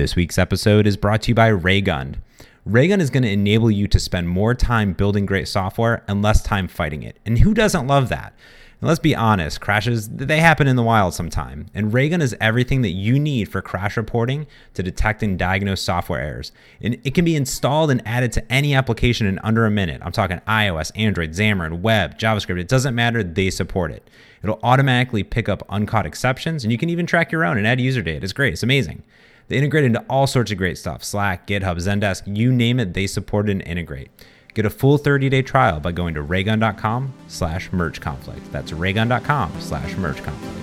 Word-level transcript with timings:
This 0.00 0.16
week's 0.16 0.38
episode 0.38 0.86
is 0.86 0.96
brought 0.96 1.20
to 1.20 1.28
you 1.28 1.34
by 1.34 1.48
Raygun. 1.48 2.22
Raygun 2.64 3.02
is 3.02 3.10
going 3.10 3.22
to 3.22 3.30
enable 3.30 3.70
you 3.70 3.86
to 3.88 3.98
spend 3.98 4.30
more 4.30 4.54
time 4.54 4.94
building 4.94 5.26
great 5.26 5.46
software 5.46 6.02
and 6.08 6.22
less 6.22 6.42
time 6.42 6.68
fighting 6.68 7.02
it. 7.02 7.18
And 7.26 7.40
who 7.40 7.52
doesn't 7.52 7.86
love 7.86 8.08
that? 8.08 8.32
And 8.80 8.88
let's 8.88 8.98
be 8.98 9.14
honest, 9.14 9.60
crashes 9.60 10.08
they 10.08 10.40
happen 10.40 10.66
in 10.66 10.76
the 10.76 10.82
wild 10.82 11.12
sometime. 11.12 11.66
And 11.74 11.92
Raygun 11.92 12.22
is 12.22 12.34
everything 12.40 12.80
that 12.80 12.92
you 12.92 13.18
need 13.18 13.50
for 13.50 13.60
crash 13.60 13.98
reporting 13.98 14.46
to 14.72 14.82
detect 14.82 15.22
and 15.22 15.38
diagnose 15.38 15.82
software 15.82 16.22
errors. 16.22 16.50
And 16.80 16.96
it 17.04 17.12
can 17.12 17.26
be 17.26 17.36
installed 17.36 17.90
and 17.90 18.00
added 18.06 18.32
to 18.32 18.50
any 18.50 18.74
application 18.74 19.26
in 19.26 19.38
under 19.40 19.66
a 19.66 19.70
minute. 19.70 20.00
I'm 20.02 20.12
talking 20.12 20.40
iOS, 20.48 20.92
Android, 20.96 21.32
Xamarin, 21.32 21.82
web, 21.82 22.18
JavaScript. 22.18 22.58
It 22.58 22.68
doesn't 22.68 22.94
matter, 22.94 23.22
they 23.22 23.50
support 23.50 23.90
it. 23.90 24.08
It'll 24.42 24.60
automatically 24.62 25.24
pick 25.24 25.50
up 25.50 25.62
uncaught 25.68 26.06
exceptions 26.06 26.64
and 26.64 26.72
you 26.72 26.78
can 26.78 26.88
even 26.88 27.04
track 27.04 27.30
your 27.30 27.44
own 27.44 27.58
and 27.58 27.66
add 27.66 27.82
user 27.82 28.00
data. 28.00 28.24
It's 28.24 28.32
great. 28.32 28.54
It's 28.54 28.62
amazing. 28.62 29.02
They 29.50 29.58
integrate 29.58 29.82
into 29.82 29.98
all 30.08 30.28
sorts 30.28 30.52
of 30.52 30.58
great 30.58 30.78
stuff 30.78 31.02
Slack, 31.02 31.48
GitHub, 31.48 31.76
Zendesk, 31.78 32.36
you 32.36 32.52
name 32.52 32.78
it, 32.78 32.94
they 32.94 33.08
support 33.08 33.50
and 33.50 33.60
integrate. 33.62 34.08
Get 34.54 34.64
a 34.64 34.70
full 34.70 34.96
30-day 34.96 35.42
trial 35.42 35.80
by 35.80 35.90
going 35.90 36.14
to 36.14 36.22
raygun.com 36.22 37.12
slash 37.26 37.72
merge 37.72 38.00
conflict. 38.00 38.50
That's 38.52 38.72
raygun.com 38.72 39.60
slash 39.60 39.96
merge 39.96 40.22
conflict. 40.22 40.56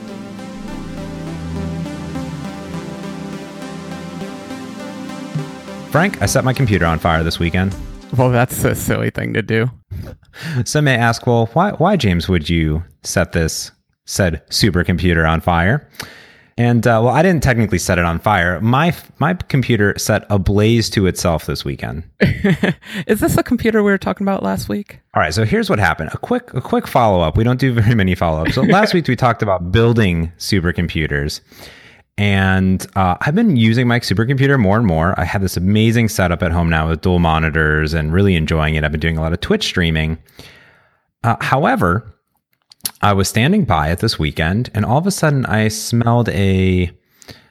Frank, 5.92 6.22
I 6.22 6.26
set 6.26 6.46
my 6.46 6.54
computer 6.54 6.86
on 6.86 6.98
fire 6.98 7.24
this 7.24 7.40
weekend. 7.40 7.76
Well, 8.18 8.30
that's 8.30 8.64
a 8.64 8.74
silly 8.74 9.10
thing 9.10 9.34
to 9.34 9.42
do. 9.42 9.70
Some 10.64 10.86
may 10.86 10.96
ask, 10.96 11.28
well, 11.28 11.48
why, 11.48 11.72
why, 11.72 11.98
James, 11.98 12.30
would 12.30 12.50
you 12.50 12.86
set 13.04 13.34
this 13.34 13.72
said 14.06 14.48
supercomputer 14.50 15.30
on 15.30 15.42
fire? 15.42 15.90
And 16.60 16.88
uh, 16.88 17.02
well, 17.04 17.14
I 17.14 17.22
didn't 17.22 17.44
technically 17.44 17.78
set 17.78 18.00
it 18.00 18.06
on 18.06 18.18
fire. 18.20 18.60
My 18.62 18.96
my 19.20 19.36
computer 19.36 19.94
set 19.98 20.26
ablaze 20.32 20.90
to 20.92 21.06
itself 21.06 21.46
this 21.46 21.64
weekend. 21.64 22.04
Is 23.06 23.20
this 23.20 23.36
the 23.36 23.44
computer 23.44 23.84
we 23.84 23.92
were 23.92 23.98
talking 24.00 24.26
about 24.26 24.42
last 24.42 24.68
week? 24.68 25.00
All 25.14 25.22
right, 25.22 25.34
so 25.34 25.46
here's 25.46 25.70
what 25.70 25.78
happened. 25.78 26.10
A 26.14 26.18
quick 26.18 26.52
a 26.56 26.62
quick 26.62 26.88
follow 26.88 27.22
up. 27.22 27.38
We 27.38 27.44
don't 27.44 27.60
do 27.60 27.74
very 27.74 27.94
many 27.94 28.16
follow 28.16 28.42
ups. 28.42 28.56
So 28.56 28.64
last 28.64 28.94
week 28.96 29.08
we 29.08 29.16
talked 29.16 29.44
about 29.44 29.72
building 29.72 30.32
supercomputers. 30.40 31.42
And 32.20 32.84
uh, 32.96 33.16
I've 33.22 33.36
been 33.36 33.58
using 33.58 33.88
my 33.88 34.00
supercomputer 34.00 34.60
more 34.60 34.78
and 34.78 34.88
more. 34.88 35.14
I 35.20 35.24
have 35.24 35.44
this 35.44 35.56
amazing 35.56 36.10
setup 36.10 36.42
at 36.42 36.52
home 36.52 36.68
now 36.68 36.90
with 36.90 37.02
dual 37.02 37.20
monitors 37.20 37.94
and 37.94 38.12
really 38.12 38.36
enjoying 38.36 38.74
it. 38.74 38.84
I've 38.84 38.92
been 38.92 39.00
doing 39.00 39.20
a 39.20 39.22
lot 39.22 39.34
of 39.34 39.42
Twitch 39.42 39.66
streaming. 39.66 40.18
Uh, 41.24 41.36
however, 41.42 42.17
I 43.02 43.14
was 43.14 43.28
standing 43.28 43.66
by 43.66 43.92
it 43.92 44.00
this 44.00 44.18
weekend, 44.18 44.70
and 44.74 44.86
all 44.86 44.98
of 44.98 45.08
a 45.08 45.12
sudden 45.12 45.46
I 45.46 45.68
smelled 45.68 46.30
a. 46.30 46.92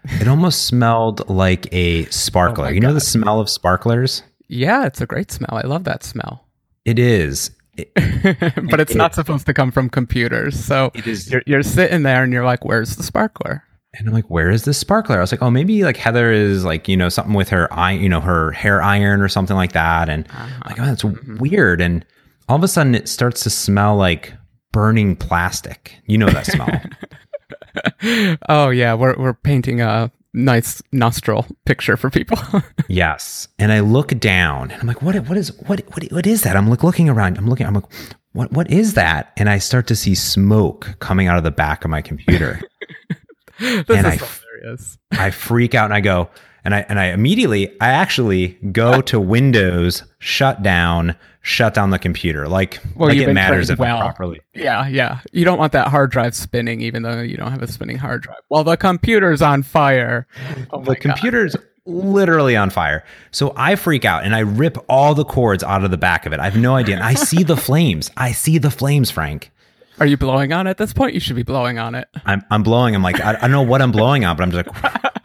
It 0.04 0.28
almost 0.28 0.66
smelled 0.66 1.28
like 1.28 1.66
a 1.72 2.04
sparkler. 2.06 2.66
Oh 2.66 2.70
you 2.70 2.80
know 2.80 2.94
the 2.94 3.00
smell 3.00 3.40
of 3.40 3.50
sparklers? 3.50 4.22
Yeah, 4.48 4.86
it's 4.86 5.00
a 5.00 5.06
great 5.06 5.30
smell. 5.32 5.50
I 5.52 5.62
love 5.62 5.84
that 5.84 6.04
smell. 6.04 6.46
It 6.84 6.98
is. 6.98 7.50
It, 7.76 7.92
but 8.70 8.80
it's 8.80 8.92
it, 8.92 8.96
not 8.96 9.14
supposed 9.14 9.46
to 9.46 9.54
come 9.54 9.70
from 9.70 9.90
computers. 9.90 10.58
So 10.64 10.90
it 10.94 11.06
is, 11.06 11.30
you're, 11.30 11.42
you're 11.46 11.62
sitting 11.62 12.04
there 12.04 12.22
and 12.22 12.32
you're 12.32 12.44
like, 12.44 12.64
where's 12.64 12.96
the 12.96 13.02
sparkler? 13.02 13.64
And 13.94 14.08
I'm 14.08 14.14
like, 14.14 14.30
where 14.30 14.50
is 14.50 14.64
this 14.64 14.78
sparkler? 14.78 15.18
I 15.18 15.20
was 15.20 15.32
like, 15.32 15.42
oh, 15.42 15.50
maybe 15.50 15.82
like 15.82 15.96
Heather 15.96 16.30
is 16.30 16.64
like, 16.64 16.86
you 16.86 16.96
know, 16.96 17.08
something 17.08 17.34
with 17.34 17.48
her 17.48 17.72
eye, 17.72 17.92
you 17.92 18.08
know, 18.08 18.20
her 18.20 18.52
hair 18.52 18.82
iron 18.82 19.20
or 19.20 19.28
something 19.28 19.56
like 19.56 19.72
that. 19.72 20.08
And 20.08 20.28
uh-huh. 20.28 20.62
like, 20.66 20.80
oh, 20.80 20.84
that's 20.84 21.02
mm-hmm. 21.02 21.38
weird. 21.38 21.80
And 21.80 22.04
all 22.48 22.56
of 22.56 22.62
a 22.62 22.68
sudden 22.68 22.94
it 22.94 23.08
starts 23.08 23.42
to 23.44 23.50
smell 23.50 23.96
like 23.96 24.34
burning 24.76 25.16
plastic. 25.16 25.94
You 26.04 26.18
know 26.18 26.28
that 26.28 26.44
smell. 26.44 28.36
oh 28.50 28.68
yeah, 28.68 28.92
we're 28.92 29.16
we're 29.16 29.32
painting 29.32 29.80
a 29.80 30.12
nice 30.34 30.82
nostril 30.92 31.46
picture 31.64 31.96
for 31.96 32.10
people. 32.10 32.36
yes, 32.88 33.48
and 33.58 33.72
I 33.72 33.80
look 33.80 34.08
down 34.18 34.70
and 34.70 34.78
I'm 34.82 34.86
like, 34.86 35.00
what 35.00 35.16
what 35.28 35.38
is 35.38 35.48
what 35.62 35.80
what 35.94 36.04
what 36.12 36.26
is 36.26 36.42
that? 36.42 36.56
I'm 36.56 36.68
like 36.68 36.84
looking 36.84 37.08
around. 37.08 37.38
I'm 37.38 37.48
looking. 37.48 37.66
I'm 37.66 37.72
like, 37.72 37.90
what 38.32 38.52
what 38.52 38.70
is 38.70 38.92
that? 38.92 39.32
And 39.38 39.48
I 39.48 39.56
start 39.56 39.86
to 39.86 39.96
see 39.96 40.14
smoke 40.14 40.96
coming 40.98 41.26
out 41.26 41.38
of 41.38 41.44
the 41.44 41.50
back 41.50 41.82
of 41.86 41.90
my 41.90 42.02
computer. 42.02 42.60
this 43.58 43.88
and 43.88 43.88
is 43.88 44.04
I, 44.04 44.16
hilarious. 44.16 44.98
I 45.12 45.30
freak 45.30 45.74
out 45.74 45.86
and 45.86 45.94
I 45.94 46.00
go 46.00 46.28
and 46.66 46.74
I 46.74 46.84
and 46.90 47.00
I 47.00 47.06
immediately 47.06 47.80
I 47.80 47.92
actually 47.92 48.58
go 48.72 49.00
to 49.00 49.18
Windows, 49.18 50.02
shut 50.18 50.62
down, 50.62 51.16
shut 51.46 51.74
down 51.74 51.90
the 51.90 51.98
computer. 51.98 52.48
Like, 52.48 52.80
well, 52.96 53.08
like 53.08 53.18
it 53.18 53.32
matters 53.32 53.70
if 53.70 53.78
well. 53.78 53.98
properly. 54.00 54.40
Yeah, 54.52 54.88
yeah. 54.88 55.20
You 55.30 55.44
don't 55.44 55.58
want 55.58 55.72
that 55.72 55.86
hard 55.86 56.10
drive 56.10 56.34
spinning, 56.34 56.80
even 56.80 57.04
though 57.04 57.20
you 57.20 57.36
don't 57.36 57.52
have 57.52 57.62
a 57.62 57.68
spinning 57.68 57.98
hard 57.98 58.22
drive. 58.22 58.40
Well, 58.50 58.64
the 58.64 58.76
computer's 58.76 59.40
on 59.40 59.62
fire. 59.62 60.26
Oh 60.72 60.82
the 60.82 60.96
computer's 60.96 61.54
God. 61.54 61.64
literally 61.86 62.56
on 62.56 62.70
fire. 62.70 63.04
So 63.30 63.52
I 63.56 63.76
freak 63.76 64.04
out 64.04 64.24
and 64.24 64.34
I 64.34 64.40
rip 64.40 64.76
all 64.88 65.14
the 65.14 65.24
cords 65.24 65.62
out 65.62 65.84
of 65.84 65.92
the 65.92 65.96
back 65.96 66.26
of 66.26 66.32
it. 66.32 66.40
I 66.40 66.44
have 66.44 66.56
no 66.56 66.74
idea. 66.74 66.96
And 66.96 67.04
I 67.04 67.14
see 67.14 67.44
the 67.44 67.56
flames. 67.56 68.10
I 68.16 68.32
see 68.32 68.58
the 68.58 68.70
flames, 68.70 69.12
Frank. 69.12 69.52
Are 70.00 70.06
you 70.06 70.16
blowing 70.16 70.52
on 70.52 70.66
it 70.66 70.70
at 70.70 70.78
this 70.78 70.92
point? 70.92 71.14
You 71.14 71.20
should 71.20 71.36
be 71.36 71.44
blowing 71.44 71.78
on 71.78 71.94
it. 71.94 72.08
I'm, 72.26 72.42
I'm 72.50 72.64
blowing. 72.64 72.96
I'm 72.96 73.02
like, 73.02 73.20
I, 73.20 73.30
I 73.30 73.40
don't 73.42 73.52
know 73.52 73.62
what 73.62 73.80
I'm 73.80 73.92
blowing 73.92 74.24
on, 74.24 74.36
but 74.36 74.42
I'm 74.42 74.50
just 74.50 74.66
like, 74.66 75.12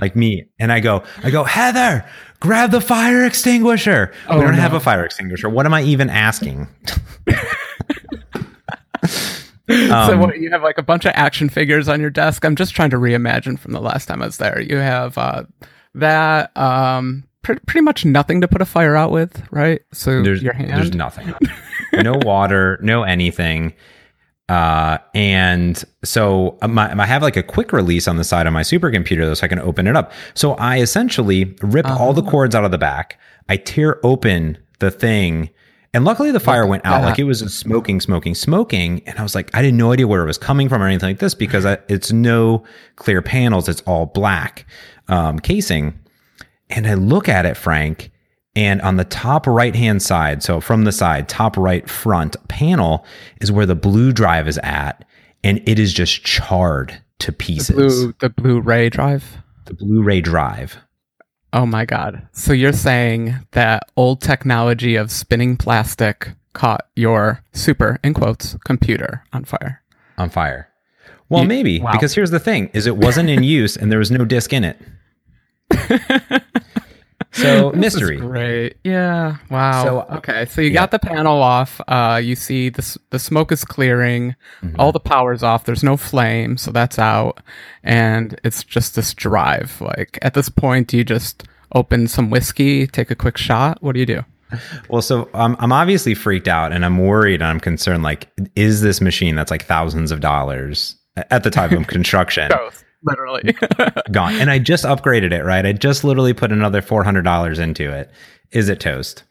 like 0.00 0.16
me. 0.16 0.46
And 0.58 0.72
I 0.72 0.80
go, 0.80 1.04
I 1.22 1.30
go, 1.30 1.44
Heather, 1.44 2.04
grab 2.40 2.70
the 2.70 2.80
fire 2.80 3.24
extinguisher. 3.24 4.12
Oh, 4.28 4.38
we 4.38 4.44
don't 4.44 4.56
no. 4.56 4.60
have 4.60 4.74
a 4.74 4.80
fire 4.80 5.04
extinguisher. 5.04 5.48
What 5.48 5.66
am 5.66 5.74
I 5.74 5.82
even 5.82 6.10
asking? 6.10 6.68
Um, 9.66 10.10
so 10.10 10.18
what, 10.18 10.38
you 10.38 10.50
have 10.50 10.62
like 10.62 10.76
a 10.76 10.82
bunch 10.82 11.06
of 11.06 11.12
action 11.14 11.48
figures 11.48 11.88
on 11.88 11.98
your 11.98 12.10
desk. 12.10 12.44
I'm 12.44 12.54
just 12.54 12.74
trying 12.74 12.90
to 12.90 12.96
reimagine 12.96 13.58
from 13.58 13.72
the 13.72 13.80
last 13.80 14.06
time 14.06 14.20
I 14.20 14.26
was 14.26 14.36
there. 14.36 14.60
You 14.60 14.76
have 14.76 15.16
uh, 15.16 15.44
that 15.94 16.54
um, 16.54 17.24
pre- 17.42 17.58
pretty 17.60 17.80
much 17.80 18.04
nothing 18.04 18.42
to 18.42 18.48
put 18.48 18.60
a 18.60 18.66
fire 18.66 18.94
out 18.94 19.10
with, 19.10 19.42
right? 19.50 19.80
So 19.92 20.22
there's, 20.22 20.42
your 20.42 20.52
hand. 20.52 20.70
There's 20.70 20.94
nothing. 20.94 21.32
no 21.94 22.12
water, 22.14 22.78
no 22.82 23.04
anything. 23.04 23.72
Uh, 24.48 24.98
and 25.14 25.82
so 26.04 26.58
uh, 26.60 26.68
my, 26.68 26.92
I 27.00 27.06
have 27.06 27.22
like 27.22 27.36
a 27.36 27.42
quick 27.42 27.72
release 27.72 28.06
on 28.06 28.16
the 28.16 28.24
side 28.24 28.46
of 28.46 28.52
my 28.52 28.62
supercomputer 28.62 29.20
though, 29.20 29.34
so 29.34 29.44
I 29.44 29.48
can 29.48 29.58
open 29.58 29.86
it 29.86 29.96
up. 29.96 30.12
So 30.34 30.52
I 30.54 30.80
essentially 30.80 31.56
rip 31.62 31.86
uh-huh. 31.86 32.02
all 32.02 32.12
the 32.12 32.22
uh-huh. 32.22 32.30
cords 32.30 32.54
out 32.54 32.64
of 32.64 32.70
the 32.70 32.78
back. 32.78 33.18
I 33.48 33.56
tear 33.56 34.04
open 34.04 34.58
the 34.80 34.90
thing. 34.90 35.50
And 35.94 36.04
luckily 36.04 36.32
the 36.32 36.40
fire 36.40 36.66
went 36.66 36.84
out. 36.84 37.02
Like 37.02 37.20
it 37.20 37.24
was 37.24 37.38
smoking, 37.54 38.00
smoking, 38.00 38.34
smoking. 38.34 39.00
And 39.06 39.16
I 39.16 39.22
was 39.22 39.36
like, 39.36 39.54
I 39.54 39.62
had 39.62 39.74
no 39.74 39.92
idea 39.92 40.08
where 40.08 40.24
it 40.24 40.26
was 40.26 40.38
coming 40.38 40.68
from 40.68 40.82
or 40.82 40.88
anything 40.88 41.10
like 41.10 41.20
this 41.20 41.34
because 41.34 41.64
I, 41.64 41.78
it's 41.88 42.10
no 42.10 42.64
clear 42.96 43.22
panels. 43.22 43.68
It's 43.68 43.80
all 43.82 44.06
black 44.06 44.66
um, 45.06 45.38
casing. 45.38 45.96
And 46.68 46.88
I 46.88 46.94
look 46.94 47.28
at 47.28 47.46
it, 47.46 47.56
Frank, 47.56 48.10
and 48.56 48.80
on 48.82 48.96
the 48.96 49.04
top 49.04 49.46
right 49.46 49.74
hand 49.74 50.02
side, 50.02 50.42
so 50.42 50.60
from 50.60 50.84
the 50.84 50.92
side, 50.92 51.28
top 51.28 51.56
right 51.56 51.88
front 51.88 52.36
panel 52.48 53.04
is 53.40 53.50
where 53.50 53.66
the 53.66 53.74
blue 53.74 54.12
drive 54.12 54.46
is 54.46 54.58
at. 54.58 55.04
And 55.42 55.60
it 55.68 55.78
is 55.78 55.92
just 55.92 56.24
charred 56.24 57.02
to 57.18 57.30
pieces. 57.30 57.68
The 57.68 57.74
blue, 57.74 58.14
the 58.18 58.28
Blu-ray 58.30 58.88
drive? 58.88 59.38
The 59.66 59.74
Blu-ray 59.74 60.22
drive. 60.22 60.78
Oh 61.52 61.66
my 61.66 61.84
God. 61.84 62.26
So 62.32 62.52
you're 62.52 62.72
saying 62.72 63.34
that 63.52 63.82
old 63.96 64.22
technology 64.22 64.96
of 64.96 65.10
spinning 65.10 65.56
plastic 65.56 66.30
caught 66.54 66.86
your 66.96 67.44
super, 67.52 67.98
in 68.02 68.14
quotes, 68.14 68.56
computer 68.64 69.22
on 69.32 69.44
fire? 69.44 69.82
On 70.16 70.30
fire. 70.30 70.68
Well, 71.28 71.42
you, 71.42 71.48
maybe, 71.48 71.80
wow. 71.80 71.92
because 71.92 72.14
here's 72.14 72.30
the 72.30 72.40
thing 72.40 72.70
is 72.72 72.86
it 72.86 72.96
wasn't 72.96 73.28
in 73.28 73.42
use 73.42 73.76
and 73.76 73.92
there 73.92 73.98
was 73.98 74.10
no 74.10 74.24
disc 74.24 74.52
in 74.52 74.64
it. 74.64 74.80
So 77.34 77.72
mystery. 77.74 78.16
great. 78.16 78.76
Yeah. 78.84 79.36
Wow. 79.50 79.84
So 79.84 80.16
okay. 80.16 80.46
So 80.46 80.60
you 80.60 80.68
yeah. 80.68 80.80
got 80.80 80.90
the 80.92 80.98
panel 80.98 81.42
off. 81.42 81.80
Uh, 81.88 82.20
you 82.22 82.36
see 82.36 82.68
the 82.68 82.98
the 83.10 83.18
smoke 83.18 83.52
is 83.52 83.64
clearing. 83.64 84.36
Mm-hmm. 84.62 84.80
All 84.80 84.92
the 84.92 85.00
power's 85.00 85.42
off. 85.42 85.64
There's 85.64 85.82
no 85.82 85.96
flame, 85.96 86.56
so 86.56 86.70
that's 86.70 86.98
out. 86.98 87.40
And 87.82 88.40
it's 88.44 88.62
just 88.62 88.94
this 88.94 89.12
drive. 89.14 89.80
Like 89.80 90.18
at 90.22 90.34
this 90.34 90.48
point, 90.48 90.88
do 90.88 90.96
you 90.96 91.04
just 91.04 91.44
open 91.74 92.06
some 92.06 92.30
whiskey, 92.30 92.86
take 92.86 93.10
a 93.10 93.16
quick 93.16 93.36
shot? 93.36 93.82
What 93.82 93.94
do 93.94 94.00
you 94.00 94.06
do? 94.06 94.24
Well, 94.88 95.02
so 95.02 95.28
I'm 95.34 95.56
I'm 95.58 95.72
obviously 95.72 96.14
freaked 96.14 96.48
out 96.48 96.72
and 96.72 96.84
I'm 96.84 96.98
worried 96.98 97.40
and 97.40 97.44
I'm 97.44 97.60
concerned. 97.60 98.04
Like, 98.04 98.28
is 98.54 98.80
this 98.80 99.00
machine 99.00 99.34
that's 99.34 99.50
like 99.50 99.64
thousands 99.64 100.12
of 100.12 100.20
dollars 100.20 100.96
at 101.30 101.42
the 101.42 101.50
time 101.50 101.76
of 101.76 101.86
construction? 101.88 102.50
Literally 103.04 103.54
gone. 104.10 104.34
And 104.34 104.50
I 104.50 104.58
just 104.58 104.84
upgraded 104.84 105.32
it, 105.32 105.44
right? 105.44 105.64
I 105.64 105.72
just 105.72 106.04
literally 106.04 106.32
put 106.32 106.52
another 106.52 106.82
$400 106.82 107.58
into 107.58 107.90
it. 107.90 108.10
Is 108.50 108.68
it 108.68 108.80
toast? 108.80 109.24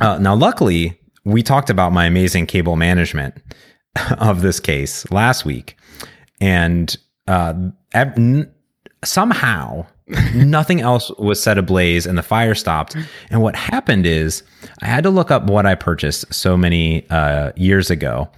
Uh, 0.00 0.18
now, 0.18 0.34
luckily, 0.34 0.98
we 1.24 1.42
talked 1.42 1.70
about 1.70 1.92
my 1.92 2.06
amazing 2.06 2.46
cable 2.46 2.76
management 2.76 3.34
of 4.18 4.42
this 4.42 4.60
case 4.60 5.10
last 5.10 5.44
week. 5.44 5.76
And 6.40 6.96
uh, 7.26 7.54
n- 7.94 8.50
somehow, 9.04 9.86
nothing 10.34 10.80
else 10.80 11.10
was 11.18 11.42
set 11.42 11.58
ablaze 11.58 12.06
and 12.06 12.16
the 12.16 12.22
fire 12.22 12.54
stopped. 12.54 12.96
And 13.30 13.42
what 13.42 13.56
happened 13.56 14.06
is 14.06 14.42
I 14.82 14.86
had 14.86 15.04
to 15.04 15.10
look 15.10 15.30
up 15.30 15.44
what 15.44 15.66
I 15.66 15.74
purchased 15.74 16.32
so 16.32 16.56
many 16.56 17.08
uh, 17.10 17.52
years 17.56 17.90
ago, 17.90 18.28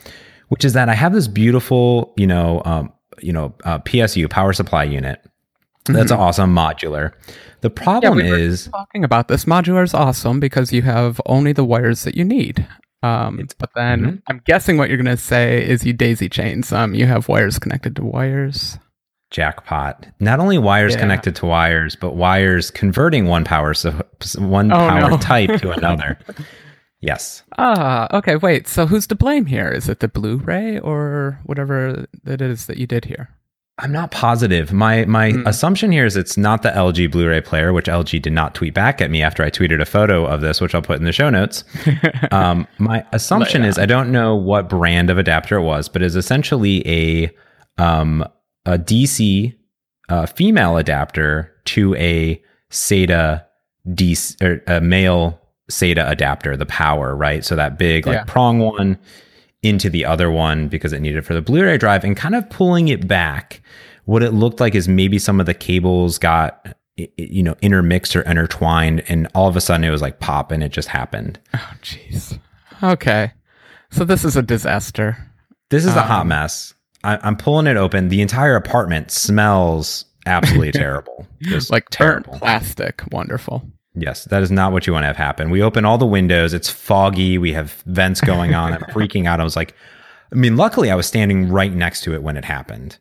which 0.48 0.64
is 0.64 0.72
that 0.72 0.88
I 0.88 0.94
have 0.94 1.12
this 1.12 1.28
beautiful, 1.28 2.12
you 2.16 2.26
know, 2.26 2.62
um, 2.64 2.92
you 3.22 3.32
know, 3.32 3.54
uh, 3.64 3.78
PSU 3.80 4.28
power 4.28 4.52
supply 4.52 4.84
unit 4.84 5.20
That's 5.86 6.12
mm-hmm. 6.12 6.20
awesome 6.20 6.54
modular. 6.54 7.12
The 7.60 7.70
problem 7.70 8.18
yeah, 8.18 8.32
we 8.32 8.42
is 8.42 8.68
talking 8.68 9.04
about 9.04 9.28
this 9.28 9.44
modular 9.44 9.84
is 9.84 9.94
awesome 9.94 10.40
because 10.40 10.72
you 10.72 10.82
have 10.82 11.20
only 11.26 11.52
the 11.52 11.64
wires 11.64 12.04
that 12.04 12.16
you 12.16 12.24
need. 12.24 12.66
Um, 13.02 13.48
but 13.58 13.70
then 13.74 14.00
mm-hmm. 14.00 14.16
I'm 14.28 14.42
guessing 14.44 14.76
what 14.76 14.88
you're 14.88 14.98
going 14.98 15.16
to 15.16 15.22
say 15.22 15.66
is 15.66 15.84
you 15.84 15.92
daisy 15.92 16.28
chain 16.28 16.62
some. 16.62 16.94
You 16.94 17.06
have 17.06 17.28
wires 17.28 17.58
connected 17.58 17.96
to 17.96 18.04
wires. 18.04 18.78
Jackpot. 19.30 20.06
Not 20.18 20.40
only 20.40 20.58
wires 20.58 20.94
yeah. 20.94 21.00
connected 21.00 21.36
to 21.36 21.46
wires, 21.46 21.96
but 21.96 22.16
wires 22.16 22.70
converting 22.70 23.26
one 23.26 23.44
power 23.44 23.74
so 23.74 23.92
one 24.36 24.72
oh, 24.72 24.76
power 24.76 25.10
no. 25.10 25.18
type 25.18 25.60
to 25.60 25.70
another. 25.76 26.18
Yes. 27.00 27.42
Ah, 27.58 28.08
okay. 28.16 28.36
Wait. 28.36 28.68
So 28.68 28.86
who's 28.86 29.06
to 29.08 29.14
blame 29.14 29.46
here? 29.46 29.70
Is 29.70 29.88
it 29.88 30.00
the 30.00 30.08
Blu-ray 30.08 30.78
or 30.78 31.40
whatever 31.44 32.06
it 32.26 32.40
is 32.40 32.66
that 32.66 32.78
you 32.78 32.86
did 32.86 33.04
here? 33.04 33.28
I'm 33.82 33.92
not 33.92 34.10
positive. 34.10 34.72
My 34.72 35.06
my 35.06 35.32
mm. 35.32 35.46
assumption 35.46 35.90
here 35.90 36.04
is 36.04 36.14
it's 36.16 36.36
not 36.36 36.62
the 36.62 36.68
LG 36.68 37.10
Blu-ray 37.10 37.40
player, 37.40 37.72
which 37.72 37.86
LG 37.86 38.20
did 38.20 38.32
not 38.32 38.54
tweet 38.54 38.74
back 38.74 39.00
at 39.00 39.10
me 39.10 39.22
after 39.22 39.42
I 39.42 39.50
tweeted 39.50 39.80
a 39.80 39.86
photo 39.86 40.26
of 40.26 40.42
this, 40.42 40.60
which 40.60 40.74
I'll 40.74 40.82
put 40.82 40.98
in 40.98 41.04
the 41.04 41.12
show 41.12 41.30
notes. 41.30 41.64
um, 42.30 42.66
my 42.78 43.04
assumption 43.12 43.64
is 43.64 43.78
I 43.78 43.86
don't 43.86 44.12
know 44.12 44.36
what 44.36 44.68
brand 44.68 45.08
of 45.08 45.16
adapter 45.16 45.56
it 45.56 45.62
was, 45.62 45.88
but 45.88 46.02
is 46.02 46.14
essentially 46.14 46.86
a 46.86 47.30
um, 47.82 48.22
a 48.66 48.78
DC 48.78 49.56
uh, 50.10 50.26
female 50.26 50.76
adapter 50.76 51.54
to 51.66 51.94
a 51.94 52.42
SATA 52.70 53.44
DC 53.88 54.42
or 54.42 54.62
a 54.66 54.80
male 54.82 55.39
SATA 55.70 56.08
adapter, 56.08 56.56
the 56.56 56.66
power, 56.66 57.14
right? 57.14 57.44
So 57.44 57.56
that 57.56 57.78
big 57.78 58.06
like 58.06 58.16
yeah. 58.16 58.24
prong 58.24 58.58
one 58.58 58.98
into 59.62 59.90
the 59.90 60.04
other 60.04 60.30
one 60.30 60.68
because 60.68 60.92
it 60.92 61.00
needed 61.00 61.24
for 61.24 61.34
the 61.34 61.42
Blu-ray 61.42 61.78
drive 61.78 62.04
and 62.04 62.16
kind 62.16 62.34
of 62.34 62.48
pulling 62.50 62.88
it 62.88 63.06
back. 63.06 63.62
What 64.04 64.22
it 64.22 64.32
looked 64.32 64.60
like 64.60 64.74
is 64.74 64.88
maybe 64.88 65.18
some 65.18 65.40
of 65.40 65.46
the 65.46 65.54
cables 65.54 66.18
got 66.18 66.74
you 67.16 67.42
know 67.42 67.56
intermixed 67.62 68.14
or 68.14 68.22
intertwined 68.22 69.02
and 69.08 69.26
all 69.34 69.48
of 69.48 69.56
a 69.56 69.60
sudden 69.60 69.84
it 69.84 69.90
was 69.90 70.02
like 70.02 70.20
pop 70.20 70.52
and 70.52 70.62
it 70.62 70.70
just 70.72 70.88
happened. 70.88 71.38
Oh 71.54 71.72
jeez. 71.82 72.38
Okay. 72.82 73.32
So 73.90 74.04
this 74.04 74.24
is 74.24 74.36
a 74.36 74.42
disaster. 74.42 75.16
This 75.70 75.84
is 75.84 75.92
um, 75.92 75.98
a 75.98 76.02
hot 76.02 76.22
um, 76.22 76.28
mess. 76.28 76.74
I, 77.04 77.26
am 77.26 77.36
pulling 77.36 77.66
it 77.66 77.76
open. 77.76 78.08
The 78.08 78.20
entire 78.20 78.56
apartment 78.56 79.10
smells 79.10 80.04
absolutely 80.26 80.72
terrible. 80.72 81.26
Just 81.40 81.70
like 81.70 81.88
terrible 81.90 82.38
plastic. 82.38 83.02
Wonderful. 83.10 83.62
Yes, 84.00 84.24
that 84.24 84.42
is 84.42 84.50
not 84.50 84.72
what 84.72 84.86
you 84.86 84.92
want 84.92 85.02
to 85.02 85.08
have 85.08 85.16
happen. 85.16 85.50
We 85.50 85.62
open 85.62 85.84
all 85.84 85.98
the 85.98 86.06
windows. 86.06 86.54
It's 86.54 86.70
foggy. 86.70 87.36
We 87.36 87.52
have 87.52 87.72
vents 87.86 88.20
going 88.20 88.54
on. 88.54 88.72
I'm 88.72 88.80
freaking 88.90 89.26
out. 89.26 89.40
I 89.40 89.44
was 89.44 89.56
like, 89.56 89.74
I 90.32 90.36
mean, 90.36 90.56
luckily 90.56 90.90
I 90.90 90.94
was 90.94 91.06
standing 91.06 91.50
right 91.50 91.72
next 91.72 92.02
to 92.04 92.14
it 92.14 92.22
when 92.22 92.36
it 92.36 92.44
happened. 92.44 92.98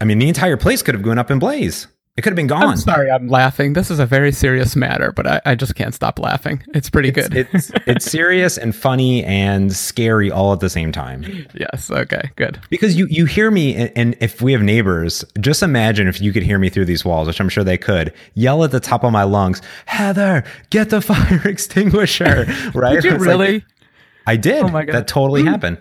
I 0.00 0.04
mean, 0.04 0.18
the 0.18 0.28
entire 0.28 0.56
place 0.56 0.82
could 0.82 0.94
have 0.94 1.02
gone 1.02 1.18
up 1.18 1.30
in 1.30 1.38
blaze. 1.38 1.86
It 2.14 2.20
could 2.20 2.32
have 2.32 2.36
been 2.36 2.46
gone. 2.46 2.64
I'm 2.64 2.76
sorry, 2.76 3.10
I'm 3.10 3.28
laughing. 3.28 3.72
This 3.72 3.90
is 3.90 3.98
a 3.98 4.04
very 4.04 4.32
serious 4.32 4.76
matter, 4.76 5.12
but 5.12 5.26
I, 5.26 5.40
I 5.46 5.54
just 5.54 5.74
can't 5.76 5.94
stop 5.94 6.18
laughing. 6.18 6.62
It's 6.74 6.90
pretty 6.90 7.08
it's, 7.08 7.26
good. 7.26 7.48
it's 7.50 7.70
it's 7.86 8.04
serious 8.04 8.58
and 8.58 8.76
funny 8.76 9.24
and 9.24 9.72
scary 9.72 10.30
all 10.30 10.52
at 10.52 10.60
the 10.60 10.68
same 10.68 10.92
time. 10.92 11.24
Yes. 11.54 11.90
Okay. 11.90 12.30
Good. 12.36 12.60
Because 12.68 12.96
you 12.96 13.06
you 13.06 13.24
hear 13.24 13.50
me, 13.50 13.74
and, 13.74 13.92
and 13.96 14.16
if 14.20 14.42
we 14.42 14.52
have 14.52 14.60
neighbors, 14.60 15.24
just 15.40 15.62
imagine 15.62 16.06
if 16.06 16.20
you 16.20 16.34
could 16.34 16.42
hear 16.42 16.58
me 16.58 16.68
through 16.68 16.84
these 16.84 17.02
walls, 17.02 17.28
which 17.28 17.40
I'm 17.40 17.48
sure 17.48 17.64
they 17.64 17.78
could, 17.78 18.12
yell 18.34 18.62
at 18.62 18.72
the 18.72 18.80
top 18.80 19.04
of 19.04 19.12
my 19.12 19.22
lungs, 19.22 19.62
Heather, 19.86 20.44
get 20.68 20.90
the 20.90 21.00
fire 21.00 21.40
extinguisher. 21.46 22.46
Right? 22.74 23.00
Did 23.00 23.04
you 23.04 23.18
really? 23.18 23.54
Like, 23.54 23.64
I 24.26 24.36
did. 24.36 24.64
Oh 24.64 24.68
my 24.68 24.84
God. 24.84 24.94
That 24.94 25.08
totally 25.08 25.42
mm. 25.42 25.48
happened. 25.48 25.78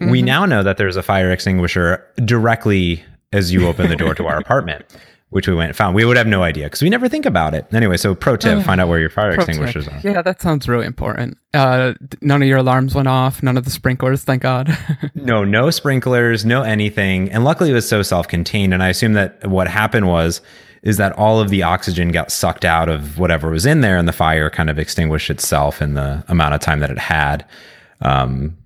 Mm-hmm. 0.00 0.10
We 0.10 0.22
now 0.22 0.44
know 0.44 0.62
that 0.62 0.76
there's 0.76 0.96
a 0.96 1.02
fire 1.02 1.30
extinguisher 1.30 2.04
directly 2.24 3.04
as 3.32 3.52
you 3.52 3.66
open 3.66 3.88
the 3.88 3.96
door 3.96 4.14
to 4.14 4.26
our 4.26 4.38
apartment 4.38 4.84
which 5.32 5.48
we 5.48 5.54
went 5.54 5.70
and 5.70 5.76
found. 5.76 5.94
We 5.94 6.04
would 6.04 6.18
have 6.18 6.26
no 6.26 6.42
idea 6.42 6.66
because 6.66 6.82
we 6.82 6.90
never 6.90 7.08
think 7.08 7.24
about 7.24 7.54
it. 7.54 7.66
Anyway, 7.72 7.96
so 7.96 8.14
pro 8.14 8.36
tip: 8.36 8.58
uh, 8.58 8.62
find 8.62 8.80
out 8.82 8.88
where 8.88 8.98
your 8.98 9.08
fire 9.08 9.32
extinguishers 9.32 9.86
tip. 9.86 9.94
are. 9.94 10.08
Yeah, 10.08 10.22
that 10.22 10.42
sounds 10.42 10.68
really 10.68 10.86
important. 10.86 11.38
Uh, 11.54 11.94
none 12.20 12.42
of 12.42 12.48
your 12.48 12.58
alarms 12.58 12.94
went 12.94 13.08
off. 13.08 13.42
None 13.42 13.56
of 13.56 13.64
the 13.64 13.70
sprinklers, 13.70 14.24
thank 14.24 14.42
God. 14.42 14.76
no, 15.14 15.42
no 15.42 15.70
sprinklers, 15.70 16.44
no 16.44 16.62
anything. 16.62 17.30
And 17.30 17.44
luckily, 17.44 17.70
it 17.70 17.74
was 17.74 17.88
so 17.88 18.02
self-contained. 18.02 18.74
And 18.74 18.82
I 18.82 18.88
assume 18.88 19.14
that 19.14 19.46
what 19.46 19.68
happened 19.68 20.06
was 20.06 20.42
is 20.82 20.98
that 20.98 21.12
all 21.12 21.40
of 21.40 21.48
the 21.48 21.62
oxygen 21.62 22.10
got 22.10 22.30
sucked 22.30 22.64
out 22.64 22.88
of 22.88 23.18
whatever 23.18 23.50
was 23.50 23.64
in 23.64 23.80
there, 23.80 23.96
and 23.96 24.06
the 24.06 24.12
fire 24.12 24.50
kind 24.50 24.68
of 24.68 24.78
extinguished 24.78 25.30
itself 25.30 25.80
in 25.80 25.94
the 25.94 26.22
amount 26.28 26.54
of 26.54 26.60
time 26.60 26.80
that 26.80 26.90
it 26.90 26.98
had. 26.98 27.46
Um, 28.02 28.58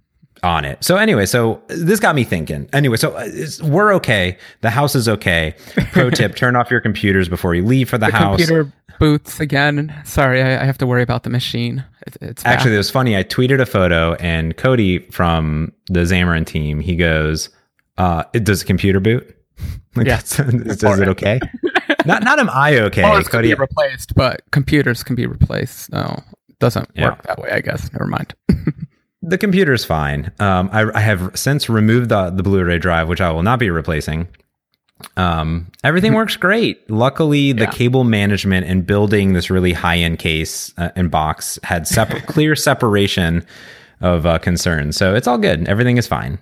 on 0.46 0.64
it. 0.64 0.82
So 0.82 0.96
anyway, 0.96 1.26
so 1.26 1.60
this 1.69 2.00
got 2.00 2.14
me 2.14 2.25
thinking. 2.25 2.69
Anyway, 2.72 2.96
so 2.96 3.10
uh, 3.12 3.28
we're 3.64 3.93
okay. 3.94 4.38
The 4.62 4.70
house 4.70 4.94
is 4.94 5.08
okay. 5.08 5.54
Pro 5.93 6.08
tip: 6.10 6.37
turn 6.37 6.56
off 6.56 6.70
your 6.70 6.81
computers 6.81 7.28
before 7.28 7.54
you 7.54 7.64
leave 7.64 7.90
for 7.90 7.98
the, 7.98 8.06
the 8.06 8.12
house. 8.12 8.38
Computer 8.38 8.72
boots 8.98 9.40
again. 9.40 9.94
Sorry, 10.04 10.43
I, 10.43 10.62
I, 10.62 10.64
have 10.64 10.78
to 10.78 10.87
worry 10.87 11.02
about 11.02 11.25
the 11.25 11.31
machine. 11.31 11.84
It, 12.06 12.16
it's 12.22 12.46
actually 12.46 12.75
it 12.75 12.78
was 12.78 12.90
funny. 12.90 13.16
I 13.16 13.25
tweeted 13.25 13.60
a 13.60 13.66
photo, 13.66 14.14
and 14.14 14.56
Cody 14.56 15.00
from 15.10 15.72
the 15.88 16.00
Xamarin 16.00 16.46
team, 16.46 16.81
he 16.81 16.96
goes, 16.96 17.50
uh, 17.99 18.25
"It 18.32 18.44
does 18.44 18.62
a 18.62 18.64
computer 18.64 19.00
boot." 19.00 19.37
like, 19.96 20.06
yes, 20.06 20.38
is, 20.38 20.82
is 20.82 21.00
it 21.00 21.08
okay? 21.08 21.40
not 22.06 22.22
not 22.22 22.38
am 22.38 22.49
I 22.50 22.78
okay? 22.78 23.02
Well, 23.02 23.22
Cody 23.25 23.49
can 23.49 23.56
be 23.56 23.60
replaced, 23.60 24.14
but 24.14 24.42
computers 24.52 25.02
can 25.02 25.16
be 25.16 25.26
replaced. 25.26 25.92
No, 25.92 26.22
doesn't 26.60 26.88
yeah. 26.94 27.10
work 27.10 27.22
that 27.25 27.38
way. 27.38 27.50
I 27.50 27.60
guess. 27.60 27.92
Never 27.92 28.06
mind 28.06 28.34
the 29.26 29.37
computer's 29.37 29.84
fine. 29.84 30.31
Um, 30.38 30.70
I, 30.73 30.87
I, 30.94 31.00
have 31.00 31.32
since 31.34 31.69
removed 31.69 32.11
the, 32.11 32.31
the 32.31 32.44
Blu-ray 32.44 32.78
drive, 32.78 33.08
which 33.08 33.20
I 33.20 33.31
will 33.32 33.43
not 33.43 33.58
be 33.58 33.70
replacing. 33.70 34.28
Um, 35.17 35.70
everything 35.82 36.14
works 36.14 36.37
great. 36.37 36.88
Luckily, 36.88 37.52
the 37.52 37.64
yeah. 37.64 37.70
cable 37.70 38.05
management 38.05 38.67
and 38.67 38.87
building 38.87 39.32
this 39.32 39.50
really 39.50 39.73
high-end 39.73 40.20
case 40.20 40.73
uh, 40.78 40.90
and 40.94 41.11
box 41.11 41.58
had 41.64 41.88
sep- 41.88 42.11
clear 42.26 42.55
separation 42.55 43.44
of 44.00 44.26
uh, 44.26 44.38
concerns, 44.38 44.96
so 44.96 45.14
it's 45.14 45.26
all 45.26 45.38
good. 45.38 45.67
Everything 45.69 45.96
is 45.96 46.06
fine. 46.06 46.38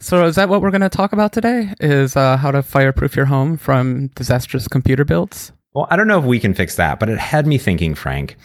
So, 0.00 0.24
is 0.24 0.36
that 0.36 0.48
what 0.48 0.62
we're 0.62 0.70
going 0.70 0.80
to 0.80 0.88
talk 0.88 1.12
about 1.12 1.32
today? 1.32 1.74
Is 1.78 2.16
uh, 2.16 2.38
how 2.38 2.50
to 2.50 2.62
fireproof 2.62 3.14
your 3.14 3.26
home 3.26 3.58
from 3.58 4.08
disastrous 4.08 4.66
computer 4.66 5.04
builds? 5.04 5.52
Well, 5.74 5.86
I 5.90 5.96
don't 5.96 6.08
know 6.08 6.18
if 6.18 6.24
we 6.24 6.40
can 6.40 6.54
fix 6.54 6.76
that, 6.76 6.98
but 6.98 7.10
it 7.10 7.18
had 7.18 7.46
me 7.46 7.58
thinking, 7.58 7.94
Frank, 7.94 8.36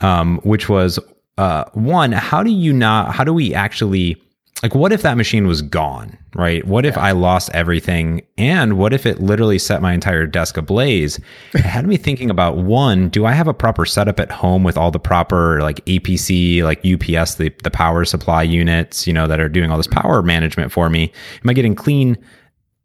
um, 0.00 0.38
which 0.44 0.68
was 0.68 0.98
uh, 1.38 1.64
one, 1.72 2.10
how 2.10 2.42
do 2.42 2.50
you 2.50 2.72
not, 2.72 3.14
how 3.14 3.22
do 3.22 3.32
we 3.32 3.54
actually, 3.54 4.20
like, 4.60 4.74
what 4.74 4.92
if 4.92 5.02
that 5.02 5.16
machine 5.16 5.46
was 5.46 5.62
gone, 5.62 6.18
right? 6.34 6.66
What 6.66 6.84
if 6.84 6.96
yeah. 6.96 7.02
I 7.02 7.12
lost 7.12 7.48
everything? 7.54 8.22
And 8.36 8.76
what 8.76 8.92
if 8.92 9.06
it 9.06 9.20
literally 9.20 9.58
set 9.60 9.80
my 9.80 9.92
entire 9.92 10.26
desk 10.26 10.56
ablaze? 10.56 11.20
it 11.54 11.60
had 11.60 11.86
me 11.86 11.96
thinking 11.96 12.28
about 12.28 12.56
one, 12.56 13.08
do 13.08 13.24
I 13.24 13.32
have 13.32 13.46
a 13.46 13.54
proper 13.54 13.86
setup 13.86 14.18
at 14.18 14.32
home 14.32 14.64
with 14.64 14.76
all 14.76 14.90
the 14.90 14.98
proper, 14.98 15.62
like, 15.62 15.76
APC, 15.84 16.64
like 16.64 16.84
UPS, 16.84 17.36
the, 17.36 17.50
the 17.62 17.70
power 17.70 18.04
supply 18.04 18.42
units, 18.42 19.06
you 19.06 19.12
know, 19.12 19.28
that 19.28 19.38
are 19.38 19.48
doing 19.48 19.70
all 19.70 19.76
this 19.76 19.86
power 19.86 20.22
management 20.22 20.72
for 20.72 20.90
me? 20.90 21.12
Am 21.44 21.50
I 21.50 21.52
getting 21.52 21.76
clean 21.76 22.18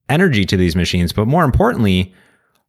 energy 0.10 0.46
to 0.46 0.56
these 0.56 0.76
machines? 0.76 1.12
But 1.12 1.26
more 1.26 1.44
importantly, 1.44 2.14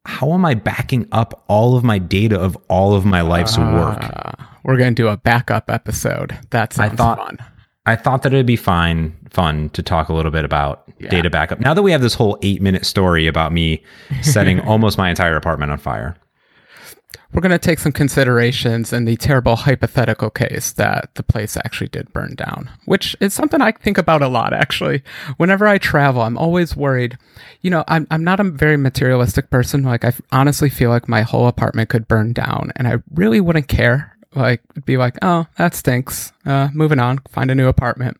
how 0.06 0.32
am 0.32 0.46
I 0.46 0.54
backing 0.54 1.06
up 1.12 1.44
all 1.46 1.76
of 1.76 1.84
my 1.84 1.98
data 1.98 2.40
of 2.40 2.56
all 2.68 2.94
of 2.94 3.04
my 3.04 3.20
life's 3.20 3.58
uh, 3.58 3.60
work? 3.60 4.48
We're 4.64 4.76
going 4.76 4.94
to 4.94 5.02
do 5.02 5.08
a 5.08 5.16
backup 5.16 5.70
episode. 5.70 6.38
That 6.50 6.72
sounds 6.72 6.94
I 6.94 6.96
thought, 6.96 7.18
fun. 7.18 7.38
I 7.86 7.96
thought 7.96 8.22
that 8.22 8.32
it'd 8.32 8.46
be 8.46 8.56
fine, 8.56 9.14
fun 9.30 9.68
to 9.70 9.82
talk 9.82 10.08
a 10.08 10.14
little 10.14 10.32
bit 10.32 10.44
about 10.44 10.90
yeah. 10.98 11.10
data 11.10 11.30
backup. 11.30 11.60
Now 11.60 11.74
that 11.74 11.82
we 11.82 11.92
have 11.92 12.00
this 12.00 12.14
whole 12.14 12.38
eight 12.42 12.62
minute 12.62 12.86
story 12.86 13.26
about 13.26 13.52
me 13.52 13.82
setting 14.22 14.60
almost 14.66 14.96
my 14.96 15.10
entire 15.10 15.36
apartment 15.36 15.70
on 15.70 15.78
fire 15.78 16.16
we're 17.34 17.40
going 17.40 17.50
to 17.50 17.58
take 17.58 17.80
some 17.80 17.90
considerations 17.90 18.92
in 18.92 19.06
the 19.06 19.16
terrible 19.16 19.56
hypothetical 19.56 20.30
case 20.30 20.72
that 20.72 21.12
the 21.14 21.22
place 21.24 21.56
actually 21.56 21.88
did 21.88 22.12
burn 22.12 22.36
down, 22.36 22.70
which 22.84 23.16
is 23.20 23.34
something 23.34 23.60
I 23.60 23.72
think 23.72 23.98
about 23.98 24.22
a 24.22 24.28
lot, 24.28 24.52
actually. 24.52 25.02
Whenever 25.36 25.66
I 25.66 25.78
travel, 25.78 26.22
I'm 26.22 26.38
always 26.38 26.76
worried. 26.76 27.18
You 27.60 27.70
know, 27.70 27.82
I'm, 27.88 28.06
I'm 28.12 28.22
not 28.22 28.38
a 28.38 28.44
very 28.44 28.76
materialistic 28.76 29.50
person. 29.50 29.82
Like, 29.82 30.04
I 30.04 30.12
honestly 30.30 30.70
feel 30.70 30.90
like 30.90 31.08
my 31.08 31.22
whole 31.22 31.48
apartment 31.48 31.88
could 31.88 32.06
burn 32.06 32.32
down, 32.32 32.70
and 32.76 32.86
I 32.86 32.98
really 33.12 33.40
wouldn't 33.40 33.66
care 33.66 34.13
like 34.34 34.62
be 34.84 34.96
like, 34.96 35.16
oh, 35.22 35.46
that 35.56 35.74
stinks. 35.74 36.32
Uh, 36.44 36.68
moving 36.74 36.98
on, 36.98 37.18
find 37.30 37.50
a 37.50 37.54
new 37.54 37.68
apartment. 37.68 38.18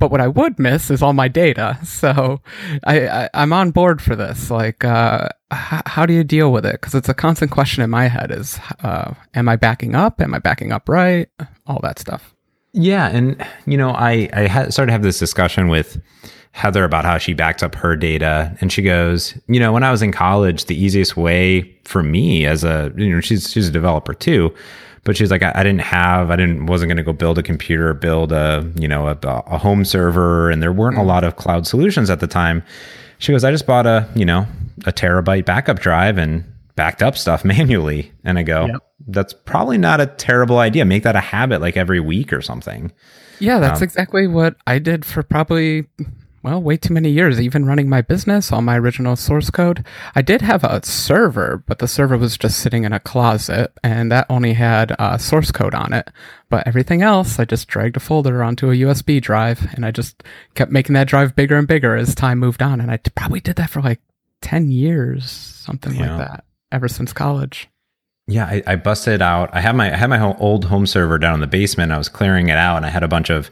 But 0.00 0.10
what 0.10 0.20
I 0.20 0.26
would 0.26 0.58
miss 0.58 0.90
is 0.90 1.00
all 1.00 1.12
my 1.12 1.28
data. 1.28 1.78
So 1.84 2.40
I, 2.84 3.28
I 3.32 3.42
am 3.42 3.52
on 3.52 3.70
board 3.70 4.02
for 4.02 4.16
this. 4.16 4.50
Like, 4.50 4.84
uh, 4.84 5.28
h- 5.52 5.82
how 5.86 6.06
do 6.06 6.12
you 6.12 6.24
deal 6.24 6.52
with 6.52 6.66
it? 6.66 6.72
Because 6.72 6.94
it's 6.94 7.08
a 7.08 7.14
constant 7.14 7.50
question 7.52 7.82
in 7.82 7.90
my 7.90 8.08
head: 8.08 8.30
is 8.32 8.58
uh, 8.82 9.14
am 9.34 9.48
I 9.48 9.56
backing 9.56 9.94
up? 9.94 10.20
Am 10.20 10.34
I 10.34 10.38
backing 10.40 10.72
up 10.72 10.88
right? 10.88 11.28
All 11.66 11.78
that 11.82 11.98
stuff. 11.98 12.34
Yeah, 12.72 13.06
and 13.08 13.46
you 13.64 13.78
know, 13.78 13.90
I 13.90 14.28
I 14.32 14.46
ha- 14.48 14.70
started 14.70 14.88
to 14.88 14.92
have 14.92 15.02
this 15.02 15.18
discussion 15.18 15.68
with. 15.68 16.00
Heather 16.56 16.84
about 16.84 17.04
how 17.04 17.18
she 17.18 17.32
backed 17.34 17.64
up 17.64 17.74
her 17.74 17.96
data. 17.96 18.56
And 18.60 18.70
she 18.72 18.80
goes, 18.80 19.36
you 19.48 19.58
know, 19.58 19.72
when 19.72 19.82
I 19.82 19.90
was 19.90 20.02
in 20.02 20.12
college, 20.12 20.66
the 20.66 20.80
easiest 20.80 21.16
way 21.16 21.76
for 21.84 22.00
me 22.04 22.46
as 22.46 22.62
a, 22.62 22.92
you 22.96 23.10
know, 23.12 23.20
she's, 23.20 23.50
she's 23.50 23.66
a 23.66 23.72
developer 23.72 24.14
too, 24.14 24.54
but 25.04 25.16
she's 25.16 25.30
like, 25.30 25.42
I, 25.42 25.52
I 25.54 25.62
didn't 25.62 25.82
have, 25.82 26.30
I 26.30 26.36
didn't, 26.36 26.66
wasn't 26.66 26.88
going 26.88 26.96
to 26.96 27.02
go 27.02 27.12
build 27.12 27.38
a 27.38 27.42
computer, 27.42 27.94
build 27.94 28.32
a, 28.32 28.70
you 28.76 28.88
know, 28.88 29.08
a, 29.08 29.18
a 29.22 29.58
home 29.58 29.84
server, 29.84 30.50
and 30.50 30.62
there 30.62 30.72
weren't 30.72 30.96
a 30.96 31.02
mm. 31.02 31.06
lot 31.06 31.24
of 31.24 31.36
cloud 31.36 31.66
solutions 31.66 32.10
at 32.10 32.20
the 32.20 32.26
time. 32.26 32.62
She 33.18 33.32
goes, 33.32 33.44
I 33.44 33.50
just 33.50 33.66
bought 33.66 33.86
a, 33.86 34.08
you 34.14 34.24
know, 34.24 34.46
a 34.86 34.92
terabyte 34.92 35.44
backup 35.44 35.78
drive 35.78 36.18
and 36.18 36.44
backed 36.74 37.02
up 37.02 37.16
stuff 37.16 37.44
manually. 37.44 38.12
And 38.24 38.38
I 38.38 38.42
go, 38.42 38.66
yep. 38.66 38.82
that's 39.06 39.32
probably 39.32 39.78
not 39.78 40.00
a 40.00 40.06
terrible 40.06 40.58
idea. 40.58 40.84
Make 40.84 41.02
that 41.04 41.16
a 41.16 41.20
habit 41.20 41.60
like 41.60 41.76
every 41.76 42.00
week 42.00 42.32
or 42.32 42.40
something. 42.40 42.90
Yeah, 43.40 43.58
that's 43.58 43.80
um, 43.80 43.84
exactly 43.84 44.26
what 44.26 44.56
I 44.66 44.78
did 44.78 45.04
for 45.04 45.22
probably 45.22 45.86
well, 46.44 46.60
way 46.60 46.76
too 46.76 46.92
many 46.92 47.08
years, 47.08 47.40
even 47.40 47.64
running 47.64 47.88
my 47.88 48.02
business 48.02 48.52
on 48.52 48.66
my 48.66 48.78
original 48.78 49.16
source 49.16 49.48
code. 49.48 49.82
I 50.14 50.20
did 50.20 50.42
have 50.42 50.62
a 50.62 50.84
server, 50.84 51.64
but 51.66 51.78
the 51.78 51.88
server 51.88 52.18
was 52.18 52.36
just 52.36 52.58
sitting 52.58 52.84
in 52.84 52.92
a 52.92 53.00
closet 53.00 53.72
and 53.82 54.12
that 54.12 54.26
only 54.28 54.52
had 54.52 54.94
uh, 54.98 55.16
source 55.16 55.50
code 55.50 55.74
on 55.74 55.94
it. 55.94 56.10
But 56.50 56.66
everything 56.66 57.00
else, 57.00 57.38
I 57.38 57.46
just 57.46 57.66
dragged 57.66 57.96
a 57.96 58.00
folder 58.00 58.42
onto 58.42 58.70
a 58.70 58.74
USB 58.74 59.22
drive 59.22 59.66
and 59.72 59.86
I 59.86 59.90
just 59.90 60.22
kept 60.54 60.70
making 60.70 60.92
that 60.92 61.08
drive 61.08 61.34
bigger 61.34 61.56
and 61.56 61.66
bigger 61.66 61.96
as 61.96 62.14
time 62.14 62.40
moved 62.40 62.62
on. 62.62 62.78
And 62.78 62.90
I 62.90 62.98
t- 62.98 63.10
probably 63.14 63.40
did 63.40 63.56
that 63.56 63.70
for 63.70 63.80
like 63.80 64.00
10 64.42 64.70
years, 64.70 65.30
something 65.30 65.94
yeah. 65.94 66.18
like 66.18 66.28
that, 66.28 66.44
ever 66.70 66.88
since 66.88 67.14
college. 67.14 67.70
Yeah, 68.26 68.44
I, 68.44 68.62
I, 68.66 68.76
busted 68.76 69.22
out. 69.22 69.48
I 69.54 69.60
had 69.60 69.76
my 69.76 69.92
I 69.92 69.96
had 69.96 70.08
my 70.08 70.34
old 70.36 70.66
home 70.66 70.86
server 70.86 71.18
down 71.18 71.34
in 71.34 71.40
the 71.40 71.46
basement. 71.46 71.92
I 71.92 71.98
was 71.98 72.08
clearing 72.08 72.48
it 72.48 72.56
out, 72.56 72.78
and 72.78 72.86
I 72.86 72.88
had 72.88 73.02
a 73.02 73.08
bunch 73.08 73.28
of 73.28 73.50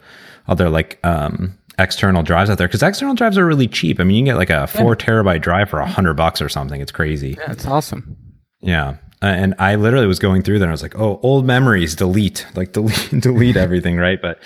other 0.49 0.71
like 0.71 0.99
um, 1.05 1.59
external 1.79 2.23
drives 2.23 2.51
out 2.51 2.59
there 2.59 2.69
because 2.69 2.83
external 2.83 3.15
drives 3.15 3.39
are 3.39 3.47
really 3.47 3.69
cheap. 3.69 4.01
I 4.01 4.05
mean, 4.05 4.17
you 4.17 4.21
can 4.21 4.35
get 4.35 4.37
like 4.37 4.51
a 4.51 4.67
four 4.67 4.97
yeah. 4.99 5.07
terabyte 5.07 5.43
drive 5.43 5.71
for 5.71 5.81
a 5.81 5.87
hundred 5.87 6.15
bucks 6.15 6.41
or 6.41 6.49
something. 6.49 6.81
It's 6.81 6.93
crazy. 6.93 7.37
Yeah, 7.39 7.53
it's 7.53 7.67
awesome. 7.67 8.17
Yeah. 8.61 8.97
Uh, 9.23 9.27
and 9.27 9.55
I 9.59 9.77
literally 9.77 10.07
was 10.07 10.19
going 10.19 10.43
through 10.43 10.59
there. 10.59 10.67
And 10.67 10.73
I 10.73 10.75
was 10.75 10.83
like, 10.83 10.99
"Oh, 10.99 11.21
old 11.23 11.47
memories, 11.47 11.95
delete, 11.95 12.47
like 12.55 12.73
delete, 12.73 13.11
delete 13.21 13.57
everything." 13.57 13.97
Right, 13.97 14.21
but 14.21 14.41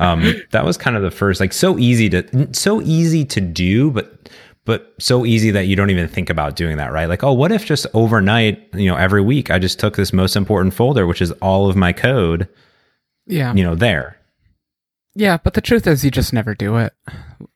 um, 0.00 0.34
that 0.52 0.64
was 0.64 0.76
kind 0.76 0.96
of 0.96 1.02
the 1.02 1.10
first, 1.10 1.40
like, 1.40 1.52
so 1.52 1.78
easy 1.78 2.08
to, 2.08 2.48
so 2.54 2.80
easy 2.80 3.24
to 3.26 3.40
do, 3.40 3.90
but 3.90 4.30
but 4.64 4.94
so 4.98 5.26
easy 5.26 5.50
that 5.50 5.66
you 5.66 5.74
don't 5.74 5.90
even 5.90 6.06
think 6.06 6.30
about 6.30 6.54
doing 6.54 6.76
that, 6.76 6.92
right? 6.92 7.08
Like, 7.08 7.24
oh, 7.24 7.32
what 7.32 7.50
if 7.50 7.64
just 7.64 7.86
overnight, 7.92 8.62
you 8.74 8.88
know, 8.88 8.96
every 8.96 9.22
week 9.22 9.50
I 9.50 9.58
just 9.58 9.80
took 9.80 9.96
this 9.96 10.12
most 10.12 10.36
important 10.36 10.74
folder, 10.74 11.06
which 11.06 11.20
is 11.20 11.32
all 11.42 11.68
of 11.68 11.76
my 11.76 11.92
code, 11.92 12.48
yeah, 13.26 13.52
you 13.54 13.64
know, 13.64 13.74
there, 13.74 14.16
yeah, 15.14 15.38
but 15.42 15.54
the 15.54 15.60
truth 15.60 15.86
is, 15.86 16.04
you 16.04 16.10
just 16.10 16.32
never 16.32 16.54
do 16.54 16.76
it. 16.76 16.92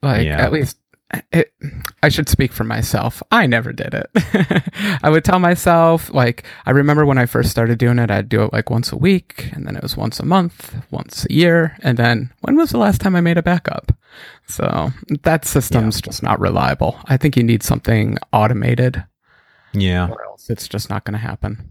Like, 0.01 0.25
yeah. 0.25 0.41
at 0.41 0.51
least 0.51 0.77
it, 1.31 1.53
I 2.01 2.09
should 2.09 2.29
speak 2.29 2.51
for 2.51 2.63
myself. 2.63 3.21
I 3.31 3.45
never 3.45 3.71
did 3.71 3.93
it. 3.93 4.09
I 5.03 5.09
would 5.09 5.23
tell 5.23 5.39
myself, 5.39 6.13
like, 6.13 6.43
I 6.65 6.71
remember 6.71 7.05
when 7.05 7.17
I 7.17 7.25
first 7.25 7.51
started 7.51 7.77
doing 7.77 7.99
it, 7.99 8.11
I'd 8.11 8.29
do 8.29 8.43
it 8.43 8.53
like 8.53 8.69
once 8.69 8.91
a 8.91 8.97
week, 8.97 9.49
and 9.53 9.65
then 9.65 9.75
it 9.75 9.83
was 9.83 9.95
once 9.95 10.19
a 10.19 10.25
month, 10.25 10.75
once 10.91 11.25
a 11.29 11.33
year, 11.33 11.77
and 11.81 11.97
then 11.97 12.33
when 12.41 12.55
was 12.55 12.71
the 12.71 12.77
last 12.77 13.01
time 13.01 13.15
I 13.15 13.21
made 13.21 13.37
a 13.37 13.43
backup? 13.43 13.91
So 14.47 14.91
that 15.23 15.45
system's 15.45 15.97
yeah. 15.97 16.05
just 16.05 16.23
not 16.23 16.39
reliable. 16.39 16.99
I 17.05 17.17
think 17.17 17.37
you 17.37 17.43
need 17.43 17.63
something 17.63 18.17
automated. 18.33 19.03
Yeah. 19.73 20.09
Or 20.09 20.25
else 20.25 20.49
it's 20.49 20.67
just 20.67 20.89
not 20.89 21.03
going 21.05 21.13
to 21.13 21.19
happen. 21.19 21.69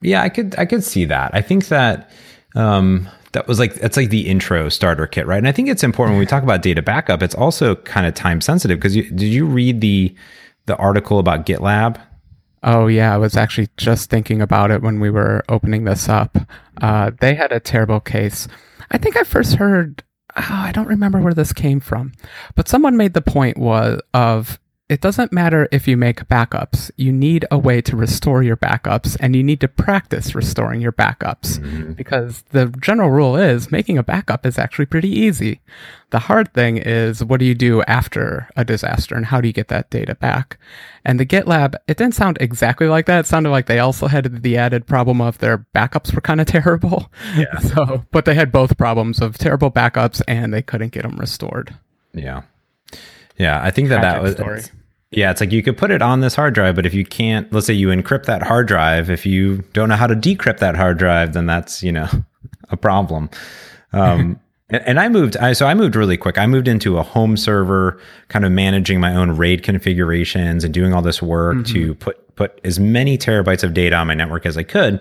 Yeah, 0.00 0.22
I 0.22 0.28
could 0.28 0.54
I 0.58 0.66
could 0.66 0.84
see 0.84 1.06
that. 1.06 1.30
I 1.34 1.40
think 1.40 1.68
that 1.68 2.10
um, 2.54 3.08
that 3.34 3.46
was 3.46 3.58
like 3.58 3.74
that's 3.74 3.96
like 3.96 4.10
the 4.10 4.26
intro 4.26 4.68
starter 4.68 5.06
kit, 5.06 5.26
right? 5.26 5.38
And 5.38 5.46
I 5.46 5.52
think 5.52 5.68
it's 5.68 5.84
important 5.84 6.14
when 6.14 6.20
we 6.20 6.26
talk 6.26 6.42
about 6.42 6.62
data 6.62 6.82
backup. 6.82 7.22
It's 7.22 7.34
also 7.34 7.74
kind 7.76 8.06
of 8.06 8.14
time 8.14 8.40
sensitive 8.40 8.78
because 8.78 8.94
did 8.94 9.22
you 9.22 9.44
read 9.44 9.80
the 9.80 10.14
the 10.66 10.76
article 10.76 11.18
about 11.18 11.44
GitLab? 11.44 12.00
Oh 12.62 12.86
yeah, 12.86 13.12
I 13.14 13.18
was 13.18 13.36
actually 13.36 13.68
just 13.76 14.08
thinking 14.08 14.40
about 14.40 14.70
it 14.70 14.82
when 14.82 14.98
we 14.98 15.10
were 15.10 15.44
opening 15.48 15.84
this 15.84 16.08
up. 16.08 16.38
Uh, 16.80 17.10
they 17.20 17.34
had 17.34 17.52
a 17.52 17.60
terrible 17.60 18.00
case. 18.00 18.48
I 18.90 18.98
think 18.98 19.16
I 19.16 19.24
first 19.24 19.56
heard. 19.56 20.02
Oh, 20.36 20.46
I 20.48 20.72
don't 20.72 20.88
remember 20.88 21.20
where 21.20 21.34
this 21.34 21.52
came 21.52 21.78
from, 21.78 22.12
but 22.54 22.68
someone 22.68 22.96
made 22.96 23.14
the 23.14 23.22
point 23.22 23.58
was 23.58 24.00
of 24.14 24.58
it 24.86 25.00
doesn't 25.00 25.32
matter 25.32 25.66
if 25.72 25.88
you 25.88 25.96
make 25.96 26.28
backups. 26.28 26.90
You 26.96 27.10
need 27.10 27.46
a 27.50 27.56
way 27.56 27.80
to 27.80 27.96
restore 27.96 28.42
your 28.42 28.56
backups 28.56 29.16
and 29.18 29.34
you 29.34 29.42
need 29.42 29.60
to 29.62 29.68
practice 29.68 30.34
restoring 30.34 30.82
your 30.82 30.92
backups 30.92 31.58
mm-hmm. 31.58 31.92
because 31.92 32.42
the 32.50 32.66
general 32.66 33.08
rule 33.08 33.34
is 33.34 33.72
making 33.72 33.96
a 33.96 34.02
backup 34.02 34.44
is 34.44 34.58
actually 34.58 34.84
pretty 34.84 35.08
easy. 35.08 35.62
The 36.10 36.18
hard 36.18 36.52
thing 36.52 36.76
is 36.76 37.24
what 37.24 37.40
do 37.40 37.46
you 37.46 37.54
do 37.54 37.82
after 37.84 38.50
a 38.56 38.64
disaster 38.64 39.14
and 39.14 39.24
how 39.24 39.40
do 39.40 39.48
you 39.48 39.54
get 39.54 39.68
that 39.68 39.88
data 39.88 40.14
back? 40.16 40.58
And 41.02 41.18
the 41.18 41.26
GitLab, 41.26 41.76
it 41.88 41.96
didn't 41.96 42.14
sound 42.14 42.36
exactly 42.42 42.86
like 42.86 43.06
that. 43.06 43.20
It 43.20 43.26
sounded 43.26 43.50
like 43.50 43.66
they 43.66 43.78
also 43.78 44.06
had 44.06 44.42
the 44.42 44.58
added 44.58 44.86
problem 44.86 45.22
of 45.22 45.38
their 45.38 45.66
backups 45.74 46.14
were 46.14 46.20
kind 46.20 46.42
of 46.42 46.46
terrible. 46.58 47.10
Yeah. 47.34 47.58
So, 47.58 48.04
but 48.10 48.26
they 48.26 48.34
had 48.34 48.52
both 48.52 48.76
problems 48.76 49.22
of 49.22 49.38
terrible 49.38 49.70
backups 49.70 50.20
and 50.28 50.52
they 50.52 50.62
couldn't 50.62 50.92
get 50.92 51.04
them 51.04 51.16
restored. 51.16 51.74
Yeah. 52.12 52.42
Yeah, 53.36 53.60
I 53.62 53.70
think 53.70 53.88
that 53.88 54.02
that 54.02 54.22
was. 54.22 54.34
Story. 54.34 54.62
Yeah, 55.10 55.30
it's 55.30 55.40
like 55.40 55.52
you 55.52 55.62
could 55.62 55.76
put 55.76 55.90
it 55.90 56.02
on 56.02 56.20
this 56.20 56.34
hard 56.34 56.54
drive, 56.54 56.74
but 56.74 56.86
if 56.86 56.94
you 56.94 57.04
can't, 57.04 57.52
let's 57.52 57.66
say 57.66 57.74
you 57.74 57.88
encrypt 57.88 58.24
that 58.24 58.42
hard 58.42 58.66
drive, 58.66 59.10
if 59.10 59.24
you 59.24 59.58
don't 59.72 59.88
know 59.88 59.96
how 59.96 60.08
to 60.08 60.16
decrypt 60.16 60.58
that 60.58 60.74
hard 60.74 60.98
drive, 60.98 61.34
then 61.34 61.46
that's 61.46 61.82
you 61.82 61.92
know 61.92 62.08
a 62.70 62.76
problem. 62.76 63.30
Um, 63.92 64.40
and, 64.70 64.98
I 64.98 65.08
moved, 65.08 65.36
I, 65.36 65.52
so 65.52 65.66
I 65.66 65.74
moved 65.74 65.94
really 65.94 66.16
quick. 66.16 66.38
I 66.38 66.46
moved 66.46 66.66
into 66.66 66.98
a 66.98 67.02
home 67.02 67.36
server, 67.36 68.00
kind 68.28 68.44
of 68.44 68.50
managing 68.50 68.98
my 68.98 69.14
own 69.14 69.36
RAID 69.36 69.62
configurations 69.62 70.64
and 70.64 70.74
doing 70.74 70.92
all 70.92 71.02
this 71.02 71.22
work 71.22 71.58
mm-hmm. 71.58 71.72
to 71.74 71.94
put 71.94 72.20
put 72.34 72.60
as 72.64 72.80
many 72.80 73.16
terabytes 73.16 73.62
of 73.62 73.74
data 73.74 73.94
on 73.94 74.08
my 74.08 74.14
network 74.14 74.44
as 74.44 74.56
I 74.56 74.64
could. 74.64 75.00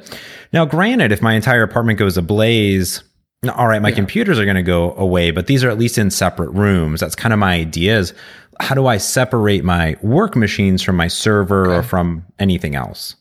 Now, 0.52 0.66
granted, 0.66 1.12
if 1.12 1.22
my 1.24 1.34
entire 1.34 1.64
apartment 1.64 1.98
goes 1.98 2.16
ablaze 2.16 3.04
all 3.52 3.68
right, 3.68 3.82
my 3.82 3.90
yeah. 3.90 3.96
computers 3.96 4.40
are 4.40 4.46
going 4.46 4.56
to 4.56 4.64
go 4.64 4.94
away, 4.96 5.32
but 5.32 5.48
these 5.48 5.64
are 5.64 5.70
at 5.70 5.78
least 5.78 5.98
in 5.98 6.10
separate 6.12 6.50
rooms. 6.52 7.00
That's 7.00 7.16
kind 7.16 7.34
of 7.34 7.40
my 7.40 7.54
idea 7.54 7.98
is 7.98 8.14
how 8.60 8.76
do 8.76 8.88
I 8.88 8.98
separate 8.98 9.64
my 9.64 9.98
work 10.02 10.36
machines 10.36 10.82
from 10.82 10.96
my 10.96 11.08
server 11.08 11.68
okay. 11.68 11.76
or 11.76 11.84
from 11.84 12.26
anything 12.40 12.76
else? 12.76 13.16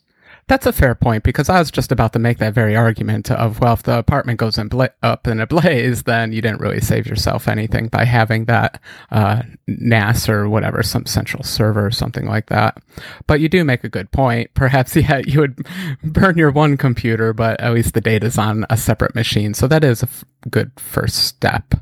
That's 0.49 0.67
a 0.67 0.73
fair 0.73 0.95
point 0.95 1.23
because 1.23 1.49
I 1.49 1.59
was 1.59 1.71
just 1.71 1.93
about 1.93 2.13
to 2.15 2.19
make 2.19 2.39
that 2.39 2.53
very 2.53 2.75
argument 2.75 3.31
of 3.31 3.61
well, 3.61 3.75
if 3.75 3.85
the 3.85 3.97
apartment 3.99 4.39
goes 4.39 4.59
in 4.59 4.69
bla- 4.69 4.91
up 5.03 5.27
in 5.27 5.41
a 5.41 5.47
blaze, 5.47 6.03
then 6.05 6.33
you 6.33 6.43
didn't 6.43 6.61
really 6.61 6.81
save 6.81 7.07
yourself 7.07 7.49
anything 7.49 7.89
by 7.89 8.05
having 8.05 8.47
that 8.47 8.81
uh, 9.11 9.43
NAS 9.67 10.29
or 10.29 10.49
whatever, 10.49 10.83
some 10.83 11.07
central 11.07 11.45
server 11.45 11.87
or 11.87 11.91
something 11.91 12.27
like 12.27 12.47
that. 12.47 12.83
But 13.27 13.41
you 13.41 13.49
do 13.49 13.65
make 13.65 13.85
a 13.85 13.89
good 13.89 14.11
point. 14.11 14.53
Perhaps 14.55 14.97
yeah, 14.97 15.19
you 15.25 15.41
would 15.41 15.67
burn 16.03 16.37
your 16.37 16.51
one 16.51 16.77
computer, 16.77 17.33
but 17.33 17.61
at 17.61 17.73
least 17.73 17.95
the 17.95 18.01
data's 18.01 18.37
on 18.37 18.67
a 18.69 18.77
separate 18.77 19.15
machine, 19.15 19.55
so 19.55 19.69
that 19.69 19.85
is 19.85 20.03
a 20.03 20.07
f- 20.07 20.25
good 20.51 20.73
first 20.77 21.25
step. 21.25 21.75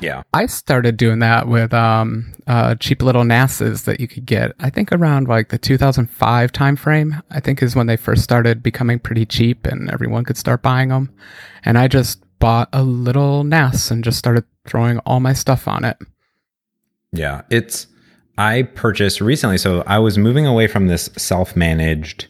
Yeah, 0.00 0.22
I 0.34 0.46
started 0.46 0.96
doing 0.96 1.20
that 1.20 1.48
with 1.48 1.72
um, 1.72 2.32
uh, 2.46 2.74
cheap 2.74 3.02
little 3.02 3.24
NASs 3.24 3.84
that 3.84 4.00
you 4.00 4.08
could 4.08 4.26
get. 4.26 4.52
I 4.60 4.70
think 4.70 4.92
around 4.92 5.28
like 5.28 5.48
the 5.48 5.58
2005 5.58 6.52
timeframe. 6.52 7.22
I 7.30 7.40
think 7.40 7.62
is 7.62 7.74
when 7.74 7.86
they 7.86 7.96
first 8.02 8.22
started 8.22 8.62
becoming 8.62 8.98
pretty 8.98 9.24
cheap 9.24 9.66
and 9.66 9.90
everyone 9.90 10.24
could 10.24 10.36
start 10.36 10.62
buying 10.62 10.88
them. 10.88 11.10
And 11.64 11.78
I 11.78 11.88
just 11.88 12.22
bought 12.38 12.68
a 12.72 12.82
little 12.82 13.44
NAS 13.44 13.90
and 13.90 14.02
just 14.02 14.18
started 14.18 14.44
throwing 14.66 14.98
all 15.00 15.20
my 15.20 15.32
stuff 15.32 15.68
on 15.68 15.84
it. 15.84 15.96
Yeah, 17.12 17.42
it's 17.50 17.86
I 18.38 18.62
purchased 18.62 19.20
recently. 19.20 19.58
So 19.58 19.82
I 19.86 19.98
was 19.98 20.18
moving 20.18 20.46
away 20.46 20.66
from 20.66 20.88
this 20.88 21.10
self 21.16 21.54
managed 21.54 22.26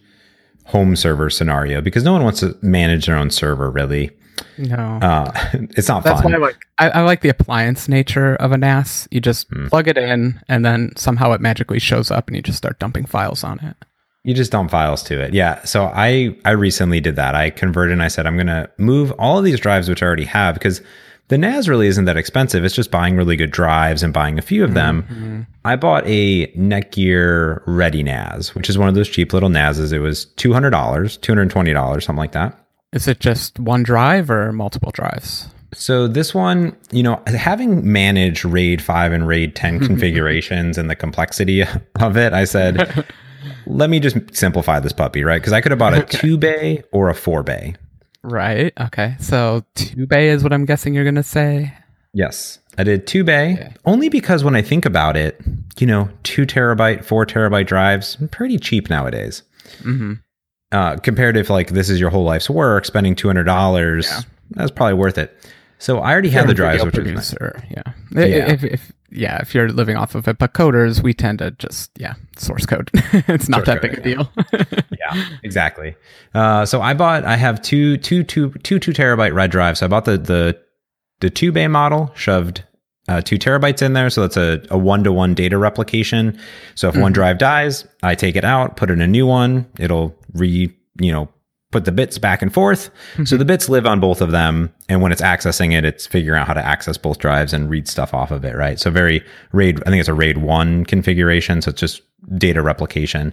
home 0.67 0.97
server 0.97 1.31
scenario 1.31 1.81
because 1.81 2.05
no 2.05 2.13
one 2.13 2.25
wants 2.25 2.41
to 2.41 2.57
manage 2.63 3.07
their 3.07 3.17
own 3.17 3.31
server 3.31 3.71
really. 3.71 4.11
No, 4.59 4.99
uh, 5.03 5.31
it's 5.77 5.89
not 5.89 6.05
That's 6.05 6.21
fun. 6.21 6.33
why 6.33 6.39
I 6.39 6.41
like. 6.41 6.67
I, 6.79 6.89
I, 6.91 7.01
like 7.03 7.21
the 7.21 7.29
appliance 7.29 7.89
nature 7.89 8.35
of 8.37 8.53
a 8.53 8.59
NAS. 8.59 9.09
You 9.11 9.21
just 9.21 9.51
mm. 9.51 9.69
plug 9.69 9.89
it 9.89 9.97
in, 9.97 10.41
and 10.49 10.65
then 10.65 10.93
somehow 10.97 11.33
it 11.33 11.41
magically 11.41 11.79
shows 11.79 12.11
up, 12.11 12.29
and 12.29 12.37
you 12.37 12.43
just 12.43 12.59
start 12.59 12.79
dumping 12.79 13.07
files 13.07 13.45
on 13.45 13.61
it. 13.61 13.77
You 14.25 14.35
just 14.35 14.53
dump 14.53 14.71
files 14.71 15.03
to 15.05 15.21
it. 15.21 15.35
Yeah. 15.35 15.63
So 15.65 15.91
I 15.95 16.37
I 16.45 16.53
recently 16.53 17.01
did 17.01 17.17
that. 17.17 17.35
I 17.35 17.51
converted 17.51 17.93
and 17.93 18.03
I 18.03 18.09
said 18.09 18.27
I'm 18.27 18.37
going 18.37 18.47
to 18.47 18.71
move 18.79 19.13
all 19.19 19.39
of 19.39 19.45
these 19.45 19.59
drives 19.59 19.89
which 19.89 20.03
I 20.03 20.07
already 20.07 20.25
have 20.25 20.55
because 20.55 20.81
the 21.29 21.39
NAS 21.39 21.67
really 21.67 21.87
isn't 21.87 22.05
that 22.05 22.17
expensive. 22.17 22.65
It's 22.65 22.75
just 22.75 22.91
buying 22.91 23.17
really 23.17 23.37
good 23.37 23.51
drives 23.51 24.03
and 24.03 24.13
buying 24.13 24.39
a 24.39 24.43
few 24.43 24.63
of 24.65 24.75
them. 24.75 25.05
Mm-hmm. 25.05 25.41
I 25.65 25.77
bought 25.77 26.05
a 26.07 26.49
Netgear 26.49 27.65
ReadyNAS, 27.65 28.55
which 28.55 28.69
is 28.69 28.77
one 28.77 28.89
of 28.89 28.95
those 28.95 29.09
cheap 29.09 29.33
little 29.33 29.49
NASs. 29.49 29.93
It 29.93 30.01
was 30.01 30.27
$200, 30.37 30.71
$220, 30.71 32.03
something 32.03 32.19
like 32.19 32.33
that. 32.33 32.59
Is 32.93 33.09
it 33.09 33.19
just 33.19 33.59
one 33.59 33.83
drive 33.83 34.31
or 34.31 34.53
multiple 34.53 34.91
drives? 34.93 35.49
So 35.73 36.07
this 36.07 36.35
one, 36.35 36.77
you 36.91 37.03
know, 37.03 37.23
having 37.27 37.91
managed 37.91 38.45
RAID 38.45 38.83
5 38.83 39.13
and 39.13 39.27
RAID 39.27 39.57
10 39.57 39.81
configurations 39.87 40.77
and 40.77 40.91
the 40.91 40.97
complexity 40.97 41.63
of 42.01 42.17
it, 42.17 42.35
I 42.35 42.45
said, 42.45 43.07
let 43.67 43.91
me 43.91 44.01
just 44.01 44.17
simplify 44.35 44.81
this 44.81 44.93
puppy, 44.93 45.25
right? 45.25 45.41
Because 45.41 45.53
I 45.53 45.61
could 45.61 45.73
have 45.73 45.79
bought 45.79 45.95
a 45.95 46.03
okay. 46.03 46.19
two 46.19 46.37
bay 46.39 46.83
or 46.93 47.09
a 47.09 47.15
four 47.15 47.43
bay. 47.43 47.75
Right. 48.23 48.73
Okay. 48.81 49.17
So 49.19 49.65
two 49.75 50.07
bay 50.07 50.29
is 50.29 50.43
what 50.43 50.53
I'm 50.53 50.65
guessing 50.65 50.95
you're 50.95 51.05
going 51.05 51.17
to 51.17 51.23
say. 51.23 51.75
Yes. 52.15 52.61
I 52.79 52.85
did 52.85 53.07
two 53.07 53.25
bay 53.25 53.55
okay. 53.55 53.75
only 53.85 54.09
because 54.09 54.45
when 54.45 54.57
I 54.57 54.63
think 54.63 54.87
about 54.87 55.17
it, 55.17 55.41
you 55.79 55.87
know, 55.87 56.09
two 56.23 56.47
terabyte, 56.47 57.05
four 57.05 57.27
terabyte 57.27 57.67
drives, 57.67 58.17
pretty 58.31 58.59
cheap 58.59 58.89
nowadays. 58.89 59.43
Mm-hmm. 59.81 60.15
Uh, 60.71 60.97
compared 60.97 61.37
if 61.37 61.51
like 61.51 61.71
this 61.71 61.91
is 61.91 62.01
your 62.01 62.11
whole 62.11 62.25
life's 62.25 62.49
work, 62.49 62.87
spending 62.87 63.15
two 63.15 63.29
hundred 63.29 63.45
dollars, 63.45 64.07
yeah. 64.09 64.21
that's 64.53 64.71
probably 64.71 64.95
worth 64.95 65.19
it. 65.19 65.37
So 65.79 65.99
I 65.99 66.13
already 66.13 66.31
had 66.31 66.47
the 66.47 66.55
drives, 66.55 66.85
which 66.85 66.95
producer. 66.95 67.63
Yeah. 67.71 67.83
yeah. 68.13 68.53
If, 68.53 68.65
if 68.65 68.93
yeah, 69.13 69.39
if 69.41 69.55
you're 69.55 69.69
living 69.69 69.97
off 69.97 70.15
of 70.15 70.27
it. 70.29 70.39
But 70.39 70.55
coders, 70.55 71.03
we 71.03 71.15
tend 71.15 71.39
to 71.41 71.51
just 71.53 71.91
yeah, 71.99 72.15
source 72.37 72.67
code. 72.67 72.91
it's 72.95 73.49
not 73.49 73.59
source 73.59 73.67
that 73.67 73.81
code, 73.83 73.91
big 73.91 73.99
a 73.99 74.03
deal. 74.03 74.33
yeah, 74.99 75.29
exactly. 75.43 75.95
Uh, 76.35 76.65
so 76.67 76.81
I 76.81 76.95
bought. 76.95 77.25
I 77.25 77.37
have 77.37 77.63
two 77.63 77.97
two 77.99 78.23
two 78.25 78.51
two 78.63 78.79
two 78.79 78.93
terabyte 78.93 79.35
red 79.35 79.51
drives. 79.51 79.81
So 79.81 79.87
I 79.87 79.89
bought 79.89 80.05
the 80.05 80.19
the 80.19 80.59
the 81.21 81.31
two 81.31 81.53
bay 81.53 81.69
model, 81.69 82.11
shoved 82.15 82.65
uh, 83.09 83.21
two 83.21 83.39
terabytes 83.39 83.83
in 83.83 83.93
there. 83.93 84.11
So 84.11 84.23
that's 84.23 84.37
a, 84.37 84.63
a 84.71 84.79
one-to-one 84.79 85.35
data 85.35 85.59
replication. 85.59 86.39
So 86.75 86.89
if 86.89 86.95
mm-hmm. 86.95 87.03
one 87.03 87.13
drive 87.13 87.39
dies, 87.39 87.87
I 88.03 88.15
take 88.15 88.37
it 88.37 88.45
out, 88.45 88.77
put 88.77 88.91
in 88.91 89.01
a 89.01 89.07
new 89.07 89.27
one. 89.27 89.67
It'll 89.79 90.17
re, 90.35 90.73
you 91.01 91.13
know, 91.13 91.29
put 91.73 91.85
the 91.85 91.93
bits 91.93 92.19
back 92.19 92.43
and 92.43 92.55
forth. 92.55 92.91
Mm-hmm. 93.15 93.25
So 93.25 93.37
the 93.37 93.45
bits 93.45 93.69
live 93.69 93.87
on 93.87 93.99
both 93.99 94.21
of 94.21 94.31
them. 94.31 94.73
And 94.89 95.03
when 95.03 95.11
it's 95.11 95.23
accessing 95.23 95.77
it, 95.77 95.85
it's 95.85 96.07
figuring 96.07 96.41
out 96.41 96.47
how 96.47 96.55
to 96.55 96.65
access 96.65 96.97
both 96.97 97.19
drives 97.19 97.53
and 97.53 97.69
read 97.69 97.89
stuff 97.89 98.15
off 98.15 98.31
of 98.31 98.45
it, 98.45 98.55
right? 98.55 98.79
So 98.79 98.91
very 98.91 99.25
RAID, 99.53 99.83
I 99.87 99.91
think 99.91 100.01
it's 100.01 100.09
a 100.09 100.15
RAID 100.15 100.39
1 100.39 100.85
configuration. 100.85 101.63
So 101.63 101.71
it's 101.71 101.81
just 101.81 102.03
data 102.37 102.63
replication. 102.63 103.33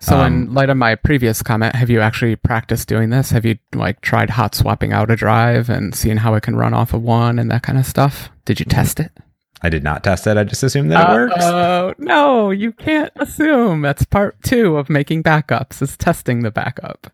So, 0.00 0.18
um, 0.18 0.26
in 0.26 0.54
light 0.54 0.68
of 0.68 0.76
my 0.76 0.94
previous 0.94 1.42
comment, 1.42 1.74
have 1.74 1.88
you 1.88 2.00
actually 2.00 2.36
practiced 2.36 2.86
doing 2.86 3.10
this? 3.10 3.30
Have 3.30 3.46
you 3.46 3.58
like 3.74 4.02
tried 4.02 4.28
hot 4.28 4.54
swapping 4.54 4.92
out 4.92 5.10
a 5.10 5.16
drive 5.16 5.70
and 5.70 5.94
seeing 5.94 6.18
how 6.18 6.34
it 6.34 6.42
can 6.42 6.56
run 6.56 6.74
off 6.74 6.92
of 6.92 7.02
one 7.02 7.38
and 7.38 7.50
that 7.50 7.62
kind 7.62 7.78
of 7.78 7.86
stuff? 7.86 8.28
Did 8.44 8.60
you 8.60 8.66
test 8.66 9.00
it? 9.00 9.10
I 9.62 9.70
did 9.70 9.82
not 9.82 10.04
test 10.04 10.26
it. 10.26 10.36
I 10.36 10.44
just 10.44 10.62
assumed 10.62 10.92
that 10.92 11.08
uh, 11.08 11.12
it 11.12 11.14
works. 11.14 11.34
Oh 11.38 11.94
no, 11.98 12.50
you 12.50 12.72
can't 12.72 13.12
assume. 13.16 13.80
That's 13.82 14.04
part 14.04 14.36
two 14.42 14.76
of 14.76 14.90
making 14.90 15.22
backups 15.22 15.80
is 15.80 15.96
testing 15.96 16.42
the 16.42 16.50
backup. 16.50 17.10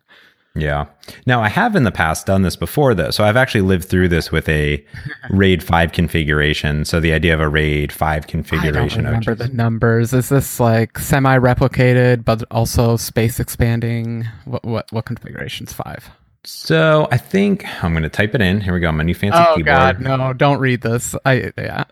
Yeah. 0.55 0.85
Now 1.25 1.41
I 1.41 1.49
have 1.49 1.75
in 1.75 1.83
the 1.83 1.91
past 1.91 2.27
done 2.27 2.43
this 2.43 2.55
before 2.55 2.93
though. 2.93 3.09
So 3.09 3.23
I've 3.23 3.37
actually 3.37 3.61
lived 3.61 3.85
through 3.85 4.09
this 4.09 4.31
with 4.31 4.47
a 4.47 4.85
RAID 5.31 5.63
5 5.63 5.91
configuration. 5.91 6.85
So 6.85 6.99
the 6.99 7.11
idea 7.11 7.33
of 7.33 7.39
a 7.39 7.49
RAID 7.49 7.91
5 7.91 8.27
configuration. 8.27 9.07
I 9.07 9.11
don't 9.11 9.25
remember 9.25 9.35
the 9.35 9.47
numbers. 9.47 10.13
Is 10.13 10.29
this 10.29 10.59
like 10.59 10.99
semi-replicated 10.99 12.23
but 12.23 12.43
also 12.51 12.97
space 12.97 13.39
expanding? 13.39 14.25
What 14.45 14.63
what 14.63 14.91
what 14.91 15.05
configuration's 15.05 15.73
5? 15.73 16.09
So 16.45 17.07
I 17.09 17.17
think 17.17 17.65
I'm 17.83 17.93
going 17.93 18.03
to 18.03 18.09
type 18.09 18.35
it 18.35 18.41
in. 18.41 18.59
Here 18.61 18.73
we 18.73 18.79
go. 18.79 18.91
My 18.91 19.03
new 19.03 19.15
fancy 19.15 19.39
oh, 19.39 19.55
keyboard. 19.55 19.65
God, 19.65 20.01
no! 20.01 20.33
Don't 20.33 20.59
read 20.59 20.81
this. 20.81 21.15
I 21.25 21.53
yeah. 21.57 21.85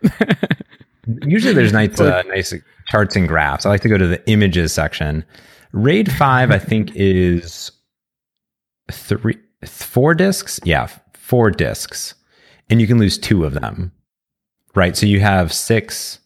Usually 1.22 1.54
there's 1.54 1.72
nice 1.72 1.98
uh, 1.98 2.22
nice 2.26 2.54
charts 2.86 3.16
and 3.16 3.26
graphs. 3.26 3.66
I 3.66 3.70
like 3.70 3.80
to 3.80 3.88
go 3.88 3.98
to 3.98 4.06
the 4.06 4.24
images 4.30 4.72
section. 4.72 5.24
RAID 5.72 6.12
five, 6.12 6.50
I 6.50 6.58
think, 6.58 6.94
is 6.94 7.72
three, 8.90 9.38
four 9.64 10.14
disks. 10.14 10.60
Yeah, 10.64 10.88
four 11.14 11.50
disks, 11.50 12.14
and 12.70 12.80
you 12.80 12.86
can 12.86 12.98
lose 12.98 13.18
two 13.18 13.44
of 13.44 13.54
them. 13.54 13.92
Right. 14.74 14.96
So 14.96 15.06
you 15.06 15.20
have 15.20 15.52
six. 15.52 16.18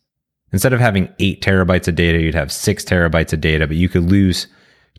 Instead 0.53 0.73
of 0.73 0.81
having 0.81 1.13
eight 1.19 1.43
terabytes 1.43 1.89
of 1.89 1.97
data, 1.97 2.21
you'd 2.21 2.35
have 2.35 2.53
six 2.53 2.85
terabytes 2.85 3.33
of 3.33 3.41
data, 3.41 3.67
but 3.67 3.77
you 3.77 3.89
could 3.89 4.05
lose 4.05 4.47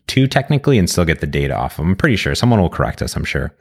two 0.06 0.26
technically 0.26 0.78
and 0.78 0.88
still 0.88 1.04
get 1.04 1.20
the 1.20 1.26
data 1.26 1.56
off. 1.56 1.78
I'm 1.78 1.96
pretty 1.96 2.16
sure 2.16 2.34
someone 2.34 2.60
will 2.60 2.68
correct 2.68 3.02
us. 3.02 3.16
I'm 3.16 3.24
sure. 3.24 3.54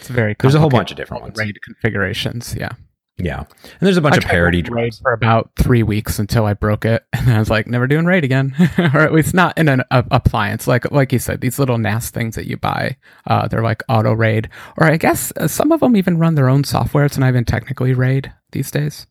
It's 0.00 0.08
very. 0.08 0.34
There's 0.40 0.54
a 0.54 0.60
whole 0.60 0.70
bunch 0.70 0.90
of 0.90 0.96
different 0.96 1.22
ones. 1.22 1.38
RAID 1.38 1.58
configurations. 1.62 2.54
Yeah. 2.58 2.70
Yeah, 3.20 3.40
and 3.40 3.80
there's 3.80 3.96
a 3.96 4.00
bunch 4.00 4.14
I 4.14 4.18
of 4.18 4.24
parity 4.24 4.62
RAID 4.62 4.94
for 4.94 5.12
about 5.12 5.50
three 5.56 5.82
weeks 5.82 6.20
until 6.20 6.44
I 6.44 6.54
broke 6.54 6.84
it, 6.84 7.04
and 7.12 7.32
I 7.32 7.38
was 7.40 7.50
like, 7.50 7.66
never 7.66 7.88
doing 7.88 8.06
RAID 8.06 8.24
again, 8.24 8.54
or 8.78 9.00
at 9.00 9.12
least 9.12 9.34
not 9.34 9.58
in 9.58 9.68
an 9.68 9.82
a, 9.90 10.04
appliance. 10.12 10.68
Like 10.68 10.90
like 10.92 11.12
you 11.12 11.18
said, 11.18 11.40
these 11.40 11.58
little 11.58 11.78
NAS 11.78 12.10
things 12.10 12.36
that 12.36 12.46
you 12.46 12.56
buy, 12.56 12.96
uh, 13.26 13.48
they're 13.48 13.62
like 13.62 13.82
auto 13.88 14.12
RAID, 14.12 14.48
or 14.76 14.86
I 14.86 14.96
guess 14.96 15.32
uh, 15.36 15.48
some 15.48 15.72
of 15.72 15.80
them 15.80 15.96
even 15.96 16.18
run 16.18 16.36
their 16.36 16.48
own 16.48 16.62
software. 16.62 17.04
It's 17.04 17.18
not 17.18 17.28
even 17.28 17.44
technically 17.44 17.92
RAID 17.92 18.32
these 18.52 18.70
days. 18.70 19.06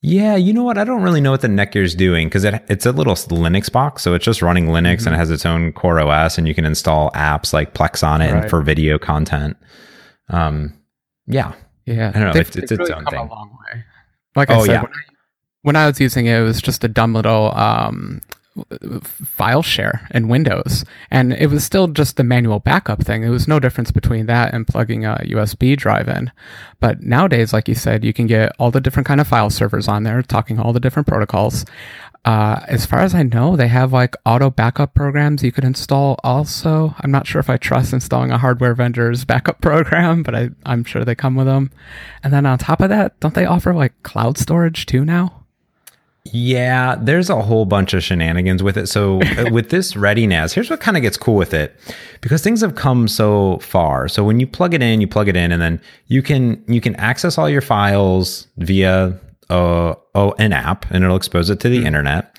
Yeah, 0.00 0.36
you 0.36 0.52
know 0.52 0.62
what? 0.62 0.78
I 0.78 0.84
don't 0.84 1.02
really 1.02 1.20
know 1.20 1.32
what 1.32 1.40
the 1.40 1.48
Netgear 1.48 1.82
is 1.82 1.94
doing 1.94 2.28
because 2.28 2.44
it, 2.44 2.62
it's 2.68 2.86
a 2.86 2.92
little 2.92 3.14
Linux 3.14 3.70
box, 3.70 4.02
so 4.02 4.14
it's 4.14 4.24
just 4.24 4.42
running 4.42 4.66
Linux 4.66 4.98
mm-hmm. 4.98 5.08
and 5.08 5.14
it 5.16 5.18
has 5.18 5.30
its 5.30 5.44
own 5.44 5.72
core 5.72 6.00
OS, 6.00 6.38
and 6.38 6.46
you 6.46 6.54
can 6.54 6.64
install 6.64 7.10
apps 7.12 7.52
like 7.52 7.74
Plex 7.74 8.06
on 8.06 8.20
it 8.20 8.32
right. 8.32 8.50
for 8.50 8.62
video 8.62 8.98
content. 8.98 9.56
Um, 10.28 10.74
yeah, 11.26 11.52
yeah, 11.94 12.12
I 12.14 12.18
don't 12.18 12.34
know. 12.34 12.40
it's, 12.40 12.56
it's 12.56 12.70
really 12.70 12.82
its 12.84 12.90
own 12.90 13.04
thing. 13.06 13.18
A 13.18 13.24
long 13.24 13.50
way. 13.50 13.84
Like 14.36 14.50
I 14.50 14.56
oh, 14.56 14.64
said, 14.64 14.72
yeah. 14.72 14.82
when, 14.82 14.92
I, 14.92 15.12
when, 15.62 15.76
I, 15.76 15.86
was 15.86 16.00
using 16.00 16.26
it, 16.26 16.38
it 16.38 16.42
was 16.42 16.60
just 16.60 16.84
a 16.84 16.88
dumb 16.88 17.14
little 17.14 17.52
um, 17.56 18.20
file 19.02 19.62
share 19.62 20.06
in 20.12 20.28
Windows, 20.28 20.84
and 21.10 21.32
it 21.32 21.48
was 21.48 21.64
still 21.64 21.88
just 21.88 22.16
the 22.16 22.24
manual 22.24 22.60
backup 22.60 23.02
thing. 23.02 23.22
There 23.22 23.30
was 23.30 23.48
no 23.48 23.58
difference 23.58 23.90
between 23.90 24.26
that 24.26 24.54
and 24.54 24.66
plugging 24.66 25.04
a 25.04 25.20
USB 25.24 25.76
drive 25.76 26.08
in. 26.08 26.30
But 26.80 27.02
nowadays, 27.02 27.52
like 27.52 27.68
you 27.68 27.74
said, 27.74 28.04
you 28.04 28.12
can 28.12 28.26
get 28.26 28.52
all 28.58 28.70
the 28.70 28.80
different 28.80 29.06
kind 29.06 29.20
of 29.20 29.28
file 29.28 29.50
servers 29.50 29.88
on 29.88 30.02
there, 30.02 30.22
talking 30.22 30.58
all 30.58 30.72
the 30.72 30.80
different 30.80 31.08
protocols. 31.08 31.64
Uh, 32.28 32.60
as 32.68 32.84
far 32.84 32.98
as 32.98 33.14
I 33.14 33.22
know, 33.22 33.56
they 33.56 33.68
have 33.68 33.94
like 33.94 34.14
auto 34.26 34.50
backup 34.50 34.92
programs 34.92 35.42
you 35.42 35.50
could 35.50 35.64
install 35.64 36.20
also. 36.22 36.94
I'm 37.00 37.10
not 37.10 37.26
sure 37.26 37.40
if 37.40 37.48
I 37.48 37.56
trust 37.56 37.94
installing 37.94 38.30
a 38.30 38.36
hardware 38.36 38.74
vendor's 38.74 39.24
backup 39.24 39.60
program, 39.62 40.22
but 40.22 40.34
I, 40.34 40.50
I'm 40.66 40.84
sure 40.84 41.06
they 41.06 41.14
come 41.14 41.36
with 41.36 41.46
them. 41.46 41.70
And 42.22 42.30
then 42.30 42.44
on 42.44 42.58
top 42.58 42.82
of 42.82 42.90
that, 42.90 43.18
don't 43.20 43.32
they 43.32 43.46
offer 43.46 43.72
like 43.72 44.02
cloud 44.02 44.36
storage 44.36 44.84
too 44.84 45.06
now? 45.06 45.46
Yeah, 46.30 46.96
there's 47.00 47.30
a 47.30 47.40
whole 47.40 47.64
bunch 47.64 47.94
of 47.94 48.04
shenanigans 48.04 48.62
with 48.62 48.76
it. 48.76 48.88
So 48.88 49.22
uh, 49.38 49.48
with 49.50 49.70
this 49.70 49.94
ReadyNAS, 49.94 50.52
here's 50.52 50.68
what 50.68 50.80
kind 50.80 50.98
of 50.98 51.02
gets 51.02 51.16
cool 51.16 51.36
with 51.36 51.54
it, 51.54 51.80
because 52.20 52.42
things 52.42 52.60
have 52.60 52.74
come 52.74 53.08
so 53.08 53.56
far. 53.60 54.06
So 54.06 54.22
when 54.22 54.38
you 54.38 54.46
plug 54.46 54.74
it 54.74 54.82
in, 54.82 55.00
you 55.00 55.08
plug 55.08 55.28
it 55.28 55.36
in, 55.38 55.50
and 55.50 55.62
then 55.62 55.80
you 56.08 56.20
can 56.20 56.62
you 56.68 56.82
can 56.82 56.94
access 56.96 57.38
all 57.38 57.48
your 57.48 57.62
files 57.62 58.48
via 58.58 59.18
uh, 59.50 59.94
oh, 60.14 60.34
an 60.38 60.52
app, 60.52 60.90
and 60.90 61.04
it'll 61.04 61.16
expose 61.16 61.50
it 61.50 61.60
to 61.60 61.68
the 61.68 61.78
mm-hmm. 61.78 61.86
internet. 61.86 62.36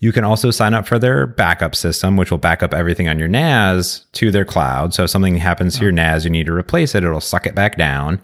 You 0.00 0.12
can 0.12 0.24
also 0.24 0.50
sign 0.50 0.72
up 0.72 0.86
for 0.86 0.98
their 0.98 1.26
backup 1.26 1.74
system, 1.74 2.16
which 2.16 2.30
will 2.30 2.38
back 2.38 2.62
up 2.62 2.72
everything 2.72 3.08
on 3.08 3.18
your 3.18 3.28
NAS 3.28 4.06
to 4.12 4.30
their 4.30 4.46
cloud. 4.46 4.94
So 4.94 5.04
if 5.04 5.10
something 5.10 5.36
happens 5.36 5.76
to 5.76 5.82
your 5.82 5.92
NAS, 5.92 6.24
you 6.24 6.30
need 6.30 6.46
to 6.46 6.54
replace 6.54 6.94
it, 6.94 7.04
it'll 7.04 7.20
suck 7.20 7.46
it 7.46 7.54
back 7.54 7.76
down. 7.76 8.20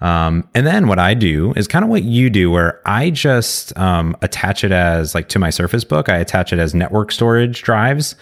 Um, 0.00 0.48
and 0.54 0.66
then 0.66 0.86
what 0.88 0.98
I 0.98 1.14
do 1.14 1.52
is 1.56 1.66
kind 1.66 1.84
of 1.84 1.90
what 1.90 2.02
you 2.02 2.28
do, 2.28 2.50
where 2.50 2.80
I 2.84 3.10
just 3.10 3.76
um, 3.78 4.16
attach 4.22 4.64
it 4.64 4.72
as 4.72 5.14
like 5.14 5.28
to 5.30 5.38
my 5.38 5.50
Surface 5.50 5.84
Book. 5.84 6.08
I 6.08 6.16
attach 6.16 6.52
it 6.52 6.58
as 6.58 6.74
network 6.74 7.12
storage 7.12 7.62
drives, 7.62 8.16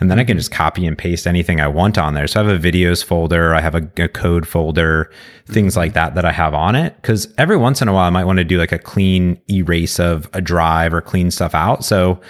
and 0.00 0.10
then 0.10 0.18
I 0.18 0.24
can 0.24 0.34
mm-hmm. 0.34 0.38
just 0.38 0.50
copy 0.50 0.86
and 0.86 0.96
paste 0.96 1.26
anything 1.26 1.60
I 1.60 1.68
want 1.68 1.98
on 1.98 2.14
there. 2.14 2.26
So 2.26 2.40
I 2.40 2.44
have 2.44 2.64
a 2.64 2.72
videos 2.72 3.04
folder, 3.04 3.54
I 3.54 3.60
have 3.60 3.74
a, 3.74 3.88
a 3.98 4.08
code 4.08 4.46
folder, 4.46 5.10
things 5.46 5.72
mm-hmm. 5.72 5.80
like 5.80 5.92
that 5.94 6.14
that 6.14 6.24
I 6.24 6.32
have 6.32 6.54
on 6.54 6.74
it. 6.76 6.96
Because 7.02 7.28
every 7.38 7.56
once 7.56 7.82
in 7.82 7.88
a 7.88 7.92
while, 7.92 8.06
I 8.06 8.10
might 8.10 8.24
want 8.24 8.38
to 8.38 8.44
do 8.44 8.58
like 8.58 8.72
a 8.72 8.78
clean 8.78 9.40
erase 9.50 9.98
of 9.98 10.30
a 10.32 10.40
drive 10.40 10.94
or 10.94 11.00
clean 11.00 11.30
stuff 11.30 11.54
out. 11.54 11.84
So 11.84 12.20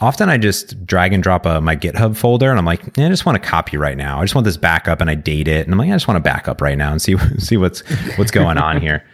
often 0.00 0.28
I 0.28 0.38
just 0.38 0.86
drag 0.86 1.12
and 1.12 1.22
drop 1.22 1.46
a, 1.46 1.60
my 1.60 1.76
GitHub 1.76 2.16
folder 2.16 2.50
and 2.50 2.58
I'm 2.58 2.64
like, 2.64 2.98
I 2.98 3.08
just 3.08 3.26
want 3.26 3.42
to 3.42 3.48
copy 3.48 3.76
right 3.76 3.96
now. 3.96 4.20
I 4.20 4.24
just 4.24 4.34
want 4.34 4.44
this 4.44 4.56
backup 4.56 5.00
and 5.00 5.10
I 5.10 5.14
date 5.14 5.48
it. 5.48 5.66
And 5.66 5.72
I'm 5.72 5.78
like, 5.78 5.90
I 5.90 5.94
just 5.94 6.08
want 6.08 6.16
to 6.16 6.22
backup 6.22 6.60
right 6.60 6.78
now 6.78 6.92
and 6.92 7.02
see, 7.02 7.16
see 7.38 7.56
what's, 7.56 7.80
what's 8.16 8.30
going 8.30 8.58
on 8.58 8.80
here. 8.80 9.04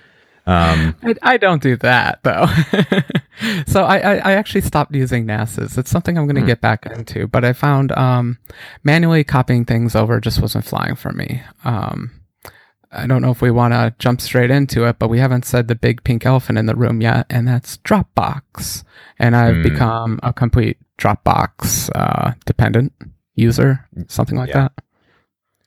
Um, 0.47 0.95
I, 1.03 1.15
I, 1.23 1.37
don't 1.39 1.63
do 1.63 1.77
that 1.77 2.23
though. 2.23 2.47
so 3.67 3.85
I, 3.85 3.97
I, 3.99 4.15
I, 4.17 4.33
actually 4.33 4.61
stopped 4.61 4.95
using 4.95 5.25
NASs. 5.25 5.79
It's 5.79 5.89
something 5.89 6.19
I'm 6.19 6.27
going 6.27 6.35
to 6.35 6.43
hmm. 6.43 6.49
get 6.49 6.61
back 6.61 6.85
into, 6.85 7.27
but 7.27 7.47
I 7.47 7.55
found, 7.55 7.93
um, 7.93 8.37
manually 8.83 9.25
copying 9.25 9.65
things 9.65 9.97
over 9.97 10.21
just 10.21 10.43
wasn't 10.43 10.67
flying 10.67 10.97
for 10.97 11.13
me. 11.13 11.43
Um, 11.65 12.11
I 12.95 13.07
don't 13.07 13.23
know 13.23 13.31
if 13.31 13.43
we 13.43 13.51
want 13.51 13.75
to 13.75 13.95
jump 13.99 14.21
straight 14.21 14.51
into 14.51 14.87
it, 14.87 14.99
but 14.99 15.09
we 15.09 15.19
haven't 15.19 15.45
said 15.45 15.69
the 15.69 15.75
big 15.75 16.05
pink 16.05 16.25
elephant 16.25 16.59
in 16.59 16.67
the 16.67 16.77
room 16.77 17.01
yet, 17.01 17.27
and 17.29 17.47
that's 17.47 17.79
Dropbox. 17.79 18.85
And 19.19 19.37
I've 19.37 19.57
mm. 19.57 19.63
become 19.63 20.21
a 20.23 20.33
complete 20.33 20.79
Dropbox 20.99 21.91
uh, 21.95 22.33
dependent 22.47 22.93
user, 23.35 23.89
something 24.09 24.39
like 24.39 24.51
yeah. 24.51 24.69
that. 24.77 24.85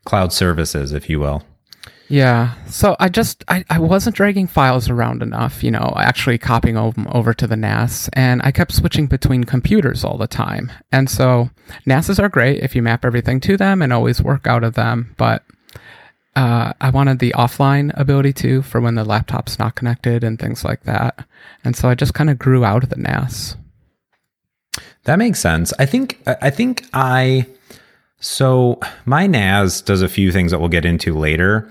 Cloud 0.05 0.31
services, 0.31 0.93
if 0.93 1.09
you 1.09 1.19
will. 1.19 1.43
Yeah. 2.09 2.53
So 2.67 2.95
I 2.99 3.09
just 3.09 3.43
I, 3.49 3.65
I 3.69 3.79
wasn't 3.79 4.15
dragging 4.15 4.47
files 4.47 4.89
around 4.89 5.21
enough, 5.21 5.63
you 5.63 5.71
know, 5.71 5.93
actually 5.97 6.37
copying 6.37 6.75
them 6.75 7.07
over 7.11 7.33
to 7.33 7.47
the 7.47 7.57
NAS, 7.57 8.09
and 8.13 8.41
I 8.43 8.51
kept 8.51 8.71
switching 8.71 9.07
between 9.07 9.43
computers 9.43 10.03
all 10.03 10.17
the 10.17 10.27
time. 10.27 10.71
And 10.91 11.09
so 11.09 11.49
NASs 11.85 12.19
are 12.19 12.29
great 12.29 12.63
if 12.63 12.75
you 12.75 12.81
map 12.81 13.03
everything 13.03 13.39
to 13.41 13.57
them 13.57 13.81
and 13.81 13.91
always 13.91 14.21
work 14.21 14.47
out 14.47 14.63
of 14.63 14.75
them, 14.75 15.13
but 15.17 15.43
uh, 16.37 16.71
I 16.79 16.91
wanted 16.91 17.17
the 17.17 17.33
offline 17.35 17.91
ability 17.99 18.31
too 18.31 18.61
for 18.61 18.79
when 18.79 18.93
the 18.93 19.03
laptop's 19.03 19.57
not 19.57 19.73
connected 19.73 20.23
and 20.23 20.37
things 20.37 20.63
like 20.63 20.83
that. 20.83 21.25
And 21.63 21.75
so 21.75 21.89
I 21.89 21.95
just 21.95 22.13
kind 22.13 22.29
of 22.29 22.37
grew 22.37 22.63
out 22.63 22.83
of 22.83 22.89
the 22.89 22.95
NAS. 22.95 23.57
That 25.05 25.17
makes 25.17 25.39
sense. 25.39 25.73
I 25.79 25.87
think 25.87 26.21
I 26.27 26.51
think 26.51 26.85
I 26.93 27.47
so 28.19 28.79
my 29.05 29.25
NAS 29.25 29.81
does 29.81 30.03
a 30.03 30.07
few 30.07 30.31
things 30.31 30.51
that 30.51 30.59
we'll 30.59 30.69
get 30.69 30.85
into 30.85 31.17
later, 31.17 31.67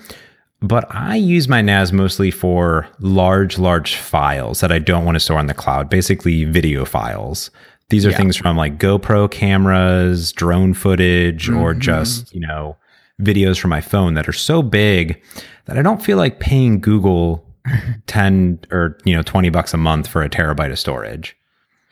but 0.60 0.92
I 0.92 1.14
use 1.14 1.46
my 1.46 1.62
NAS 1.62 1.92
mostly 1.92 2.32
for 2.32 2.88
large 2.98 3.58
large 3.58 3.94
files 3.94 4.58
that 4.60 4.72
I 4.72 4.80
don't 4.80 5.04
want 5.04 5.14
to 5.14 5.20
store 5.20 5.38
on 5.38 5.46
the 5.46 5.54
cloud, 5.54 5.88
basically 5.88 6.42
video 6.42 6.84
files. 6.84 7.52
These 7.90 8.04
are 8.04 8.10
yeah. 8.10 8.16
things 8.16 8.36
from 8.36 8.56
like 8.56 8.78
GoPro 8.78 9.30
cameras, 9.30 10.32
drone 10.32 10.74
footage, 10.74 11.46
mm-hmm. 11.46 11.58
or 11.58 11.72
just, 11.72 12.34
you 12.34 12.40
know, 12.40 12.76
videos 13.20 13.58
from 13.58 13.70
my 13.70 13.80
phone 13.80 14.14
that 14.14 14.28
are 14.28 14.32
so 14.32 14.62
big 14.62 15.22
that 15.66 15.78
I 15.78 15.82
don't 15.82 16.02
feel 16.02 16.16
like 16.16 16.40
paying 16.40 16.80
Google 16.80 17.46
10 18.06 18.60
or, 18.70 18.98
you 19.04 19.14
know, 19.14 19.22
20 19.22 19.48
bucks 19.50 19.74
a 19.74 19.78
month 19.78 20.06
for 20.06 20.22
a 20.22 20.30
terabyte 20.30 20.70
of 20.70 20.78
storage. 20.78 21.36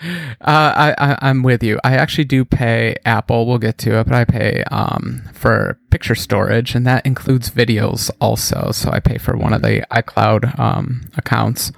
Uh, 0.03 0.35
I, 0.41 0.95
I 0.99 1.31
am 1.31 1.43
with 1.43 1.63
you. 1.63 1.79
I 1.83 1.97
actually 1.97 2.25
do 2.25 2.45
pay 2.45 2.97
Apple. 3.07 3.47
We'll 3.47 3.59
get 3.59 3.79
to 3.79 3.99
it, 3.99 4.05
but 4.05 4.15
I 4.15 4.25
pay 4.25 4.63
um, 4.65 5.23
for 5.33 5.79
picture 5.91 6.15
storage, 6.15 6.75
and 6.75 6.87
that 6.87 7.07
includes 7.07 7.49
videos 7.49 8.11
also. 8.21 8.71
So 8.73 8.91
I 8.91 9.01
pay 9.01 9.19
for 9.19 9.37
one 9.37 9.55
of 9.55 9.63
the 9.63 9.87
iCloud 9.91 10.59
um, 10.59 11.09
accounts. 11.17 11.73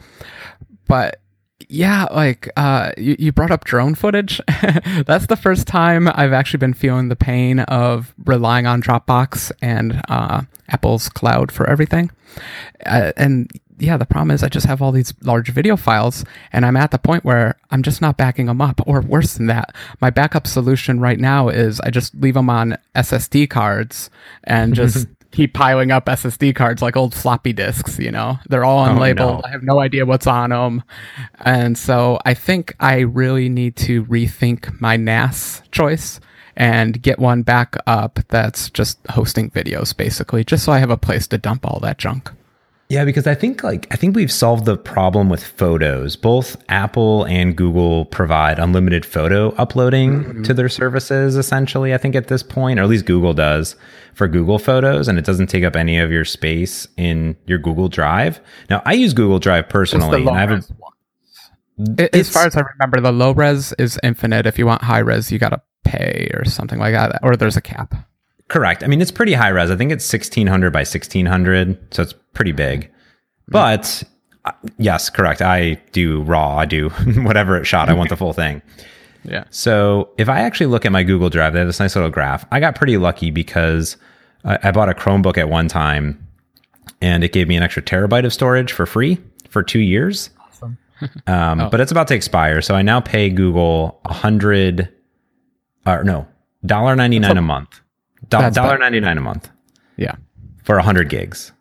But 0.89 1.21
yeah, 1.69 2.07
like 2.11 2.49
uh, 2.57 2.93
you, 2.97 3.17
you 3.19 3.33
brought 3.33 3.51
up 3.51 3.65
drone 3.65 3.95
footage. 3.95 4.41
That's 5.07 5.27
the 5.27 5.37
first 5.37 5.67
time 5.67 6.09
I've 6.09 6.33
actually 6.33 6.59
been 6.59 6.75
feeling 6.75 7.09
the 7.09 7.17
pain 7.17 7.61
of 7.61 8.15
relying 8.25 8.67
on 8.67 8.83
Dropbox 8.83 9.53
and 9.61 10.01
uh, 10.09 10.43
Apple's 10.69 11.09
cloud 11.09 11.51
for 11.51 11.69
everything. 11.69 12.11
Uh, 12.85 13.13
and 13.17 13.51
yeah, 13.79 13.97
the 13.97 14.07
problem 14.07 14.31
is 14.31 14.43
I 14.43 14.49
just 14.49 14.67
have 14.67 14.81
all 14.81 14.93
these 14.93 15.13
large 15.23 15.51
video 15.51 15.77
files 15.77 16.25
and 16.53 16.65
I'm 16.65 16.77
at 16.77 16.93
the 16.93 16.99
point 16.99 17.25
where 17.25 17.59
I'm 17.71 17.83
just 17.83 18.01
not 18.01 18.17
backing 18.17 18.47
them 18.47 18.61
up. 18.61 18.81
Or 18.87 19.01
worse 19.01 19.35
than 19.35 19.47
that, 19.47 19.75
my 20.01 20.11
backup 20.11 20.47
solution 20.47 21.01
right 21.01 21.19
now 21.19 21.49
is 21.49 21.81
I 21.81 21.91
just 21.91 22.15
leave 22.15 22.35
them 22.35 22.49
on 22.49 22.79
SSD 22.95 23.51
cards 23.51 24.09
and 24.45 24.75
just 24.77 25.07
keep 25.37 25.53
piling 25.53 25.91
up 25.91 26.07
SSD 26.07 26.57
cards 26.57 26.81
like 26.81 26.97
old 26.97 27.15
floppy 27.15 27.53
disks, 27.53 27.99
you 27.99 28.11
know? 28.11 28.39
They're 28.49 28.65
all 28.65 28.87
unlabeled. 28.87 29.21
Oh, 29.21 29.37
no. 29.37 29.43
I 29.45 29.51
have 29.51 29.63
no 29.63 29.81
idea 29.81 30.07
what's 30.07 30.27
on 30.27 30.49
them. 30.49 30.83
And 31.45 31.77
so 31.77 32.19
I 32.25 32.33
think 32.33 32.75
I 32.81 33.01
really 33.01 33.51
need 33.51 33.77
to 33.77 34.03
rethink 34.07 34.81
my 34.81 34.97
NAS 34.97 35.63
choice 35.71 36.21
and 36.57 37.03
get 37.03 37.19
one 37.19 37.43
back 37.43 37.77
up 37.87 38.19
that's 38.29 38.71
just 38.71 38.99
hosting 39.11 39.51
videos 39.51 39.95
basically, 39.95 40.43
just 40.43 40.65
so 40.65 40.73
I 40.73 40.79
have 40.79 40.89
a 40.89 40.97
place 40.97 41.27
to 41.27 41.37
dump 41.37 41.67
all 41.67 41.81
that 41.81 41.99
junk. 41.99 42.33
Yeah, 42.89 43.05
because 43.05 43.27
I 43.27 43.35
think 43.35 43.65
like 43.65 43.89
I 43.91 43.97
think 43.97 44.15
we've 44.15 44.31
solved 44.31 44.65
the 44.65 44.77
problem 44.77 45.29
with 45.29 45.43
photos. 45.43 46.15
Both 46.15 46.57
Apple 46.69 47.25
and 47.25 47.57
Google 47.57 48.05
provide 48.05 48.61
unlimited 48.61 49.05
photo 49.05 49.51
uploading 49.57 50.25
mm-hmm. 50.25 50.43
to 50.45 50.55
their 50.55 50.69
services 50.69 51.37
essentially, 51.37 51.93
I 51.93 51.99
think 51.99 52.15
at 52.15 52.29
this 52.29 52.45
point, 52.45 52.79
or 52.79 52.85
at 52.85 52.89
least 52.89 53.05
Google 53.05 53.35
does 53.35 53.75
for 54.15 54.29
Google 54.29 54.61
Photos 54.61 55.09
and 55.09 55.19
it 55.19 55.25
doesn't 55.25 55.49
take 55.49 55.65
up 55.65 55.75
any 55.75 55.99
of 55.99 56.13
your 56.13 56.25
space 56.25 56.87
in 56.97 57.37
your 57.47 57.59
Google 57.59 57.89
Drive. 57.89 58.41
Now, 58.71 58.83
I 58.85 58.93
use 58.93 59.15
Google 59.15 59.41
Drive 59.41 59.69
personally 59.69 60.21
and 60.21 60.31
I 60.31 60.41
have 60.41 60.51
a, 60.53 60.63
as 62.15 62.31
far 62.31 62.47
as 62.47 62.57
I 62.57 62.61
remember, 62.61 63.01
the 63.01 63.13
low 63.13 63.33
res 63.33 63.73
is 63.75 63.99
infinite. 64.03 64.47
If 64.47 64.59
you 64.59 64.67
want 64.67 64.83
high 64.83 65.01
res, 65.01 65.31
you 65.31 65.39
got 65.39 65.51
to 65.51 65.61
pay 65.85 66.31
or 66.35 66.45
something 66.45 66.79
like 66.79 66.95
that, 66.95 67.21
or 67.23 67.37
there's 67.37 67.57
a 67.57 67.61
cap. 67.61 67.95
Correct. 68.49 68.85
I 68.85 68.87
mean, 68.87 69.01
it's 69.01 69.11
pretty 69.11 69.33
high 69.33 69.49
res. 69.49 69.71
I 69.71 69.77
think 69.77 69.91
it's 69.91 70.11
1600 70.13 70.73
by 70.73 70.81
1600, 70.81 71.95
so 71.95 72.03
it's 72.03 72.15
pretty 72.33 72.53
big. 72.53 72.91
But 73.49 74.05
uh, 74.45 74.53
yes, 74.79 75.11
correct. 75.11 75.43
I 75.43 75.75
do 75.93 76.23
raw. 76.23 76.57
I 76.57 76.65
do 76.65 76.91
whatever 77.17 77.57
it 77.57 77.65
shot. 77.65 77.89
I 77.89 77.95
want 77.95 78.11
the 78.11 78.17
full 78.17 78.33
thing. 78.33 78.63
Yeah. 79.29 79.43
So 79.51 80.11
if 80.19 80.29
I 80.29 80.39
actually 80.43 80.67
look 80.67 80.87
at 80.87 80.93
my 80.93 81.03
Google 81.03 81.29
Drive, 81.31 81.53
they 81.53 81.59
have 81.59 81.67
this 81.67 81.81
nice 81.81 81.97
little 81.97 82.13
graph. 82.13 82.47
I 82.53 82.61
got 82.61 82.77
pretty 82.77 82.97
lucky 82.97 83.33
because 83.33 83.97
I, 84.45 84.57
I 84.63 84.71
bought 84.71 84.89
a 84.89 84.95
Chromebook 84.95 85.37
at 85.37 85.49
one 85.49 85.67
time, 85.67 86.25
and 87.01 87.25
it 87.25 87.33
gave 87.33 87.49
me 87.49 87.57
an 87.57 87.65
extra 87.65 87.83
terabyte 87.83 88.25
of 88.25 88.33
storage 88.33 88.71
for 88.71 88.87
free 88.87 89.19
for 89.49 89.65
two 89.65 89.81
years. 89.81 90.31
Awesome. 90.39 90.79
um, 91.27 91.61
oh. 91.61 91.69
But 91.71 91.81
it's 91.81 91.91
about 91.91 92.07
to 92.07 92.15
expire, 92.15 92.63
so 92.63 92.77
I 92.77 92.83
now 92.83 93.01
pay 93.01 93.29
Google 93.29 94.01
a 94.05 94.13
hundred, 94.13 94.95
or 95.85 96.05
no, 96.05 96.29
dollar 96.65 96.95
ninety 96.95 97.19
nine 97.19 97.37
a 97.37 97.43
month 97.43 97.81
Dollar 98.29 98.79
ninety 98.79 99.01
nine 99.01 99.19
a 99.19 99.21
month. 99.21 99.51
Yeah, 99.97 100.17
for 100.65 100.79
hundred 100.79 101.09
gigs. 101.09 101.53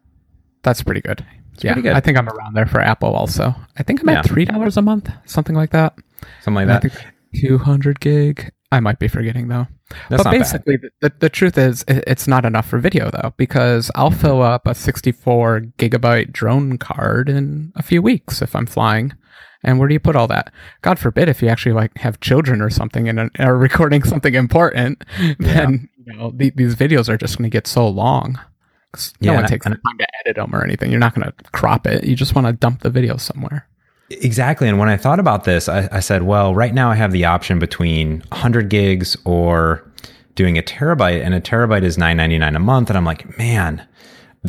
That's 0.64 0.82
pretty 0.84 1.02
good. 1.02 1.26
It's 1.54 1.64
yeah, 1.64 1.74
pretty 1.74 1.90
good. 1.90 1.96
I 1.96 2.00
think 2.00 2.18
I'm 2.18 2.28
around 2.28 2.56
there 2.56 2.66
for 2.66 2.82
Apple 2.82 3.16
also. 3.16 3.56
I 3.78 3.84
think 3.84 4.02
I'm 4.02 4.10
at 4.10 4.26
three 4.26 4.46
dollars 4.46 4.78
a 4.78 4.82
month, 4.82 5.10
something 5.26 5.56
like 5.56 5.72
that. 5.72 5.96
Something 6.42 6.68
like 6.68 6.82
that. 6.82 7.06
Two 7.36 7.58
hundred 7.58 8.00
gig. 8.00 8.52
I 8.72 8.80
might 8.80 9.00
be 9.00 9.08
forgetting 9.08 9.48
though. 9.48 9.68
That's 10.10 10.24
but 10.24 10.32
basically, 10.32 10.78
the, 11.02 11.12
the 11.20 11.30
truth 11.30 11.58
is, 11.58 11.86
it's 11.88 12.28
not 12.28 12.46
enough 12.46 12.68
for 12.68 12.80
video 12.80 13.12
though, 13.12 13.34
because 13.38 13.92
I'll 13.96 14.12
fill 14.12 14.42
up 14.42 14.68
a 14.68 14.74
64 14.74 15.62
gigabyte 15.78 16.32
drone 16.32 16.78
card 16.78 17.30
in 17.30 17.72
a 17.76 17.84
few 17.84 18.02
weeks 18.02 18.42
if 18.42 18.56
I'm 18.56 18.66
flying. 18.66 19.14
And 19.64 19.80
where 19.80 19.88
do 19.88 19.94
you 19.94 20.00
put 20.00 20.16
all 20.16 20.28
that? 20.28 20.52
God 20.82 21.00
forbid 21.00 21.30
if 21.30 21.42
you 21.42 21.48
actually 21.48 21.74
like 21.74 21.98
have 21.98 22.20
children 22.20 22.62
or 22.62 22.70
something 22.70 23.08
and 23.08 23.32
are 23.40 23.58
recording 23.58 24.04
something 24.04 24.34
important, 24.34 25.04
then 25.40 25.90
you 26.06 26.14
know 26.14 26.32
the, 26.36 26.52
these 26.52 26.76
videos 26.76 27.10
are 27.10 27.18
just 27.18 27.38
going 27.38 27.50
to 27.50 27.54
get 27.54 27.68
so 27.68 27.88
long. 27.88 28.40
No 29.20 29.34
yeah, 29.34 29.36
one 29.42 29.48
takes 29.48 29.66
the 29.66 29.72
time 29.72 29.98
to 30.00 30.08
edit 30.22 30.38
them 30.38 30.56
or 30.56 30.64
anything. 30.64 30.90
You're 30.90 31.02
not 31.02 31.14
going 31.14 31.28
to 31.28 31.34
crop 31.52 31.86
it. 31.86 32.06
You 32.06 32.16
just 32.16 32.34
want 32.34 32.48
to 32.48 32.54
dump 32.54 32.82
the 32.82 32.90
video 32.90 33.18
somewhere. 33.18 33.68
Exactly. 34.10 34.70
And 34.70 34.80
when 34.80 34.88
I 34.88 34.96
thought 34.96 35.20
about 35.20 35.44
this, 35.44 35.68
I, 35.68 35.90
I, 35.92 36.00
said, 36.00 36.24
well, 36.24 36.56
right 36.56 36.74
now 36.74 36.92
I 36.92 36.96
have 36.96 37.12
the 37.12 37.26
option 37.26 37.60
between 37.60 38.22
100 38.30 38.70
gigs 38.70 39.18
or 39.26 39.84
doing 40.36 40.58
a 40.58 40.62
terabyte, 40.62 41.22
and 41.24 41.34
a 41.34 41.42
terabyte 41.42 41.84
is 41.84 41.98
9.99 41.98 42.56
a 42.56 42.60
month. 42.60 42.90
And 42.90 42.98
I'm 42.98 43.04
like, 43.04 43.38
man, 43.38 43.86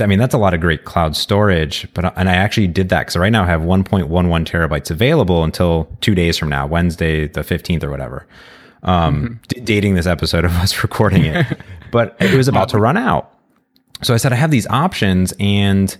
I 0.01 0.07
mean, 0.07 0.19
that's 0.19 0.35
a 0.35 0.39
lot 0.39 0.55
of 0.55 0.61
great 0.61 0.85
cloud 0.85 1.17
storage, 1.17 1.89
but 1.95 2.05
uh, 2.05 2.13
and 2.17 2.29
I 2.29 2.35
actually 2.35 2.67
did 2.67 2.89
that 2.91 3.03
because 3.03 3.17
right 3.17 3.33
now 3.33 3.45
I 3.45 3.47
have 3.47 3.63
1.11 3.63 4.09
terabytes 4.45 4.91
available 4.91 5.43
until 5.45 5.89
two 6.01 6.15
days 6.15 6.37
from 6.37 6.49
now, 6.49 6.67
Wednesday 6.67 7.27
the 7.27 7.41
15th 7.41 7.83
or 7.83 7.91
whatever. 7.91 8.27
Um, 8.87 9.23
mm-hmm. 9.23 9.35
d- 9.49 9.61
dating 9.61 9.95
this 9.95 10.07
episode 10.07 10.45
of 10.45 10.53
us 10.53 10.83
recording 10.83 11.25
it, 11.25 11.59
but 11.91 12.17
it 12.21 12.35
was 12.35 12.49
about 12.49 12.69
to 12.71 12.79
run 12.79 12.97
out. 12.97 13.33
So 14.03 14.15
I 14.15 14.17
said 14.17 14.33
I 14.33 14.37
have 14.37 14.51
these 14.51 14.67
options, 14.69 15.35
and 15.39 15.97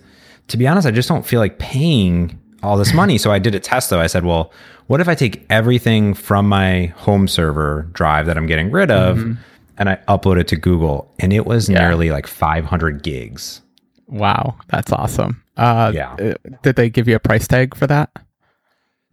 to 0.47 0.57
be 0.57 0.67
honest, 0.67 0.87
I 0.87 0.91
just 0.91 1.09
don't 1.09 1.25
feel 1.25 1.39
like 1.39 1.59
paying 1.59 2.39
all 2.63 2.77
this 2.77 2.93
money. 2.93 3.17
so 3.17 3.31
I 3.31 3.39
did 3.39 3.55
a 3.55 3.59
test 3.59 3.89
though. 3.89 3.99
I 3.99 4.07
said, 4.07 4.25
well, 4.25 4.51
what 4.87 5.01
if 5.01 5.07
I 5.07 5.15
take 5.15 5.45
everything 5.49 6.13
from 6.13 6.47
my 6.47 6.87
home 6.97 7.27
server 7.27 7.87
drive 7.91 8.25
that 8.25 8.37
I'm 8.37 8.47
getting 8.47 8.71
rid 8.71 8.89
of? 8.89 9.17
Mm-hmm. 9.17 9.41
And 9.79 9.89
I 9.89 9.99
upload 10.07 10.39
it 10.39 10.47
to 10.47 10.55
Google, 10.55 11.13
and 11.19 11.31
it 11.31 11.45
was 11.45 11.69
yeah. 11.69 11.77
nearly 11.77 12.09
like 12.09 12.25
500 12.25 13.03
gigs. 13.03 13.61
Wow, 14.07 14.55
that's 14.69 14.91
awesome. 14.91 15.43
Uh, 15.55 15.91
yeah. 15.93 16.13
Uh, 16.13 16.33
did 16.63 16.77
they 16.77 16.89
give 16.89 17.07
you 17.07 17.15
a 17.15 17.19
price 17.19 17.47
tag 17.47 17.75
for 17.75 17.85
that? 17.85 18.09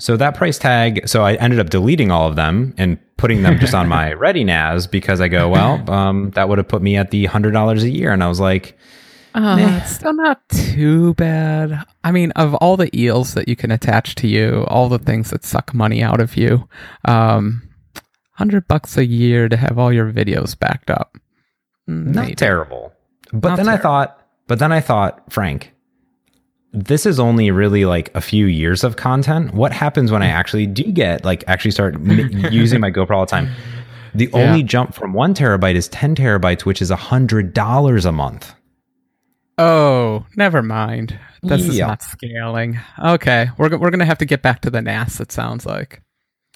So 0.04 0.18
that 0.18 0.34
price 0.34 0.58
tag, 0.58 1.08
so 1.08 1.24
I 1.24 1.32
ended 1.36 1.58
up 1.58 1.70
deleting 1.70 2.10
all 2.10 2.28
of 2.28 2.36
them 2.36 2.74
and 2.76 2.98
putting 3.16 3.42
them 3.42 3.58
just 3.58 3.72
on 3.72 3.88
my 3.88 4.10
ReadyNAS 4.12 4.90
because 4.90 5.18
I 5.18 5.28
go, 5.28 5.48
well, 5.48 5.90
um, 5.90 6.28
that 6.32 6.46
would 6.46 6.58
have 6.58 6.68
put 6.68 6.82
me 6.82 6.94
at 6.96 7.10
the 7.10 7.24
hundred 7.24 7.52
dollars 7.52 7.82
a 7.84 7.88
year, 7.88 8.12
and 8.12 8.22
I 8.22 8.28
was 8.28 8.38
like, 8.38 8.76
uh, 9.34 9.56
it's 9.58 9.92
still 9.92 10.12
not 10.12 10.46
too 10.50 11.14
bad. 11.14 11.82
I 12.04 12.12
mean, 12.12 12.32
of 12.32 12.52
all 12.56 12.76
the 12.76 12.94
eels 12.94 13.32
that 13.32 13.48
you 13.48 13.56
can 13.56 13.70
attach 13.70 14.14
to 14.16 14.28
you, 14.28 14.66
all 14.68 14.90
the 14.90 14.98
things 14.98 15.30
that 15.30 15.42
suck 15.42 15.72
money 15.72 16.02
out 16.02 16.20
of 16.20 16.36
you, 16.36 16.68
um, 17.06 17.66
hundred 18.32 18.68
bucks 18.68 18.98
a 18.98 19.06
year 19.06 19.48
to 19.48 19.56
have 19.56 19.78
all 19.78 19.90
your 19.90 20.12
videos 20.12 20.58
backed 20.58 20.90
up, 20.90 21.16
mm, 21.88 22.14
not 22.14 22.36
terrible. 22.36 22.92
But 23.32 23.48
not 23.48 23.56
then 23.56 23.64
terrible. 23.64 23.80
I 23.80 23.82
thought 23.82 24.24
but 24.46 24.58
then 24.58 24.72
I 24.72 24.80
thought, 24.80 25.32
Frank, 25.32 25.72
this 26.74 27.06
is 27.06 27.20
only 27.20 27.50
really 27.50 27.84
like 27.84 28.14
a 28.14 28.20
few 28.20 28.46
years 28.46 28.82
of 28.82 28.96
content. 28.96 29.54
What 29.54 29.72
happens 29.72 30.10
when 30.10 30.22
I 30.22 30.26
mm. 30.26 30.32
actually 30.32 30.66
do 30.66 30.82
get 30.90 31.24
like 31.24 31.44
actually 31.46 31.70
start 31.70 31.98
using 32.00 32.80
my 32.80 32.90
GoPro 32.90 33.16
all 33.16 33.26
the 33.26 33.30
time? 33.30 33.48
The 34.14 34.28
yeah. 34.32 34.40
only 34.40 34.62
jump 34.62 34.94
from 34.94 35.12
one 35.12 35.34
terabyte 35.34 35.76
is 35.76 35.88
10 35.88 36.16
terabytes, 36.16 36.64
which 36.64 36.82
is 36.82 36.90
a 36.90 36.96
hundred 36.96 37.54
dollars 37.54 38.04
a 38.04 38.12
month. 38.12 38.54
Oh, 39.56 40.26
never 40.36 40.62
mind. 40.62 41.18
This 41.42 41.62
yeah. 41.62 41.68
is 41.68 41.78
not 41.78 42.02
scaling. 42.02 42.80
Okay, 43.02 43.50
we're 43.56 43.76
we're 43.76 43.90
gonna 43.90 44.04
have 44.04 44.18
to 44.18 44.24
get 44.24 44.42
back 44.42 44.60
to 44.62 44.70
the 44.70 44.82
NAS. 44.82 45.20
It 45.20 45.30
sounds 45.30 45.64
like. 45.64 46.02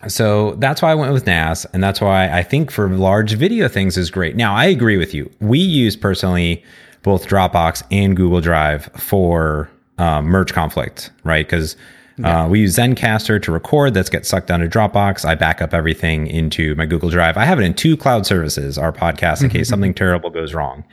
So 0.06 0.54
that's 0.56 0.82
why 0.82 0.92
I 0.92 0.94
went 0.94 1.12
with 1.12 1.26
NAS, 1.26 1.64
and 1.66 1.82
that's 1.82 2.00
why 2.00 2.30
I 2.30 2.42
think 2.42 2.70
for 2.70 2.88
large 2.88 3.34
video 3.34 3.68
things 3.68 3.96
is 3.96 4.10
great. 4.10 4.34
Now 4.36 4.54
I 4.54 4.66
agree 4.66 4.96
with 4.96 5.14
you. 5.14 5.30
We 5.40 5.58
use 5.58 5.96
personally 5.96 6.64
both 7.02 7.26
Dropbox 7.26 7.82
and 7.90 8.16
Google 8.16 8.40
Drive 8.40 8.86
for 8.96 9.70
um, 9.98 10.26
merge 10.26 10.52
conflict, 10.52 11.10
right? 11.24 11.46
Because 11.46 11.76
yeah. 12.16 12.44
uh, 12.44 12.48
we 12.48 12.60
use 12.60 12.76
Zencastr 12.76 13.42
to 13.42 13.52
record. 13.52 13.94
That's 13.94 14.10
get 14.10 14.26
sucked 14.26 14.46
down 14.46 14.60
to 14.60 14.68
Dropbox. 14.68 15.24
I 15.24 15.34
back 15.34 15.60
up 15.60 15.74
everything 15.74 16.26
into 16.26 16.74
my 16.74 16.86
Google 16.86 17.10
Drive. 17.10 17.36
I 17.36 17.44
have 17.44 17.60
it 17.60 17.64
in 17.64 17.74
two 17.74 17.96
cloud 17.96 18.26
services. 18.26 18.78
Our 18.78 18.92
podcast, 18.92 19.42
in 19.42 19.50
case 19.50 19.68
something 19.68 19.94
terrible 19.94 20.30
goes 20.30 20.54
wrong. 20.54 20.84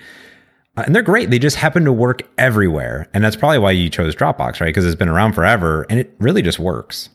Uh, 0.78 0.84
and 0.86 0.94
they're 0.96 1.02
great. 1.02 1.30
They 1.30 1.40
just 1.40 1.56
happen 1.56 1.86
to 1.86 1.94
work 1.94 2.24
everywhere, 2.38 3.08
and 3.14 3.24
that's 3.24 3.38
probably 3.38 3.60
why 3.60 3.72
you 3.72 3.90
chose 3.90 4.16
Dropbox, 4.16 4.60
right? 4.60 4.68
Because 4.68 4.86
it's 4.86 4.96
been 4.96 5.10
around 5.10 5.34
forever, 5.34 5.86
and 5.90 6.00
it 6.00 6.14
really 6.20 6.42
just 6.42 6.60
works. 6.60 7.10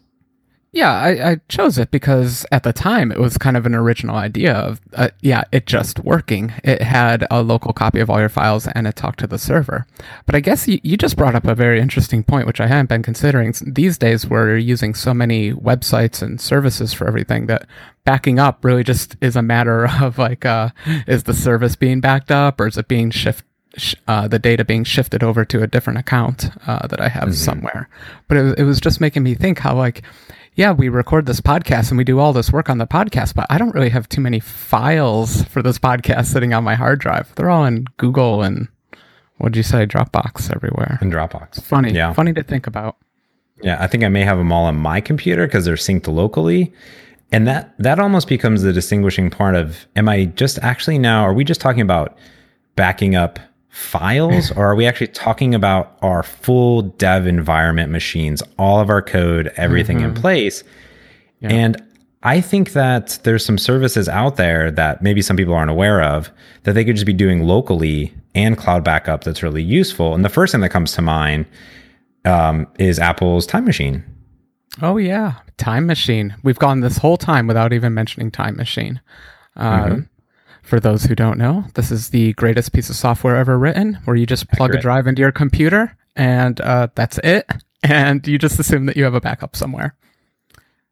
Yeah, 0.73 0.93
I, 0.93 1.31
I, 1.31 1.41
chose 1.49 1.79
it 1.79 1.91
because 1.91 2.47
at 2.53 2.63
the 2.63 2.73
time 2.73 3.11
it 3.11 3.19
was 3.19 3.37
kind 3.37 3.57
of 3.57 3.67
an 3.67 3.75
original 3.75 4.15
idea 4.15 4.53
of, 4.55 4.81
uh, 4.95 5.09
yeah, 5.21 5.43
it 5.51 5.67
just 5.67 5.99
working. 5.99 6.53
It 6.63 6.81
had 6.81 7.27
a 7.29 7.43
local 7.43 7.73
copy 7.73 7.99
of 7.99 8.09
all 8.09 8.21
your 8.21 8.29
files 8.29 8.69
and 8.69 8.87
it 8.87 8.95
talked 8.95 9.19
to 9.21 9.27
the 9.27 9.37
server. 9.37 9.89
But 10.27 10.37
I 10.37 10.41
guess 10.41 10.69
you, 10.69 10.79
you 10.85 10.97
just 10.97 11.17
brought 11.17 11.35
up 11.35 11.45
a 11.45 11.57
very 11.57 11.81
interesting 11.81 12.23
point, 12.23 12.47
which 12.47 12.61
I 12.61 12.69
hadn't 12.69 12.89
been 12.89 13.03
considering. 13.03 13.53
These 13.67 13.99
days, 13.99 14.29
we're 14.29 14.59
using 14.59 14.95
so 14.95 15.13
many 15.13 15.53
websites 15.53 16.23
and 16.23 16.41
services 16.41 16.93
for 16.93 17.09
everything 17.09 17.47
that 17.47 17.67
backing 18.05 18.39
up 18.39 18.65
really 18.65 18.85
just 18.85 19.17
is 19.21 19.35
a 19.35 19.43
matter 19.43 19.89
of 20.01 20.19
like, 20.19 20.45
uh, 20.45 20.69
is 21.09 21.25
the 21.25 21.35
service 21.35 21.75
being 21.75 22.01
backed 22.01 22.31
up 22.31 22.61
or 22.61 22.69
is 22.69 22.79
it 22.79 22.87
being 22.87 23.11
shipped 23.11 23.43
sh- 23.77 23.97
uh, 24.07 24.29
the 24.29 24.39
data 24.39 24.65
being 24.65 24.85
shifted 24.85 25.25
over 25.25 25.45
to 25.45 25.65
a 25.65 25.67
different 25.67 25.99
account 25.99 26.49
uh, 26.69 26.87
that 26.87 27.01
I 27.01 27.09
have 27.09 27.25
mm-hmm. 27.25 27.33
somewhere. 27.33 27.89
But 28.29 28.37
it, 28.37 28.59
it 28.61 28.65
was 28.65 28.81
just 28.81 29.01
making 29.01 29.25
me 29.25 29.35
think 29.35 29.59
how 29.59 29.75
like, 29.75 30.03
yeah, 30.55 30.73
we 30.73 30.89
record 30.89 31.27
this 31.27 31.41
podcast 31.41 31.91
and 31.91 31.99
we 31.99 32.05
do 32.05 32.19
all 32.19 32.33
this 32.33 32.53
work 32.53 32.69
on 32.69 32.79
the 32.79 32.87
podcast, 32.87 33.35
but 33.35 33.47
I 33.51 33.59
don't 33.59 33.75
really 33.75 33.89
have 33.91 34.09
too 34.09 34.21
many 34.21 34.41
files 34.41 35.45
for 35.45 35.63
this 35.63 35.79
podcast 35.79 36.27
sitting 36.27 36.53
on 36.53 36.65
my 36.65 36.75
hard 36.75 36.99
drive. 36.99 37.33
They're 37.35 37.51
all 37.51 37.65
in 37.65 37.87
Google 37.97 38.43
and 38.43 38.69
what'd 39.39 39.57
you 39.57 39.63
say, 39.63 39.87
Dropbox 39.87 40.55
everywhere. 40.55 40.99
In 41.01 41.11
Dropbox. 41.11 41.63
Funny, 41.63 41.93
yeah, 41.93 42.13
funny 42.13 42.33
to 42.33 42.43
think 42.43 42.67
about. 42.67 42.97
Yeah, 43.63 43.77
I 43.81 43.87
think 43.87 44.05
I 44.05 44.09
may 44.09 44.25
have 44.25 44.39
them 44.39 44.53
all 44.53 44.65
on 44.65 44.77
my 44.77 45.01
computer 45.01 45.47
because 45.47 45.65
they're 45.65 45.75
synced 45.77 46.09
locally. 46.09 46.73
And 47.33 47.47
that 47.47 47.75
that 47.79 48.01
almost 48.01 48.27
becomes 48.27 48.63
the 48.63 48.73
distinguishing 48.73 49.31
part 49.31 49.55
of 49.55 49.87
am 49.95 50.09
I 50.09 50.25
just 50.25 50.59
actually 50.63 50.99
now 50.99 51.23
are 51.23 51.33
we 51.33 51.45
just 51.45 51.61
talking 51.61 51.83
about 51.83 52.17
backing 52.75 53.15
up 53.15 53.39
files 53.71 54.51
or 54.53 54.67
are 54.67 54.75
we 54.75 54.87
actually 54.87 55.07
talking 55.09 55.55
about 55.55 55.97
our 56.03 56.23
full 56.23 56.83
dev 56.83 57.27
environment 57.27 57.91
machines, 57.91 58.43
all 58.59 58.81
of 58.81 58.91
our 58.91 59.01
code, 59.01 59.53
everything 59.57 59.99
mm-hmm. 59.99 60.11
in 60.11 60.15
place? 60.15 60.63
Yeah. 61.41 61.51
And 61.51 61.83
I 62.23 62.41
think 62.41 62.73
that 62.73 63.19
there's 63.23 63.45
some 63.45 63.57
services 63.57 64.09
out 64.09 64.37
there 64.37 64.71
that 64.73 65.03
maybe 65.03 65.23
some 65.23 65.37
people 65.37 65.55
aren't 65.55 65.71
aware 65.71 66.03
of 66.03 66.31
that 66.65 66.73
they 66.73 66.85
could 66.85 66.97
just 66.97 67.07
be 67.07 67.15
doing 67.15 67.45
locally 67.45 68.13
and 68.35 68.59
cloud 68.59 68.85
backup 68.85 69.25
that's 69.25 69.43
really 69.43 69.63
useful. 69.63 70.15
And 70.15 70.25
the 70.25 70.29
first 70.29 70.53
thing 70.53 70.61
that 70.61 70.69
comes 70.69 70.93
to 70.93 71.03
mind 71.03 71.47
um, 72.25 72.67
is 72.79 72.99
Apple's 72.99 73.47
Time 73.47 73.65
Machine. 73.65 74.05
Oh 74.83 74.99
yeah, 74.99 75.37
Time 75.57 75.87
Machine. 75.87 76.35
We've 76.43 76.59
gone 76.59 76.81
this 76.81 76.99
whole 76.99 77.17
time 77.17 77.47
without 77.47 77.73
even 77.73 77.95
mentioning 77.95 78.31
Time 78.31 78.57
Machine. 78.57 79.01
Uh, 79.57 79.85
mm-hmm. 79.85 80.01
For 80.71 80.79
those 80.79 81.03
who 81.03 81.17
don't 81.17 81.37
know, 81.37 81.65
this 81.75 81.91
is 81.91 82.11
the 82.11 82.33
greatest 82.35 82.73
piece 82.73 82.89
of 82.91 82.95
software 82.95 83.35
ever 83.35 83.59
written, 83.59 83.95
where 84.05 84.15
you 84.15 84.25
just 84.25 84.49
plug 84.53 84.71
Accurate. 84.71 84.79
a 84.79 84.83
drive 84.83 85.07
into 85.09 85.19
your 85.19 85.33
computer 85.33 85.97
and 86.15 86.61
uh, 86.61 86.87
that's 86.95 87.19
it, 87.25 87.51
and 87.83 88.25
you 88.25 88.39
just 88.39 88.57
assume 88.61 88.87
that 88.87 88.97
you 88.97 89.03
have 89.03 89.15
a 89.15 89.21
backup 89.21 89.57
somewhere. 89.57 89.97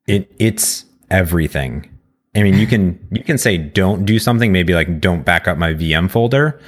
It 0.09 0.35
it's 0.41 0.85
everything. 1.13 1.97
I 2.35 2.43
mean, 2.43 2.55
you 2.55 2.67
can 2.67 2.99
you 3.13 3.23
can 3.23 3.39
say 3.39 3.57
don't 3.57 4.05
do 4.05 4.19
something, 4.19 4.51
maybe 4.51 4.75
like 4.75 5.01
don't 5.01 5.23
back 5.23 5.47
up 5.47 5.59
my 5.59 5.75
VM 5.75 6.11
folder, 6.11 6.61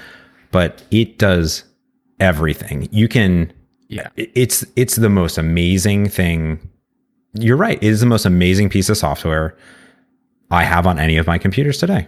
but 0.52 0.84
it 0.92 1.18
does 1.18 1.64
everything. 2.20 2.88
You 2.92 3.08
can 3.08 3.52
yeah. 3.88 4.10
It's 4.14 4.64
it's 4.76 4.94
the 4.94 5.08
most 5.08 5.36
amazing 5.36 6.10
thing. 6.10 6.70
You're 7.32 7.56
right. 7.56 7.82
It 7.82 7.88
is 7.88 7.98
the 7.98 8.06
most 8.06 8.24
amazing 8.24 8.68
piece 8.68 8.88
of 8.88 8.96
software 8.96 9.56
I 10.52 10.62
have 10.62 10.86
on 10.86 11.00
any 11.00 11.16
of 11.16 11.26
my 11.26 11.38
computers 11.38 11.78
today. 11.78 12.06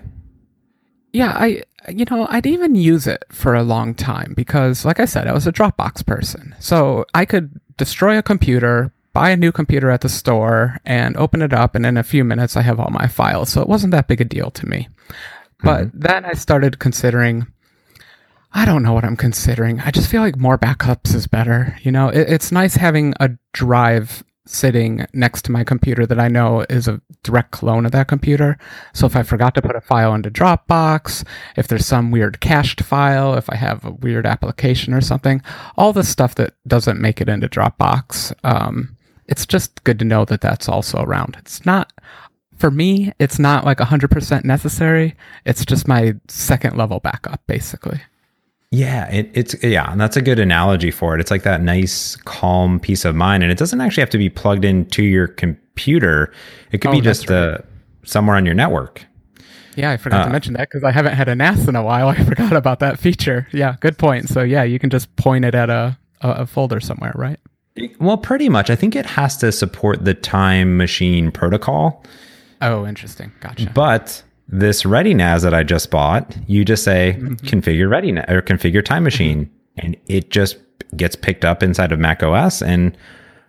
Yeah, 1.13 1.33
I 1.33 1.63
you 1.89 2.05
know, 2.11 2.27
I'd 2.31 2.47
even 2.47 2.75
use 2.75 3.07
it 3.07 3.25
for 3.31 3.55
a 3.55 3.63
long 3.63 3.95
time 3.95 4.35
because 4.37 4.85
like 4.85 5.01
I 5.01 5.05
said, 5.05 5.27
I 5.27 5.33
was 5.33 5.47
a 5.47 5.53
Dropbox 5.53 6.07
person. 6.07 6.55
So 6.59 7.05
I 7.15 7.25
could 7.25 7.61
destroy 7.77 8.17
a 8.17 8.23
computer, 8.23 8.93
buy 9.13 9.31
a 9.31 9.37
new 9.37 9.53
computer 9.53 9.91
at 9.91 10.01
the 10.01 10.09
store 10.09 10.79
and 10.85 11.17
open 11.17 11.43
it 11.43 11.53
up 11.53 11.75
and 11.75 11.85
in 11.85 11.97
a 11.97 12.03
few 12.03 12.25
minutes 12.25 12.57
I 12.57 12.63
have 12.63 12.79
all 12.79 12.91
my 12.91 13.09
files. 13.09 13.51
So 13.51 13.61
it 13.61 13.69
wasn't 13.69 13.91
that 13.93 14.09
big 14.09 14.21
a 14.21 14.25
deal 14.25 14.51
to 14.53 14.67
me. 14.67 14.89
But 15.63 15.89
mm-hmm. 15.89 16.01
then 16.01 16.25
I 16.25 16.33
started 16.33 16.79
considering 16.79 17.47
I 18.55 18.67
don't 18.67 18.83
know 18.83 18.93
what 18.93 19.05
I'm 19.05 19.17
considering. 19.17 19.81
I 19.81 19.91
just 19.91 20.11
feel 20.11 20.21
like 20.21 20.37
more 20.37 20.59
backups 20.59 21.15
is 21.15 21.27
better. 21.27 21.79
You 21.83 21.91
know, 21.91 22.09
it, 22.09 22.29
it's 22.29 22.53
nice 22.53 22.75
having 22.75 23.15
a 23.19 23.31
drive 23.53 24.23
sitting 24.47 25.07
next 25.13 25.43
to 25.45 25.53
my 25.53 25.65
computer 25.65 26.05
that 26.07 26.19
I 26.19 26.29
know 26.29 26.65
is 26.69 26.89
a 26.89 27.01
direct 27.23 27.53
clone 27.53 27.87
of 27.87 27.93
that 27.93 28.09
computer. 28.09 28.59
So 28.93 29.07
if 29.07 29.15
I 29.15 29.23
forgot 29.23 29.55
to 29.55 29.63
put 29.63 29.77
a 29.77 29.81
file 29.81 30.15
into 30.15 30.31
Dropbox, 30.31 31.25
if 31.57 31.69
there's 31.69 31.87
some 31.87 32.11
weird 32.11 32.41
cached 32.41 32.83
file, 32.83 33.35
if 33.35 33.49
I 33.49 33.57
have 33.57 33.85
a 33.85 33.93
weird 33.93 34.27
application 34.27 34.95
or 34.95 35.01
something, 35.01 35.43
all 35.77 35.93
the 35.93 36.05
stuff 36.05 36.35
that 36.37 36.55
doesn't 36.67 37.01
make 37.01 37.21
it 37.21 37.29
into 37.29 37.49
Dropbox, 37.49 38.33
um, 38.45 38.97
it's 39.29 39.47
just 39.47 39.85
good 39.85 39.99
to 40.01 40.05
know 40.05 40.25
that 40.25 40.41
that's 40.41 40.69
also 40.69 41.03
around. 41.03 41.37
It's 41.39 41.65
not 41.65 41.93
for 42.57 42.71
me, 42.71 43.13
it's 43.19 43.39
not 43.41 43.65
like 43.65 43.79
100% 43.79 44.45
necessary. 44.45 45.17
It's 45.45 45.65
just 45.65 45.89
my 45.89 46.15
second 46.29 46.77
level 46.77 47.01
backup, 47.01 47.41
basically. 47.49 48.01
Yeah, 48.73 49.07
it, 49.11 49.31
it's 49.35 49.63
yeah, 49.63 49.93
and 49.93 50.01
that's 50.01 50.17
a 50.17 50.23
good 50.23 50.39
analogy 50.39 50.91
for 50.91 51.15
it. 51.15 51.21
It's 51.21 51.31
like 51.31 51.43
that 51.43 51.61
nice, 51.61 52.17
calm 52.17 52.81
peace 52.81 53.05
of 53.05 53.15
mind, 53.15 53.43
and 53.43 53.53
it 53.53 53.59
doesn't 53.59 53.79
actually 53.83 54.01
have 54.01 54.11
to 54.11 54.19
be 54.19 54.31
plugged 54.31 54.65
into 54.65 55.03
your 55.03 55.29
computer. 55.29 56.33
It 56.73 56.79
could 56.79 56.89
oh, 56.89 56.93
be 56.93 57.03
just 57.03 57.29
right. 57.29 57.37
uh, 57.37 57.59
somewhere 58.03 58.35
on 58.35 58.47
your 58.47 58.55
network. 58.55 59.05
Yeah, 59.77 59.91
I 59.91 59.99
forgot 59.99 60.23
uh, 60.23 60.25
to 60.25 60.31
mention 60.31 60.55
that 60.55 60.71
because 60.71 60.85
I 60.85 60.91
haven't 60.91 61.15
had 61.15 61.29
a 61.29 61.35
NAS 61.35 61.69
in 61.69 61.77
a 61.77 61.83
while. 61.83 62.09
I 62.09 62.25
forgot 62.25 62.55
about 62.55 62.79
that 62.79 62.99
feature. 62.99 63.47
Yeah, 63.53 63.77
good 63.81 63.99
point. 63.99 64.31
So 64.31 64.41
yeah, 64.41 64.63
you 64.63 64.79
can 64.79 64.89
just 64.89 65.15
point 65.17 65.45
it 65.45 65.55
at 65.55 65.69
a, 65.69 65.99
a, 66.23 66.31
a 66.31 66.47
folder 66.47 66.81
somewhere, 66.81 67.13
right? 67.15 67.39
Well, 68.01 68.17
pretty 68.17 68.49
much. 68.49 68.71
I 68.71 68.77
think 68.77 68.97
it 68.97 69.05
has 69.05 69.37
to 69.39 69.53
support 69.53 70.07
the 70.07 70.15
Time 70.15 70.79
Machine 70.79 71.31
protocol. 71.31 72.05
Oh, 72.63 72.87
interesting. 72.87 73.33
Gotcha. 73.41 73.71
But 73.75 74.23
this 74.49 74.83
ReadyNAS 74.83 75.43
that 75.43 75.55
I 75.55 75.63
just 75.63 75.91
bought, 75.91 76.37
you 76.47 76.65
just 76.65 76.85
say 76.85 77.17
mm-hmm. 77.19 77.35
configure 77.47 77.89
ReadyNAS 77.89 78.31
or 78.31 78.43
configure 78.43 78.85
Time 78.85 79.05
Machine, 79.05 79.47
mm-hmm. 79.47 79.87
and 79.87 79.97
it 80.07 80.31
just 80.31 80.57
gets 80.97 81.17
picked 81.17 81.45
up 81.45 81.63
inside 81.63 81.93
of 81.93 81.99
Mac 81.99 82.23
OS, 82.23 82.63
and 82.63 82.97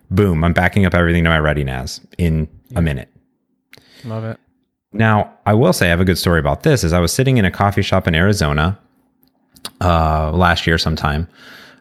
boom, 0.10 0.44
I'm 0.44 0.54
backing 0.54 0.86
up 0.86 0.94
everything 0.94 1.24
to 1.24 1.30
my 1.30 1.40
ReadyNAS 1.40 2.06
in 2.18 2.48
yeah. 2.70 2.80
a 2.80 2.82
minute. 2.82 3.10
Love 4.06 4.24
it. 4.24 4.40
Now, 4.92 5.34
I 5.46 5.54
will 5.54 5.74
say 5.74 5.88
I 5.88 5.90
have 5.90 6.00
a 6.00 6.06
good 6.06 6.18
story 6.18 6.40
about 6.40 6.64
this. 6.64 6.84
Is 6.84 6.94
I 6.94 7.00
was 7.00 7.12
sitting 7.12 7.38
in 7.38 7.46
a 7.46 7.52
coffee 7.52 7.82
shop 7.82 8.08
in 8.08 8.14
Arizona 8.14 8.78
uh, 9.82 10.32
last 10.32 10.68
year 10.68 10.78
sometime 10.78 11.28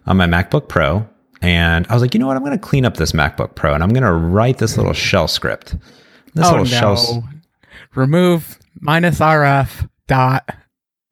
on 0.06 0.16
my 0.16 0.26
MacBook 0.26 0.68
Pro, 0.68 1.06
and 1.42 1.86
I 1.88 1.94
was 1.94 2.02
like, 2.02 2.14
you 2.14 2.20
know 2.20 2.26
what? 2.26 2.36
I'm 2.36 2.44
going 2.44 2.58
to 2.58 2.64
clean 2.66 2.86
up 2.86 2.96
this 2.96 3.12
MacBook 3.12 3.54
Pro, 3.54 3.74
and 3.74 3.82
I'm 3.82 3.90
going 3.90 4.04
to 4.04 4.12
write 4.12 4.58
this 4.58 4.76
little 4.76 4.92
shell 4.94 5.28
script. 5.28 5.76
This 6.34 6.46
oh, 6.46 6.50
little 6.50 6.64
no. 6.64 6.70
shell. 6.70 7.28
Remove 7.94 8.58
minus 8.80 9.20
RF 9.20 9.88
dot 10.06 10.48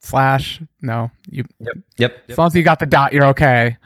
slash. 0.00 0.60
No, 0.82 1.10
you. 1.28 1.44
Yep. 1.60 1.76
Yep. 1.98 2.24
As 2.30 2.38
long 2.38 2.46
as 2.48 2.54
you 2.54 2.62
got 2.62 2.78
the 2.78 2.86
dot, 2.86 3.12
you're 3.12 3.26
okay. 3.26 3.76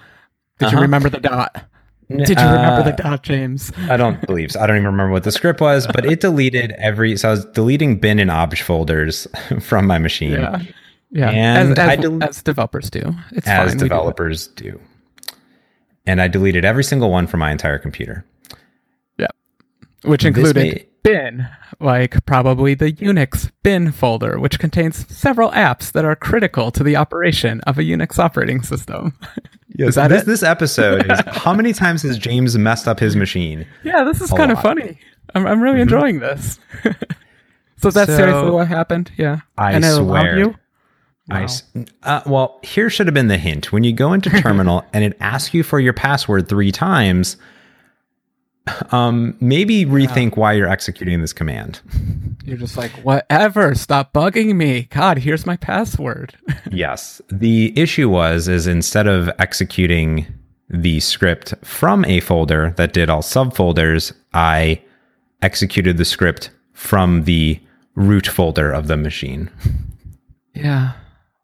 Did 0.59 0.67
uh-huh. 0.67 0.77
you 0.77 0.83
remember 0.83 1.09
the 1.09 1.21
dot? 1.21 1.65
Did 2.09 2.29
you 2.29 2.47
remember 2.47 2.83
uh, 2.83 2.83
the 2.83 2.93
dot, 2.93 3.23
James? 3.23 3.73
I 3.89 3.97
don't 3.97 4.25
believe 4.27 4.53
so. 4.53 4.61
I 4.61 4.67
don't 4.67 4.77
even 4.77 4.87
remember 4.87 5.13
what 5.13 5.25
the 5.25 5.33
script 5.33 5.61
was, 5.61 5.87
but 5.87 6.05
it 6.05 6.21
deleted 6.21 6.73
every. 6.73 7.17
So 7.17 7.29
I 7.29 7.31
was 7.33 7.45
deleting 7.47 7.99
bin 7.99 8.19
and 8.19 8.31
obj 8.31 8.63
folders 8.63 9.27
from 9.61 9.87
my 9.87 9.99
machine. 9.99 10.33
Yeah. 10.33 10.63
Yeah. 11.11 11.31
And 11.31 11.79
as, 11.79 11.79
as, 11.79 11.99
del- 11.99 12.25
as 12.25 12.43
developers 12.43 12.91
do. 12.91 13.15
It's 13.33 13.47
as 13.47 13.71
fine. 13.71 13.79
developers 13.79 14.49
do, 14.49 14.73
do. 14.73 14.81
And 16.07 16.21
I 16.21 16.29
deleted 16.29 16.65
every 16.65 16.85
single 16.85 17.11
one 17.11 17.27
from 17.27 17.41
my 17.41 17.51
entire 17.51 17.79
computer. 17.79 18.27
Yeah. 19.17 19.29
Which 20.03 20.25
included 20.25 20.87
bin, 21.05 21.47
like 21.79 22.27
probably 22.27 22.75
the 22.75 22.93
Unix 22.95 23.53
bin 23.63 23.93
folder, 23.93 24.41
which 24.41 24.59
contains 24.59 25.07
several 25.17 25.53
apps 25.53 25.93
that 25.93 26.05
are 26.05 26.17
critical 26.17 26.73
to 26.73 26.83
the 26.83 26.97
operation 26.97 27.61
of 27.61 27.79
a 27.79 27.83
Unix 27.83 28.19
operating 28.19 28.63
system. 28.63 29.17
Yes, 29.77 29.89
is 29.89 29.95
that 29.97 30.07
this, 30.07 30.23
it? 30.23 30.27
this 30.27 30.43
episode 30.45 31.11
is 31.11 31.19
how 31.27 31.53
many 31.53 31.73
times 31.73 32.03
has 32.03 32.17
James 32.17 32.57
messed 32.57 32.87
up 32.87 33.01
his 33.01 33.17
machine? 33.17 33.67
Yeah, 33.83 34.05
this 34.05 34.21
is 34.21 34.31
kind 34.31 34.53
of 34.53 34.63
funny. 34.63 35.01
I'm, 35.35 35.45
I'm 35.49 35.61
really 35.61 35.79
mm-hmm. 35.79 35.83
enjoying 35.83 36.21
this. 36.21 36.61
so 37.79 37.91
that's 37.91 38.09
so, 38.09 38.17
seriously 38.17 38.51
what 38.51 38.69
happened. 38.69 39.11
Yeah, 39.17 39.41
I 39.59 39.73
and 39.73 39.85
swear. 39.85 40.39
You? 40.39 40.55
Wow. 41.29 41.47
I, 41.75 41.87
uh, 42.05 42.21
well, 42.25 42.61
here 42.63 42.89
should 42.89 43.09
have 43.09 43.15
been 43.15 43.27
the 43.27 43.37
hint. 43.37 43.73
When 43.73 43.83
you 43.83 43.93
go 43.93 44.13
into 44.13 44.31
terminal 44.31 44.85
and 44.93 45.03
it 45.03 45.17
asks 45.19 45.53
you 45.53 45.65
for 45.65 45.81
your 45.81 45.93
password 45.93 46.49
three 46.49 46.71
times, 46.71 47.37
um, 48.91 49.37
maybe 49.41 49.85
rethink 49.85 50.31
yeah. 50.31 50.41
why 50.41 50.53
you're 50.53 50.69
executing 50.69 51.21
this 51.21 51.33
command. 51.33 51.81
You're 52.45 52.59
just 52.59 52.77
like, 52.77 52.91
whatever, 53.03 53.75
stop 53.75 54.13
bugging 54.13 54.55
me. 54.55 54.83
God, 54.91 55.17
here's 55.17 55.47
my 55.47 55.57
password. 55.57 56.37
yes. 56.71 57.23
The 57.31 57.73
issue 57.75 58.11
was 58.11 58.49
is 58.49 58.67
instead 58.67 59.07
of 59.07 59.31
executing 59.39 60.27
the 60.69 61.01
script 61.01 61.55
from 61.63 62.05
a 62.05 62.21
folder 62.21 62.75
that 62.77 62.93
did 62.93 63.09
all 63.09 63.23
subfolders, 63.23 64.13
I 64.35 64.83
executed 65.41 65.97
the 65.97 66.05
script 66.05 66.51
from 66.75 67.25
the 67.25 67.59
root 67.95 68.27
folder 68.27 68.71
of 68.71 68.89
the 68.89 68.99
machine. 68.99 69.51
Yeah. 70.53 70.93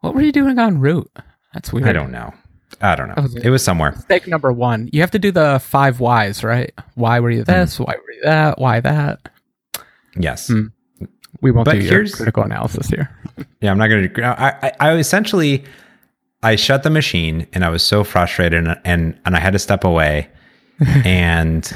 What 0.01 0.13
were 0.13 0.21
you 0.21 0.31
doing 0.31 0.59
on 0.59 0.79
root? 0.79 1.09
That's 1.53 1.73
weird. 1.73 1.87
I 1.87 1.93
don't 1.93 2.11
know. 2.11 2.31
I 2.81 2.95
don't 2.95 3.09
know. 3.09 3.15
Oh, 3.17 3.27
it 3.43 3.49
was 3.49 3.63
somewhere. 3.63 3.91
Mistake 3.91 4.27
number 4.27 4.51
one. 4.51 4.89
You 4.91 5.01
have 5.01 5.11
to 5.11 5.19
do 5.19 5.31
the 5.31 5.59
five 5.63 5.99
whys, 5.99 6.43
right? 6.43 6.73
Why 6.95 7.19
were 7.19 7.31
you 7.31 7.43
this? 7.43 7.77
Mm. 7.77 7.87
Why 7.87 7.95
were 7.95 8.11
you 8.13 8.21
that? 8.23 8.59
Why 8.59 8.79
that? 8.79 9.29
Yes. 10.15 10.49
Mm. 10.49 10.71
We 11.41 11.51
won't 11.51 11.65
but 11.65 11.73
do 11.73 11.79
here's, 11.79 12.15
critical 12.15 12.43
analysis 12.43 12.87
here. 12.87 13.09
yeah, 13.61 13.71
I'm 13.71 13.77
not 13.77 13.87
going 13.87 14.13
to. 14.13 14.23
I, 14.23 14.49
I, 14.61 14.71
I 14.79 14.97
essentially, 14.97 15.63
I 16.43 16.55
shut 16.55 16.83
the 16.83 16.89
machine 16.89 17.47
and 17.53 17.65
I 17.65 17.69
was 17.69 17.83
so 17.83 18.03
frustrated 18.03 18.65
and 18.67 18.79
and, 18.85 19.19
and 19.25 19.35
I 19.35 19.39
had 19.39 19.53
to 19.53 19.59
step 19.59 19.83
away, 19.83 20.29
and 21.05 21.69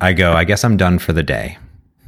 I 0.00 0.12
go. 0.12 0.32
I 0.32 0.44
guess 0.44 0.64
I'm 0.64 0.76
done 0.76 0.98
for 0.98 1.12
the 1.12 1.22
day. 1.22 1.58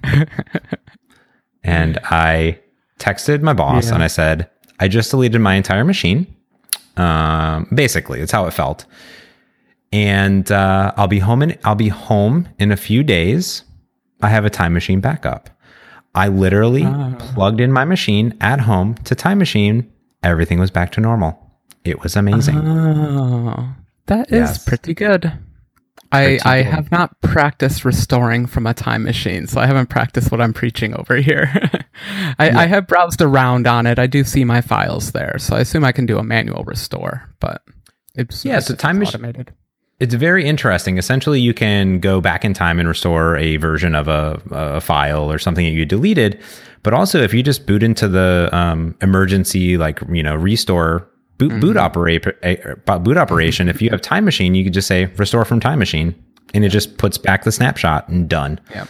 and 1.64 1.98
I 2.04 2.58
texted 2.98 3.42
my 3.42 3.52
boss 3.52 3.88
yeah. 3.88 3.94
and 3.94 4.02
I 4.02 4.08
said, 4.08 4.50
I 4.80 4.88
just 4.88 5.10
deleted 5.10 5.40
my 5.40 5.54
entire 5.54 5.84
machine 5.84 6.26
Um, 6.96 7.68
basically, 7.74 8.20
it's 8.20 8.32
how 8.32 8.46
it 8.46 8.52
felt. 8.52 8.84
And 9.92 10.50
uh, 10.50 10.92
I'll 10.96 11.08
be 11.08 11.18
home 11.18 11.42
in 11.42 11.58
I'll 11.64 11.74
be 11.74 11.88
home 11.88 12.48
in 12.58 12.72
a 12.72 12.76
few 12.76 13.02
days. 13.02 13.64
I 14.22 14.28
have 14.28 14.44
a 14.44 14.50
time 14.50 14.72
machine 14.72 15.00
backup. 15.00 15.50
I 16.14 16.28
literally 16.28 16.84
uh. 16.84 17.14
plugged 17.18 17.60
in 17.60 17.72
my 17.72 17.84
machine 17.84 18.36
at 18.40 18.60
home 18.60 18.94
to 19.04 19.14
time 19.14 19.38
machine. 19.38 19.90
Everything 20.22 20.58
was 20.60 20.70
back 20.70 20.92
to 20.92 21.00
normal. 21.00 21.38
It 21.84 22.02
was 22.02 22.16
amazing. 22.16 22.56
Oh, 22.58 23.74
that 24.06 24.30
is 24.30 24.50
yes. 24.50 24.64
pretty 24.64 24.94
good. 24.94 25.32
I, 26.12 26.38
I 26.44 26.62
have 26.62 26.90
not 26.90 27.18
practiced 27.22 27.84
restoring 27.84 28.46
from 28.46 28.66
a 28.66 28.74
time 28.74 29.02
machine, 29.02 29.46
so 29.46 29.60
I 29.60 29.66
haven't 29.66 29.88
practiced 29.88 30.30
what 30.30 30.40
I'm 30.40 30.52
preaching 30.52 30.94
over 30.94 31.16
here. 31.22 31.50
I, 32.38 32.50
yeah. 32.50 32.58
I, 32.58 32.66
have 32.66 32.86
browsed 32.86 33.22
around 33.22 33.66
on 33.66 33.86
it. 33.86 33.98
I 33.98 34.06
do 34.06 34.22
see 34.22 34.44
my 34.44 34.60
files 34.60 35.12
there, 35.12 35.38
so 35.38 35.56
I 35.56 35.60
assume 35.60 35.84
I 35.84 35.92
can 35.92 36.06
do 36.06 36.18
a 36.18 36.22
manual 36.22 36.64
restore, 36.64 37.28
but 37.40 37.62
it's 38.14 38.44
yeah. 38.44 38.60
So 38.60 38.74
time 38.74 38.98
machine. 38.98 39.46
It's 40.00 40.14
very 40.14 40.44
interesting. 40.44 40.98
Essentially, 40.98 41.40
you 41.40 41.54
can 41.54 42.00
go 42.00 42.20
back 42.20 42.44
in 42.44 42.54
time 42.54 42.80
and 42.80 42.88
restore 42.88 43.36
a 43.36 43.56
version 43.56 43.94
of 43.94 44.08
a, 44.08 44.42
a 44.50 44.80
file 44.80 45.30
or 45.30 45.38
something 45.38 45.64
that 45.64 45.70
you 45.70 45.84
deleted. 45.84 46.42
But 46.82 46.92
also, 46.92 47.22
if 47.22 47.32
you 47.32 47.42
just 47.44 47.66
boot 47.66 47.84
into 47.84 48.08
the 48.08 48.50
um, 48.52 48.96
emergency, 49.00 49.78
like 49.78 50.00
you 50.10 50.22
know, 50.22 50.34
restore 50.34 51.08
boot 51.48 51.50
mm-hmm. 51.50 51.60
boot 51.60 51.76
operate 51.76 52.24
boot 52.86 53.16
operation. 53.16 53.68
If 53.68 53.82
you 53.82 53.90
have 53.90 54.00
time 54.00 54.24
machine, 54.24 54.54
you 54.54 54.64
could 54.64 54.74
just 54.74 54.88
say 54.88 55.06
restore 55.16 55.44
from 55.44 55.60
time 55.60 55.78
machine, 55.78 56.14
and 56.54 56.64
it 56.64 56.70
just 56.70 56.98
puts 56.98 57.18
back 57.18 57.44
the 57.44 57.52
snapshot 57.52 58.08
and 58.08 58.28
done. 58.28 58.60
Yeah. 58.70 58.86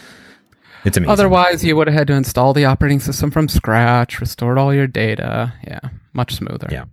It's 0.85 0.97
amazing. 0.97 1.11
Otherwise, 1.11 1.63
you 1.63 1.77
would 1.77 1.87
have 1.87 1.95
had 1.95 2.07
to 2.07 2.13
install 2.13 2.53
the 2.53 2.65
operating 2.65 2.99
system 2.99 3.31
from 3.31 3.47
scratch, 3.47 4.19
restored 4.19 4.57
all 4.57 4.73
your 4.73 4.87
data. 4.87 5.53
Yeah, 5.65 5.79
much 6.11 6.35
smoother. 6.35 6.67
Yeah, 6.69 6.85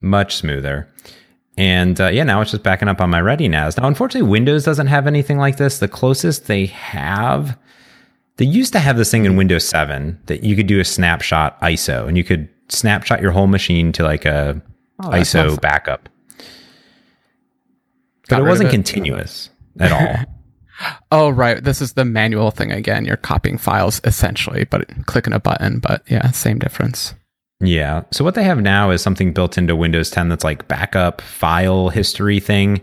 much 0.00 0.36
smoother. 0.36 0.88
And 1.56 2.00
uh, 2.00 2.08
yeah, 2.08 2.24
now 2.24 2.40
it's 2.40 2.50
just 2.50 2.62
backing 2.62 2.88
up 2.88 3.00
on 3.00 3.10
my 3.10 3.20
ReadyNAS. 3.20 3.78
Now, 3.78 3.86
unfortunately, 3.86 4.28
Windows 4.28 4.64
doesn't 4.64 4.88
have 4.88 5.06
anything 5.06 5.38
like 5.38 5.56
this. 5.56 5.78
The 5.78 5.86
closest 5.86 6.46
they 6.46 6.66
have, 6.66 7.56
they 8.38 8.44
used 8.44 8.72
to 8.72 8.80
have 8.80 8.96
this 8.96 9.10
thing 9.10 9.24
in 9.24 9.36
Windows 9.36 9.68
7 9.68 10.18
that 10.26 10.42
you 10.42 10.56
could 10.56 10.66
do 10.66 10.80
a 10.80 10.84
snapshot 10.84 11.60
ISO 11.60 12.08
and 12.08 12.16
you 12.16 12.24
could 12.24 12.48
snapshot 12.68 13.20
your 13.20 13.30
whole 13.30 13.46
machine 13.46 13.92
to 13.92 14.02
like 14.02 14.24
a 14.24 14.60
oh, 15.02 15.08
ISO 15.08 15.46
awesome. 15.46 15.56
backup. 15.56 16.08
But 18.28 18.40
it 18.40 18.44
wasn't 18.44 18.68
it. 18.68 18.72
continuous 18.72 19.50
at 19.78 19.92
all. 19.92 20.34
oh, 21.12 21.30
right. 21.30 21.62
This 21.62 21.82
is 21.82 21.92
the 21.92 22.04
manual 22.04 22.50
thing 22.50 22.72
again. 22.72 23.04
You're 23.04 23.16
copying 23.16 23.58
files 23.58 24.00
essentially, 24.04 24.64
but 24.64 24.88
clicking 25.06 25.34
a 25.34 25.40
button. 25.40 25.78
But 25.78 26.02
yeah, 26.08 26.30
same 26.30 26.58
difference. 26.58 27.14
Yeah. 27.60 28.04
So 28.10 28.24
what 28.24 28.34
they 28.34 28.44
have 28.44 28.60
now 28.60 28.90
is 28.90 29.02
something 29.02 29.32
built 29.32 29.58
into 29.58 29.76
Windows 29.76 30.10
10 30.10 30.28
that's 30.28 30.44
like 30.44 30.68
backup 30.68 31.20
file 31.20 31.88
history 31.88 32.40
thing. 32.40 32.80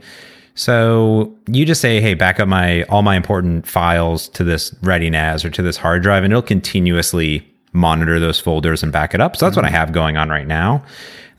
So 0.54 1.36
you 1.48 1.66
just 1.66 1.82
say, 1.82 2.02
"Hey, 2.02 2.14
back 2.14 2.40
up 2.40 2.48
my 2.48 2.84
all 2.84 3.04
my 3.04 3.16
important 3.16 3.66
files 3.66 4.28
to 4.30 4.44
this 4.44 4.72
ReadyNAS 4.82 5.46
or 5.46 5.50
to 5.50 5.62
this 5.62 5.78
hard 5.78 6.04
drive," 6.04 6.24
and 6.24 6.34
it'll 6.34 6.42
continuously 6.42 7.48
monitor 7.74 8.20
those 8.20 8.40
folders 8.40 8.84
and 8.84 8.92
back 8.92 9.14
it 9.14 9.22
up. 9.22 9.36
So 9.36 9.46
that's 9.46 9.54
mm-hmm. 9.54 9.64
what 9.64 9.66
I 9.66 9.70
mm-hmm. 9.70 9.78
have 9.78 9.92
going 9.94 10.18
on 10.18 10.30
right 10.30 10.48
now. 10.48 10.84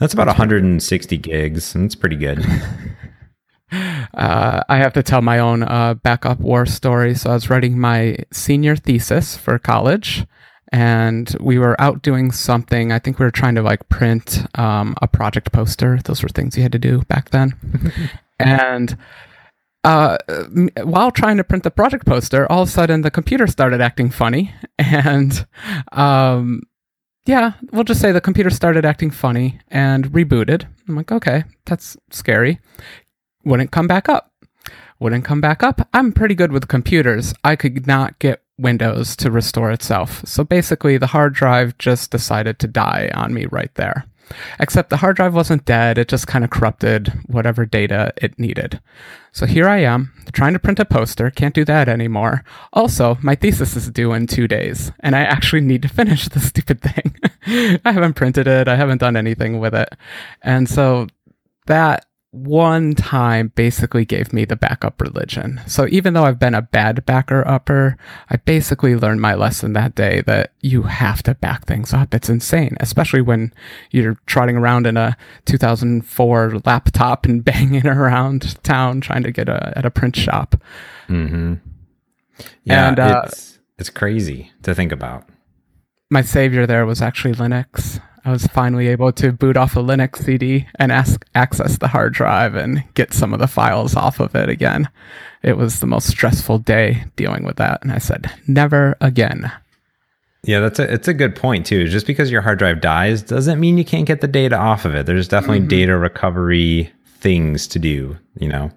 That's 0.03 0.15
about 0.15 0.27
160 0.27 1.17
gigs, 1.19 1.77
and 1.77 1.85
it's 1.85 1.95
pretty 1.95 2.17
good. 2.17 2.45
Uh, 4.15 4.63
I 4.69 4.77
have 4.77 4.93
to 4.93 5.03
tell 5.03 5.23
my 5.23 5.39
own 5.39 5.63
uh, 5.63 5.95
backup 5.95 6.39
war 6.41 6.67
story. 6.67 7.15
So 7.15 7.31
I 7.31 7.33
was 7.33 7.49
writing 7.49 7.79
my 7.79 8.19
senior 8.31 8.77
thesis 8.77 9.35
for 9.35 9.59
college, 9.59 10.27
and 10.71 11.35
we 11.41 11.59
were 11.59 11.81
out 11.81 12.03
doing 12.03 12.33
something. 12.33 12.93
I 12.93 12.99
think 12.99 13.19
we 13.19 13.25
were 13.25 13.31
trying 13.31 13.55
to 13.55 13.63
like 13.63 13.89
print 13.89 14.45
um, 14.57 14.95
a 15.01 15.09
project 15.09 15.53
poster. 15.53 15.99
Those 16.05 16.23
were 16.23 16.29
things 16.29 16.55
you 16.55 16.63
had 16.63 16.73
to 16.73 16.79
do 16.79 17.01
back 17.09 17.31
then. 17.31 17.55
and 18.39 18.99
uh, 19.85 20.19
while 20.83 21.11
trying 21.11 21.39
to 21.39 21.45
print 21.45 21.65
the 21.65 21.71
project 21.71 22.05
poster, 22.05 22.51
all 22.53 22.61
of 22.61 22.69
a 22.69 22.71
sudden 22.71 23.01
the 23.01 23.11
computer 23.11 23.47
started 23.47 23.81
acting 23.81 24.11
funny, 24.11 24.55
and 24.79 25.47
um, 25.93 26.61
yeah, 27.25 27.53
we'll 27.71 27.85
just 27.85 28.01
say 28.01 28.13
the 28.13 28.21
computer 28.21 28.51
started 28.51 28.85
acting 28.85 29.11
funny 29.11 29.61
and 29.69 30.07
rebooted. 30.11 30.67
I'm 30.89 30.97
like, 30.97 31.13
okay, 31.13 31.45
that's 31.67 31.97
scary. 32.11 32.59
Wouldn't 33.45 33.71
come 33.71 33.87
back 33.87 34.09
up. 34.09 34.33
Wouldn't 34.99 35.25
come 35.25 35.41
back 35.41 35.63
up. 35.63 35.89
I'm 35.93 36.13
pretty 36.13 36.35
good 36.35 36.53
with 36.53 36.69
computers. 36.69 37.35
I 37.45 37.57
could 37.57 37.87
not 37.87 38.19
get 38.19 38.43
Windows 38.59 39.17
to 39.17 39.31
restore 39.31 39.73
itself. 39.73 40.23
So 40.25 40.45
basically, 40.45 40.97
the 40.97 41.09
hard 41.09 41.35
drive 41.35 41.77
just 41.79 42.11
decided 42.11 42.59
to 42.61 42.69
die 42.69 43.11
on 43.15 43.35
me 43.35 43.47
right 43.47 43.75
there. 43.75 44.07
Except 44.59 44.91
the 44.91 44.99
hard 44.99 45.17
drive 45.17 45.35
wasn't 45.35 45.65
dead, 45.65 45.99
it 45.99 46.09
just 46.09 46.27
kind 46.27 46.45
of 46.45 46.51
corrupted 46.51 47.13
whatever 47.27 47.67
data 47.67 48.13
it 48.17 48.39
needed. 48.39 48.81
So 49.33 49.47
here 49.47 49.69
I 49.69 49.79
am, 49.79 50.13
trying 50.33 50.53
to 50.53 50.59
print 50.59 50.79
a 50.79 50.85
poster, 50.85 51.31
can't 51.31 51.55
do 51.55 51.65
that 51.65 51.89
anymore. 51.89 52.45
Also, 52.73 53.19
my 53.23 53.35
thesis 53.35 53.77
is 53.77 53.91
due 53.91 54.13
in 54.13 54.27
two 54.27 54.47
days, 54.47 54.93
and 55.01 55.17
I 55.17 55.21
actually 55.21 55.63
need 55.63 55.83
to 55.83 55.89
finish 56.03 56.29
the 56.29 56.41
stupid 56.41 56.81
thing. 56.81 57.17
I 57.85 57.93
haven't 57.93 58.15
printed 58.15 58.47
it, 58.47 58.69
I 58.69 58.77
haven't 58.77 58.99
done 58.99 59.17
anything 59.17 59.59
with 59.59 59.75
it. 59.75 59.89
And 60.43 60.69
so 60.69 61.09
that 61.67 62.07
one 62.33 62.95
time 62.95 63.53
basically 63.55 64.07
gave 64.07 64.33
me 64.33 64.47
the 64.47 64.57
backup 64.57 65.03
religion. 65.03 65.61
So 65.67 65.87
even 65.91 66.15
though 66.15 66.25
I've 66.25 66.39
been 66.39 66.55
a 66.55 66.63
bad 66.63 67.05
backer 67.05 67.47
upper, 67.47 67.99
I 68.31 68.37
basically 68.37 68.97
learned 68.97 69.21
my 69.21 69.35
lesson 69.35 69.75
that 69.75 69.95
day 69.95 70.23
that 70.23 70.53
you 70.63 70.85
have 70.85 71.23
to 71.25 71.35
back 71.35 71.67
things 71.67 71.93
up. 71.93 72.15
It's 72.15 72.31
insane, 72.31 72.79
especially 72.81 73.21
when 73.21 73.53
you're 73.91 74.17
trotting 74.25 74.57
around 74.57 74.87
in 74.87 74.97
a 74.97 75.15
2004 75.45 76.63
laptop 76.65 77.27
and 77.27 77.45
banging 77.45 77.87
around 77.87 78.63
town 78.63 79.03
trying 79.03 79.25
to 79.25 79.31
get 79.31 79.51
a, 79.51 79.77
at 79.77 79.85
a 79.85 79.91
print 79.91 80.17
shop. 80.17 80.57
Mm-hmm. 81.09 81.55
Yeah, 82.65 82.89
and, 82.89 82.99
uh, 82.99 83.23
it's, 83.27 83.59
it's 83.79 83.91
crazy 83.91 84.51
to 84.63 84.75
think 84.75 84.91
about. 84.91 85.29
My 86.11 86.23
savior 86.23 86.67
there 86.67 86.87
was 86.87 87.03
actually 87.03 87.35
Linux. 87.35 88.01
I 88.25 88.31
was 88.31 88.47
finally 88.47 88.89
able 88.89 89.13
to 89.13 89.33
boot 89.33 89.57
off 89.57 89.77
a 89.77 89.81
Linux 89.81 90.25
CD 90.25 90.67
and 90.77 90.93
ask, 90.93 91.25
access 91.35 91.79
the 91.79 91.89
hard 91.89 92.15
drive 92.15 92.55
and 92.55 92.85
get 92.95 93.13
some 93.13 93.33
of 93.33 93.41
the 93.41 93.49
files 93.49 93.97
off 93.97 94.21
of 94.21 94.37
it 94.37 94.49
again. 94.49 94.89
It 95.43 95.57
was 95.57 95.81
the 95.81 95.89
most 95.89 96.09
stressful 96.09 96.59
day 96.59 97.05
dealing 97.17 97.45
with 97.45 97.57
that. 97.57 97.83
And 97.83 97.91
I 97.91 97.99
said, 97.99 98.31
never 98.47 98.97
again. 99.01 99.51
Yeah, 100.45 100.61
that's 100.61 100.79
a 100.81 100.93
it's 100.93 101.07
a 101.07 101.15
good 101.15 101.37
point 101.37 101.67
too. 101.67 101.87
Just 101.87 102.07
because 102.07 102.31
your 102.31 102.43
hard 102.43 102.59
drive 102.59 102.81
dies 102.81 103.23
doesn't 103.23 103.61
mean 103.61 103.79
you 103.79 103.85
can't 103.85 104.07
get 104.07 104.21
the 104.21 104.29
data 104.29 104.57
off 104.57 104.85
of 104.85 104.95
it. 104.95 105.07
There's 105.07 105.29
definitely 105.29 105.61
mm-hmm. 105.61 105.69
data 105.69 105.97
recovery 105.97 106.93
things 107.19 107.69
to 107.69 107.79
do, 107.79 108.19
you 108.39 108.49
know. 108.49 108.73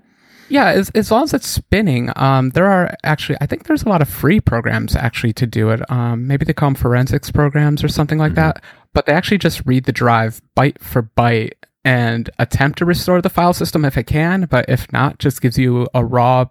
Yeah, 0.47 0.67
as, 0.67 0.91
as 0.91 1.10
long 1.10 1.23
as 1.23 1.34
it's 1.34 1.47
spinning, 1.47 2.12
um, 2.15 2.51
there 2.51 2.67
are 2.67 2.95
actually, 3.03 3.38
I 3.41 3.47
think 3.47 3.63
there's 3.63 3.84
a 3.84 3.89
lot 3.89 4.01
of 4.01 4.10
free 4.10 4.39
programs 4.39 4.95
actually 4.95 5.34
to 5.34 5.47
do 5.47 5.71
it. 5.71 5.89
Um, 5.89 6.27
maybe 6.27 6.45
they 6.45 6.53
call 6.53 6.69
them 6.69 6.75
forensics 6.75 7.31
programs 7.31 7.84
or 7.84 7.88
something 7.88 8.19
like 8.19 8.34
mm-hmm. 8.34 8.41
that 8.41 8.63
but 8.95 9.05
they 9.05 9.13
actually 9.13 9.38
just 9.38 9.62
read 9.65 9.84
the 9.84 9.91
drive 9.91 10.41
byte 10.58 10.79
for 10.79 11.03
byte 11.03 11.51
and 11.84 12.31
attempt 12.39 12.79
to 12.79 12.86
restore 12.86 13.21
the 13.21 13.29
file 13.29 13.53
system 13.53 13.86
if 13.86 13.97
it 13.97 14.08
can, 14.08 14.45
but 14.45 14.65
if 14.67 14.91
not, 14.91 15.19
just 15.19 15.41
gives 15.41 15.60
you 15.60 15.86
a 15.93 16.03
raw. 16.03 16.45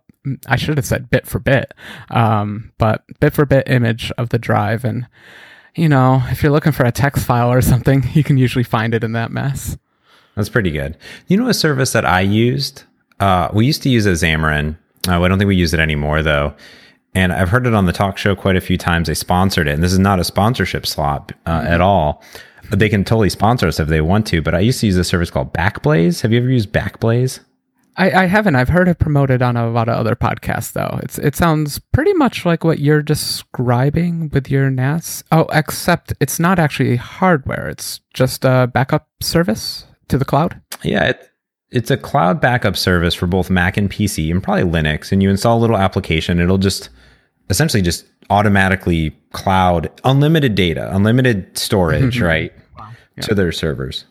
I 0.47 0.57
should 0.57 0.77
have 0.77 0.87
said 0.87 1.11
bit 1.11 1.27
for 1.27 1.39
bit, 1.39 1.73
um, 2.11 2.73
but 2.79 3.03
bit 3.19 3.33
for 3.33 3.45
bit 3.45 3.69
image 3.69 4.13
of 4.17 4.29
the 4.29 4.39
drive. 4.39 4.85
And, 4.85 5.09
you 5.75 5.89
know, 5.89 6.23
if 6.27 6.43
you're 6.43 6.53
looking 6.53 6.73
for 6.73 6.85
a 6.85 6.93
text 6.93 7.27
file 7.27 7.51
or 7.51 7.63
something, 7.63 8.05
you 8.13 8.23
can 8.23 8.37
usually 8.37 8.63
find 8.63 8.95
it 8.95 9.03
in 9.03 9.13
that 9.13 9.33
mess. 9.33 9.77
That's 10.37 10.49
pretty 10.49 10.71
good. 10.71 10.97
You 11.27 11.39
know, 11.39 11.49
a 11.49 11.55
service 11.55 11.93
that 11.93 12.05
I 12.05 12.21
used, 12.21 12.85
uh, 13.25 13.51
we 13.53 13.67
used 13.67 13.83
to 13.83 13.89
use 13.89 14.07
a 14.07 14.13
Xamarin. 14.13 14.77
Uh, 15.09 15.21
I 15.21 15.29
don't 15.29 15.39
think 15.39 15.49
we 15.49 15.57
use 15.57 15.75
it 15.75 15.81
anymore, 15.81 16.23
though 16.23 16.55
and 17.15 17.33
I've 17.33 17.49
heard 17.49 17.67
it 17.67 17.75
on 17.75 17.87
the 17.87 17.93
talk 17.93 18.19
show 18.19 18.35
quite 18.35 18.57
a 18.57 18.61
few 18.61 18.77
times. 18.77 19.09
They 19.09 19.15
sponsored 19.15 19.69
it, 19.69 19.75
and 19.75 19.83
this 19.83 19.93
is 19.93 19.99
not 19.99 20.19
a 20.19 20.25
sponsorship 20.25 20.87
slot 20.87 21.33
uh, 21.47 21.61
mm-hmm. 21.61 21.67
at 21.69 21.81
all. 21.81 22.23
They 22.71 22.89
can 22.89 23.05
totally 23.05 23.31
sponsor 23.31 23.69
us 23.69 23.79
if 23.79 23.89
they 23.89 24.01
want 24.01 24.27
to. 24.29 24.43
But 24.43 24.55
I 24.55 24.61
used 24.61 24.81
to 24.81 24.87
use 24.87 24.97
a 24.97 25.05
service 25.05 25.31
called 25.31 25.53
Backblaze. 25.53 26.23
Have 26.23 26.33
you 26.33 26.39
ever 26.39 26.49
used 26.49 26.73
Backblaze? 26.73 27.41
I, 27.97 28.11
I 28.11 28.25
haven't. 28.25 28.57
I've 28.57 28.71
heard 28.71 28.89
it 28.89 28.99
promoted 28.99 29.43
on 29.43 29.57
a 29.57 29.71
lot 29.71 29.89
of 29.89 29.97
other 29.97 30.17
podcasts, 30.17 30.73
though. 30.73 30.99
It's 31.03 31.19
it 31.19 31.37
sounds 31.37 31.79
pretty 31.79 32.15
much 32.15 32.45
like 32.45 32.65
what 32.65 32.81
you're 32.81 33.03
describing 33.03 34.31
with 34.31 34.51
your 34.51 34.69
NAS. 34.71 35.23
Oh, 35.31 35.47
except 35.53 36.13
it's 36.21 36.41
not 36.41 36.59
actually 36.59 36.97
hardware. 36.97 37.69
It's 37.69 38.01
just 38.13 38.45
a 38.45 38.69
backup 38.73 39.09
service 39.21 39.87
to 40.09 40.19
the 40.19 40.25
cloud. 40.25 40.61
Yeah, 40.83 41.05
it, 41.11 41.31
it's 41.75 41.91
a 41.91 41.97
cloud 41.97 42.41
backup 42.41 42.77
service 42.77 43.15
for 43.15 43.27
both 43.27 43.51
Mac 43.51 43.77
and 43.77 43.91
PC, 43.91 44.31
and 44.31 44.43
probably 44.43 44.63
Linux. 44.63 45.11
And 45.11 45.23
you 45.23 45.29
install 45.29 45.59
a 45.59 45.61
little 45.61 45.77
application. 45.77 46.39
It'll 46.41 46.57
just 46.57 46.89
essentially 47.51 47.83
just 47.83 48.07
automatically 48.31 49.11
cloud 49.33 49.91
unlimited 50.05 50.55
data, 50.55 50.95
unlimited 50.95 51.59
storage, 51.59 52.17
mm-hmm. 52.17 52.25
right, 52.25 52.53
wow. 52.79 52.91
yeah. 53.17 53.23
to 53.25 53.35
their 53.35 53.51
servers. 53.51 54.05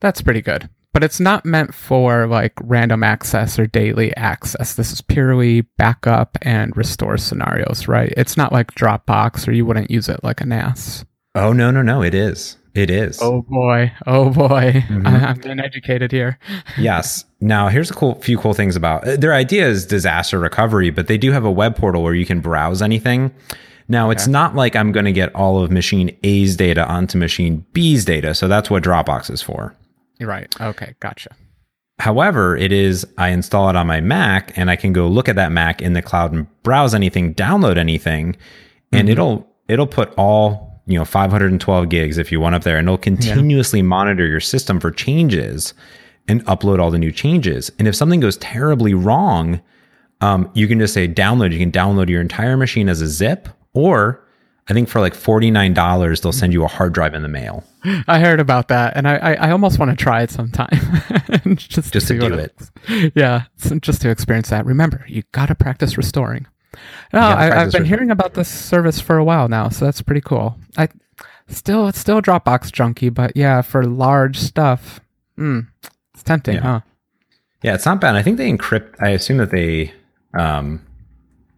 That's 0.00 0.22
pretty 0.22 0.40
good. 0.40 0.70
But 0.92 1.02
it's 1.04 1.20
not 1.20 1.44
meant 1.44 1.74
for 1.74 2.26
like 2.26 2.54
random 2.62 3.02
access 3.02 3.58
or 3.58 3.66
daily 3.66 4.16
access. 4.16 4.74
This 4.74 4.92
is 4.92 5.02
purely 5.02 5.62
backup 5.76 6.38
and 6.40 6.74
restore 6.74 7.18
scenarios, 7.18 7.88
right? 7.88 8.14
It's 8.16 8.36
not 8.36 8.52
like 8.52 8.72
Dropbox 8.72 9.46
or 9.46 9.52
you 9.52 9.66
wouldn't 9.66 9.90
use 9.90 10.08
it 10.08 10.22
like 10.22 10.40
a 10.40 10.46
NAS. 10.46 11.04
Oh, 11.34 11.52
no, 11.52 11.70
no, 11.70 11.82
no. 11.82 12.02
It 12.02 12.14
is. 12.14 12.56
It 12.76 12.90
is. 12.90 13.18
Oh 13.22 13.40
boy. 13.40 13.90
Oh 14.06 14.28
boy. 14.28 14.84
Mm-hmm. 14.86 15.06
I, 15.06 15.30
am 15.30 15.38
getting 15.38 15.60
educated 15.60 16.12
here. 16.12 16.38
yes. 16.78 17.24
Now, 17.40 17.68
here's 17.68 17.90
a 17.90 17.94
cool 17.94 18.16
few 18.16 18.36
cool 18.36 18.52
things 18.52 18.76
about 18.76 19.08
uh, 19.08 19.16
their 19.16 19.32
idea 19.32 19.66
is 19.66 19.86
disaster 19.86 20.38
recovery, 20.38 20.90
but 20.90 21.06
they 21.06 21.16
do 21.16 21.32
have 21.32 21.46
a 21.46 21.50
web 21.50 21.74
portal 21.74 22.02
where 22.02 22.12
you 22.12 22.26
can 22.26 22.40
browse 22.40 22.82
anything. 22.82 23.34
Now, 23.88 24.10
okay. 24.10 24.16
it's 24.16 24.26
not 24.26 24.54
like 24.54 24.76
I'm 24.76 24.92
going 24.92 25.06
to 25.06 25.12
get 25.12 25.34
all 25.34 25.62
of 25.62 25.70
machine 25.70 26.14
A's 26.22 26.54
data 26.54 26.86
onto 26.86 27.16
machine 27.16 27.64
B's 27.72 28.04
data. 28.04 28.34
So 28.34 28.46
that's 28.46 28.68
what 28.68 28.82
Dropbox 28.82 29.30
is 29.30 29.40
for. 29.40 29.74
Right. 30.20 30.54
Okay. 30.60 30.94
Gotcha. 31.00 31.30
However, 31.98 32.58
it 32.58 32.72
is 32.72 33.06
I 33.16 33.30
install 33.30 33.70
it 33.70 33.76
on 33.76 33.86
my 33.86 34.02
Mac 34.02 34.56
and 34.58 34.70
I 34.70 34.76
can 34.76 34.92
go 34.92 35.08
look 35.08 35.30
at 35.30 35.36
that 35.36 35.50
Mac 35.50 35.80
in 35.80 35.94
the 35.94 36.02
cloud 36.02 36.34
and 36.34 36.62
browse 36.62 36.94
anything, 36.94 37.34
download 37.34 37.78
anything, 37.78 38.36
and 38.92 39.02
mm-hmm. 39.02 39.12
it'll 39.12 39.48
it'll 39.66 39.86
put 39.86 40.12
all 40.18 40.75
you 40.86 40.98
know 40.98 41.04
512 41.04 41.88
gigs 41.88 42.18
if 42.18 42.30
you 42.30 42.40
want 42.40 42.54
up 42.54 42.62
there 42.62 42.78
and 42.78 42.86
it'll 42.86 42.98
continuously 42.98 43.80
yeah. 43.80 43.84
monitor 43.84 44.26
your 44.26 44.40
system 44.40 44.80
for 44.80 44.90
changes 44.90 45.74
and 46.28 46.44
upload 46.46 46.80
all 46.80 46.90
the 46.90 46.98
new 46.98 47.12
changes. 47.12 47.70
And 47.78 47.86
if 47.86 47.94
something 47.94 48.20
goes 48.20 48.36
terribly 48.38 48.94
wrong 48.94 49.60
um, 50.20 50.50
you 50.54 50.66
can 50.66 50.78
just 50.78 50.94
say 50.94 51.06
download. 51.06 51.52
You 51.52 51.58
can 51.58 51.72
download 51.72 52.08
your 52.08 52.20
entire 52.20 52.56
machine 52.56 52.88
as 52.88 53.00
a 53.00 53.06
zip 53.06 53.48
or 53.74 54.22
i 54.68 54.72
think 54.72 54.88
for 54.88 55.00
like 55.00 55.14
$49 55.14 56.22
they'll 56.22 56.32
send 56.32 56.52
you 56.52 56.64
a 56.64 56.68
hard 56.68 56.92
drive 56.92 57.14
in 57.14 57.22
the 57.22 57.28
mail. 57.28 57.64
I 58.08 58.18
heard 58.20 58.40
about 58.40 58.68
that 58.68 58.96
and 58.96 59.06
i 59.06 59.16
i, 59.16 59.34
I 59.34 59.50
almost 59.50 59.78
want 59.78 59.90
to 59.90 59.96
try 59.96 60.22
it 60.22 60.30
sometime. 60.30 60.68
Just, 61.56 61.70
just 61.92 62.08
to, 62.08 62.18
to 62.18 62.28
do 62.28 62.34
it, 62.34 62.54
it. 62.88 63.12
yeah 63.14 63.44
just 63.80 64.02
to 64.02 64.10
experience 64.10 64.48
that. 64.50 64.64
Remember 64.64 65.04
you 65.06 65.22
got 65.32 65.46
to 65.46 65.54
practice 65.54 65.96
restoring 65.96 66.46
no, 67.12 67.20
I, 67.20 67.44
have 67.44 67.72
been 67.72 67.84
hearing 67.84 68.10
about 68.10 68.34
this 68.34 68.48
service 68.48 69.00
for 69.00 69.16
a 69.16 69.24
while 69.24 69.48
now, 69.48 69.68
so 69.68 69.84
that's 69.84 70.02
pretty 70.02 70.20
cool. 70.20 70.56
I 70.76 70.88
still 71.48 71.88
it's 71.88 71.98
still 71.98 72.20
Dropbox 72.20 72.72
junkie, 72.72 73.08
but 73.08 73.36
yeah, 73.36 73.62
for 73.62 73.84
large 73.84 74.38
stuff, 74.38 75.00
mm, 75.38 75.66
it's 76.14 76.22
tempting, 76.22 76.56
yeah. 76.56 76.60
huh? 76.60 76.80
Yeah, 77.62 77.74
it's 77.74 77.86
not 77.86 78.00
bad. 78.00 78.16
I 78.16 78.22
think 78.22 78.36
they 78.36 78.50
encrypt. 78.50 78.94
I 79.00 79.10
assume 79.10 79.38
that 79.38 79.50
they 79.50 79.92
um, 80.38 80.86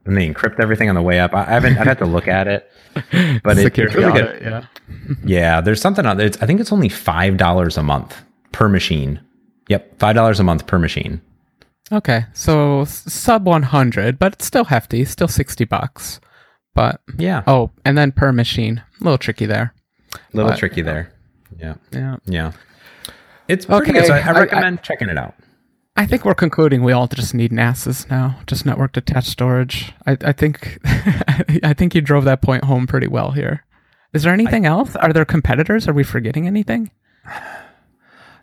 and 0.08 0.16
they 0.16 0.28
encrypt 0.28 0.58
everything 0.58 0.88
on 0.88 0.94
the 0.94 1.02
way 1.02 1.20
up. 1.20 1.34
I, 1.34 1.44
haven't. 1.44 1.76
I've 1.76 1.86
had 1.86 1.98
to 1.98 2.06
look 2.06 2.28
at 2.28 2.48
it, 2.48 2.70
but 3.42 3.58
it, 3.58 3.78
it's 3.78 3.94
really 3.94 4.12
good. 4.12 4.42
yeah, 4.42 4.64
yeah. 5.24 5.60
There's 5.60 5.80
something 5.80 6.06
on 6.06 6.16
there. 6.16 6.30
I 6.40 6.46
think 6.46 6.60
it's 6.60 6.72
only 6.72 6.88
five 6.88 7.36
dollars 7.36 7.76
a 7.76 7.82
month 7.82 8.16
per 8.52 8.68
machine. 8.68 9.20
Yep, 9.68 9.98
five 9.98 10.14
dollars 10.14 10.40
a 10.40 10.44
month 10.44 10.66
per 10.66 10.78
machine. 10.78 11.20
Okay, 11.90 12.26
so 12.34 12.84
sub 12.84 13.46
100, 13.46 14.18
but 14.18 14.34
it's 14.34 14.44
still 14.44 14.64
hefty, 14.64 15.04
still 15.04 15.28
60 15.28 15.64
bucks. 15.64 16.20
But 16.74 17.00
yeah. 17.16 17.42
Oh, 17.46 17.70
and 17.84 17.96
then 17.96 18.12
per 18.12 18.32
machine. 18.32 18.82
A 19.00 19.04
little 19.04 19.18
tricky 19.18 19.46
there. 19.46 19.74
A 20.14 20.18
little 20.36 20.50
but, 20.50 20.58
tricky 20.58 20.82
there. 20.82 21.12
Yeah. 21.58 21.74
Yeah. 21.90 22.16
Yeah. 22.26 22.52
It's 23.48 23.64
pretty 23.66 23.90
okay. 23.90 23.92
good. 23.92 24.06
So 24.06 24.14
I, 24.14 24.20
I 24.20 24.38
recommend 24.38 24.78
I, 24.78 24.80
I, 24.80 24.84
checking 24.84 25.08
it 25.08 25.18
out. 25.18 25.34
I 25.96 26.06
think 26.06 26.24
we're 26.24 26.34
concluding 26.34 26.84
we 26.84 26.92
all 26.92 27.08
just 27.08 27.34
need 27.34 27.50
NASs 27.50 28.08
now, 28.08 28.38
just 28.46 28.64
network 28.64 28.96
attached 28.96 29.28
storage. 29.28 29.92
I, 30.06 30.16
I 30.20 30.32
think 30.32 30.78
I 30.84 31.74
think 31.76 31.94
you 31.94 32.00
drove 32.00 32.24
that 32.24 32.42
point 32.42 32.64
home 32.64 32.86
pretty 32.86 33.08
well 33.08 33.32
here. 33.32 33.64
Is 34.12 34.22
there 34.22 34.32
anything 34.32 34.64
else? 34.64 34.94
Are 34.96 35.12
there 35.12 35.24
competitors? 35.24 35.88
Are 35.88 35.92
we 35.92 36.04
forgetting 36.04 36.46
anything? 36.46 36.90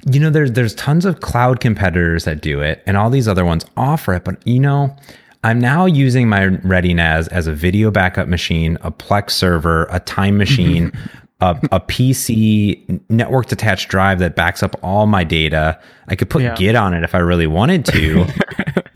You 0.06 0.20
know, 0.20 0.30
there's 0.30 0.51
there's 0.51 0.76
tons 0.76 1.06
of 1.06 1.20
cloud 1.22 1.60
competitors 1.60 2.26
that 2.26 2.41
do 2.41 2.62
it, 2.62 2.84
and 2.86 2.95
all 2.97 3.10
these 3.10 3.28
other 3.28 3.45
ones 3.45 3.66
offer 3.76 4.14
it. 4.14 4.24
But 4.24 4.45
you 4.45 4.60
know, 4.60 4.95
I'm 5.43 5.60
now 5.60 5.86
using 5.86 6.30
my 6.30 6.47
ReadyNAS 6.47 7.28
as 7.32 7.47
a 7.47 7.53
video 7.53 7.91
backup 7.91 8.28
machine, 8.28 8.78
a 8.82 8.91
Plex 8.91 9.32
server, 9.32 9.88
a 9.91 9.99
time 9.99 10.38
machine, 10.38 10.91
a, 11.41 11.51
a, 11.72 11.80
PC 11.80 13.01
network 13.10 13.51
attached 13.51 13.89
drive 13.89 14.20
that 14.20 14.36
backs 14.36 14.64
up 14.64 14.76
all 14.84 15.08
my 15.08 15.24
data. 15.24 15.80
I 16.08 16.16
could 16.16 16.30
put 16.30 16.43
yeah. 16.43 16.56
Git 16.56 16.76
on 16.76 16.93
it 16.93 17.03
if 17.03 17.16
I 17.16 17.20
really 17.20 17.47
wanted 17.47 17.86
to. 17.86 18.26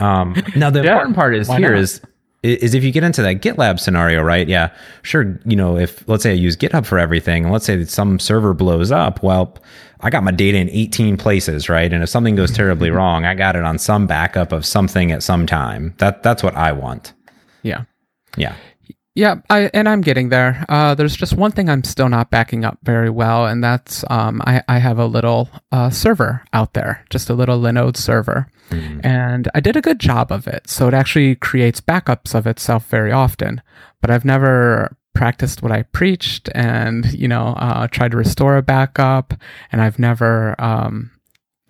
um, 0.00 0.40
now 0.56 0.70
the 0.70 0.82
yeah, 0.82 0.92
important 0.92 1.16
part 1.16 1.34
is 1.34 1.48
here 1.48 1.72
not? 1.72 1.78
is 1.78 2.00
is 2.42 2.74
if 2.74 2.82
you 2.82 2.90
get 2.90 3.04
into 3.04 3.22
that 3.22 3.42
GitLab 3.42 3.78
scenario, 3.78 4.22
right? 4.22 4.48
Yeah, 4.48 4.72
sure. 5.02 5.38
You 5.44 5.56
know, 5.56 5.76
if 5.76 6.06
let's 6.08 6.22
say 6.22 6.30
I 6.30 6.34
use 6.34 6.56
GitHub 6.56 6.86
for 6.86 6.98
everything, 6.98 7.44
and 7.44 7.52
let's 7.52 7.66
say 7.66 7.76
that 7.76 7.90
some 7.90 8.18
server 8.18 8.54
blows 8.54 8.90
up, 8.90 9.22
well, 9.22 9.58
I 10.00 10.10
got 10.10 10.24
my 10.24 10.30
data 10.30 10.56
in 10.58 10.70
18 10.70 11.16
places, 11.16 11.68
right? 11.68 11.92
And 11.92 12.02
if 12.02 12.08
something 12.08 12.36
goes 12.36 12.50
terribly 12.50 12.88
mm-hmm. 12.88 12.96
wrong, 12.96 13.24
I 13.26 13.34
got 13.34 13.56
it 13.56 13.64
on 13.64 13.78
some 13.78 14.06
backup 14.06 14.52
of 14.52 14.64
something 14.64 15.12
at 15.12 15.22
some 15.22 15.46
time. 15.46 15.94
That 15.98 16.22
that's 16.22 16.42
what 16.42 16.56
I 16.56 16.72
want. 16.72 17.12
Yeah. 17.62 17.84
Yeah. 18.36 18.54
Yeah, 19.20 19.42
I, 19.50 19.70
and 19.74 19.86
I'm 19.86 20.00
getting 20.00 20.30
there. 20.30 20.64
Uh, 20.66 20.94
there's 20.94 21.14
just 21.14 21.34
one 21.34 21.52
thing 21.52 21.68
I'm 21.68 21.84
still 21.84 22.08
not 22.08 22.30
backing 22.30 22.64
up 22.64 22.78
very 22.84 23.10
well, 23.10 23.44
and 23.44 23.62
that's 23.62 24.02
um, 24.08 24.40
I, 24.46 24.62
I 24.66 24.78
have 24.78 24.98
a 24.98 25.04
little 25.04 25.50
uh, 25.70 25.90
server 25.90 26.42
out 26.54 26.72
there, 26.72 27.04
just 27.10 27.28
a 27.28 27.34
little 27.34 27.60
Linode 27.60 27.98
server. 27.98 28.50
Mm. 28.70 29.04
And 29.04 29.50
I 29.54 29.60
did 29.60 29.76
a 29.76 29.82
good 29.82 29.98
job 29.98 30.32
of 30.32 30.46
it. 30.46 30.70
So 30.70 30.88
it 30.88 30.94
actually 30.94 31.34
creates 31.34 31.82
backups 31.82 32.34
of 32.34 32.46
itself 32.46 32.86
very 32.86 33.12
often. 33.12 33.60
But 34.00 34.10
I've 34.10 34.24
never 34.24 34.96
practiced 35.12 35.62
what 35.62 35.70
I 35.70 35.82
preached 35.82 36.48
and, 36.54 37.12
you 37.12 37.28
know, 37.28 37.48
uh, 37.58 37.88
tried 37.88 38.12
to 38.12 38.16
restore 38.16 38.56
a 38.56 38.62
backup. 38.62 39.34
And 39.70 39.82
I've 39.82 39.98
never 39.98 40.58
um, 40.58 41.10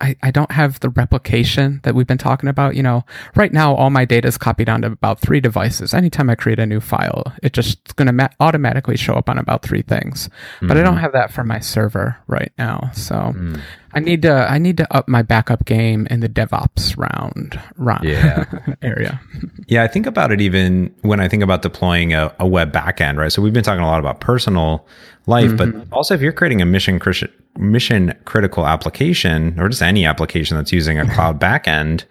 I, 0.01 0.15
I 0.23 0.31
don't 0.31 0.51
have 0.51 0.79
the 0.79 0.89
replication 0.89 1.79
that 1.83 1.93
we've 1.93 2.07
been 2.07 2.17
talking 2.17 2.49
about. 2.49 2.75
You 2.75 2.83
know, 2.83 3.05
right 3.35 3.53
now, 3.53 3.75
all 3.75 3.91
my 3.91 4.03
data 4.03 4.27
is 4.27 4.37
copied 4.37 4.67
onto 4.67 4.87
about 4.87 5.19
three 5.19 5.39
devices. 5.39 5.93
Anytime 5.93 6.29
I 6.29 6.35
create 6.35 6.59
a 6.59 6.65
new 6.65 6.79
file, 6.79 7.31
it 7.43 7.53
just 7.53 7.95
going 7.95 8.07
to 8.07 8.13
ma- 8.13 8.29
automatically 8.39 8.97
show 8.97 9.13
up 9.13 9.29
on 9.29 9.37
about 9.37 9.61
three 9.61 9.83
things. 9.83 10.27
Mm-hmm. 10.27 10.67
But 10.67 10.77
I 10.77 10.81
don't 10.81 10.93
mm-hmm. 10.93 11.01
have 11.01 11.13
that 11.13 11.31
for 11.31 11.43
my 11.43 11.59
server 11.59 12.17
right 12.27 12.51
now. 12.57 12.89
So 12.93 13.15
mm. 13.15 13.61
I 13.93 13.99
need 13.99 14.23
to 14.23 14.31
I 14.31 14.57
need 14.57 14.77
to 14.77 14.95
up 14.95 15.07
my 15.07 15.21
backup 15.21 15.65
game 15.65 16.07
in 16.09 16.21
the 16.21 16.29
DevOps 16.29 16.97
round, 16.97 17.61
round 17.77 18.03
yeah. 18.03 18.45
area. 18.81 19.21
Yeah, 19.67 19.83
I 19.83 19.87
think 19.87 20.05
about 20.07 20.31
it 20.31 20.41
even 20.41 20.93
when 21.01 21.19
I 21.19 21.27
think 21.27 21.43
about 21.43 21.61
deploying 21.61 22.13
a, 22.13 22.33
a 22.39 22.47
web 22.47 22.71
backend, 22.71 23.17
right? 23.17 23.31
So 23.31 23.41
we've 23.41 23.53
been 23.53 23.63
talking 23.63 23.83
a 23.83 23.87
lot 23.87 23.99
about 23.99 24.19
personal 24.19 24.87
life, 25.27 25.51
mm-hmm. 25.51 25.79
but 25.79 25.95
also 25.95 26.15
if 26.15 26.21
you're 26.21 26.31
creating 26.31 26.61
a 26.61 26.65
mission 26.65 26.99
mission 27.57 28.13
critical 28.25 28.65
application 28.65 29.59
or 29.59 29.69
just 29.69 29.81
any 29.81 30.05
application 30.05 30.57
that's 30.57 30.71
using 30.71 30.97
a 30.97 31.13
cloud 31.13 31.39
backend 31.39 32.05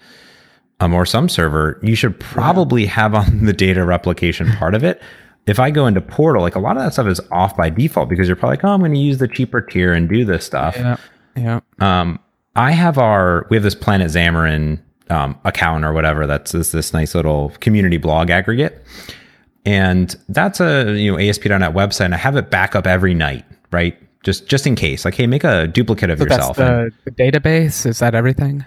um, 0.81 0.95
or 0.95 1.07
some 1.07 1.29
server, 1.29 1.79
you 1.83 1.95
should 1.95 2.19
probably 2.21 2.87
have 2.87 3.15
on 3.15 3.45
the 3.45 3.53
data 3.53 3.85
replication 3.85 4.51
part 4.53 4.75
of 4.75 4.85
it. 4.85 5.01
If 5.47 5.59
I 5.59 5.71
go 5.71 5.87
into 5.87 6.01
Portal, 6.01 6.43
like 6.43 6.55
a 6.55 6.61
lot 6.61 6.77
of 6.77 6.83
that 6.83 6.93
stuff 6.93 7.07
is 7.07 7.21
off 7.31 7.57
by 7.57 7.71
default 7.71 8.09
because 8.09 8.29
you're 8.29 8.37
probably 8.37 8.57
like, 8.59 8.65
oh, 8.65 8.69
I'm 8.69 8.81
going 8.81 8.93
to 8.93 8.99
use 8.99 9.19
the 9.19 9.29
cheaper 9.29 9.61
tier 9.61 9.93
and 9.93 10.09
do 10.09 10.25
this 10.25 10.45
stuff. 10.45 10.77
Yeah. 10.77 10.97
Yeah. 11.37 11.61
Um, 11.81 12.19
I 12.57 12.73
have 12.73 12.99
our 12.99 13.47
we 13.51 13.57
have 13.57 13.65
this 13.65 13.75
Planet 13.75 14.11
Xamarin 14.11 14.81
um, 15.09 15.39
account 15.45 15.85
or 15.85 15.93
whatever. 15.93 16.27
That's 16.27 16.53
this 16.53 16.73
this 16.73 16.93
nice 16.93 17.15
little 17.15 17.51
community 17.61 17.97
blog 17.97 18.31
aggregate, 18.31 18.85
and 19.65 20.15
that's 20.29 20.61
a 20.61 20.93
you 20.99 21.13
know 21.13 21.19
ASP.NET 21.19 21.73
website. 21.73 22.07
And 22.07 22.15
I 22.15 22.19
have 22.19 22.37
it 22.37 22.51
back 22.51 22.75
up 22.75 22.87
every 22.87 23.15
night, 23.15 23.45
right? 23.71 23.99
Just 24.23 24.47
just 24.47 24.67
in 24.67 24.77
case. 24.77 25.05
Like, 25.05 25.15
hey, 25.15 25.27
make 25.27 25.45
a 25.45 25.67
duplicate 25.67 26.11
of 26.11 26.19
so 26.19 26.25
yourself. 26.25 26.57
That's 26.57 26.95
the, 27.05 27.11
the 27.11 27.13
database. 27.13 27.87
Is 27.87 28.01
that 28.01 28.15
everything? 28.15 28.65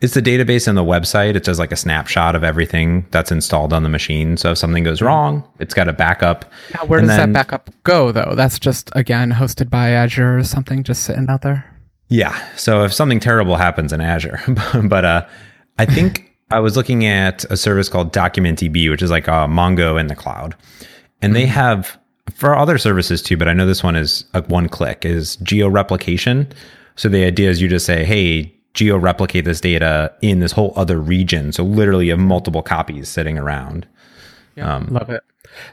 It's 0.00 0.12
the 0.12 0.20
database 0.20 0.68
and 0.68 0.76
the 0.76 0.84
website. 0.84 1.34
It 1.34 1.44
does 1.44 1.58
like 1.58 1.72
a 1.72 1.76
snapshot 1.76 2.34
of 2.34 2.44
everything 2.44 3.06
that's 3.10 3.32
installed 3.32 3.72
on 3.72 3.84
the 3.84 3.88
machine. 3.88 4.36
So 4.36 4.50
if 4.50 4.58
something 4.58 4.84
goes 4.84 5.00
wrong, 5.00 5.48
it's 5.60 5.72
got 5.72 5.88
a 5.88 5.94
backup. 5.94 6.44
Now, 6.74 6.84
where 6.84 6.98
and 6.98 7.08
does 7.08 7.16
then, 7.16 7.32
that 7.32 7.48
backup 7.48 7.70
go, 7.84 8.12
though? 8.12 8.34
That's 8.34 8.58
just 8.58 8.90
again 8.94 9.32
hosted 9.32 9.70
by 9.70 9.90
Azure 9.90 10.36
or 10.36 10.44
something, 10.44 10.82
just 10.82 11.04
sitting 11.04 11.26
out 11.30 11.40
there. 11.40 11.64
Yeah. 12.08 12.38
So 12.56 12.84
if 12.84 12.92
something 12.92 13.18
terrible 13.18 13.56
happens 13.56 13.92
in 13.92 14.02
Azure, 14.02 14.40
but 14.84 15.04
uh, 15.04 15.26
I 15.78 15.86
think 15.86 16.30
I 16.50 16.60
was 16.60 16.76
looking 16.76 17.06
at 17.06 17.44
a 17.44 17.56
service 17.56 17.88
called 17.88 18.12
DocumentDB, 18.12 18.90
which 18.90 19.00
is 19.00 19.10
like 19.10 19.26
a 19.26 19.48
Mongo 19.48 19.98
in 19.98 20.08
the 20.08 20.14
cloud, 20.14 20.54
and 21.22 21.34
they 21.34 21.44
mm-hmm. 21.44 21.52
have 21.52 21.98
for 22.32 22.56
other 22.56 22.78
services 22.78 23.22
too. 23.22 23.36
But 23.36 23.48
I 23.48 23.52
know 23.52 23.66
this 23.66 23.82
one 23.82 23.96
is 23.96 24.24
a 24.34 24.42
one 24.42 24.68
click 24.68 25.04
is 25.04 25.36
geo 25.36 25.68
replication. 25.68 26.48
So 26.96 27.08
the 27.08 27.24
idea 27.24 27.50
is 27.50 27.60
you 27.60 27.68
just 27.68 27.86
say, 27.86 28.04
hey, 28.04 28.54
geo 28.74 28.96
replicate 28.96 29.44
this 29.44 29.60
data 29.60 30.12
in 30.20 30.40
this 30.40 30.52
whole 30.52 30.72
other 30.76 30.98
region. 30.98 31.52
So 31.52 31.64
literally, 31.64 32.06
you 32.06 32.12
have 32.12 32.20
multiple 32.20 32.62
copies 32.62 33.08
sitting 33.08 33.38
around. 33.38 33.86
Yeah, 34.56 34.74
um, 34.74 34.86
love 34.86 35.10
it. 35.10 35.22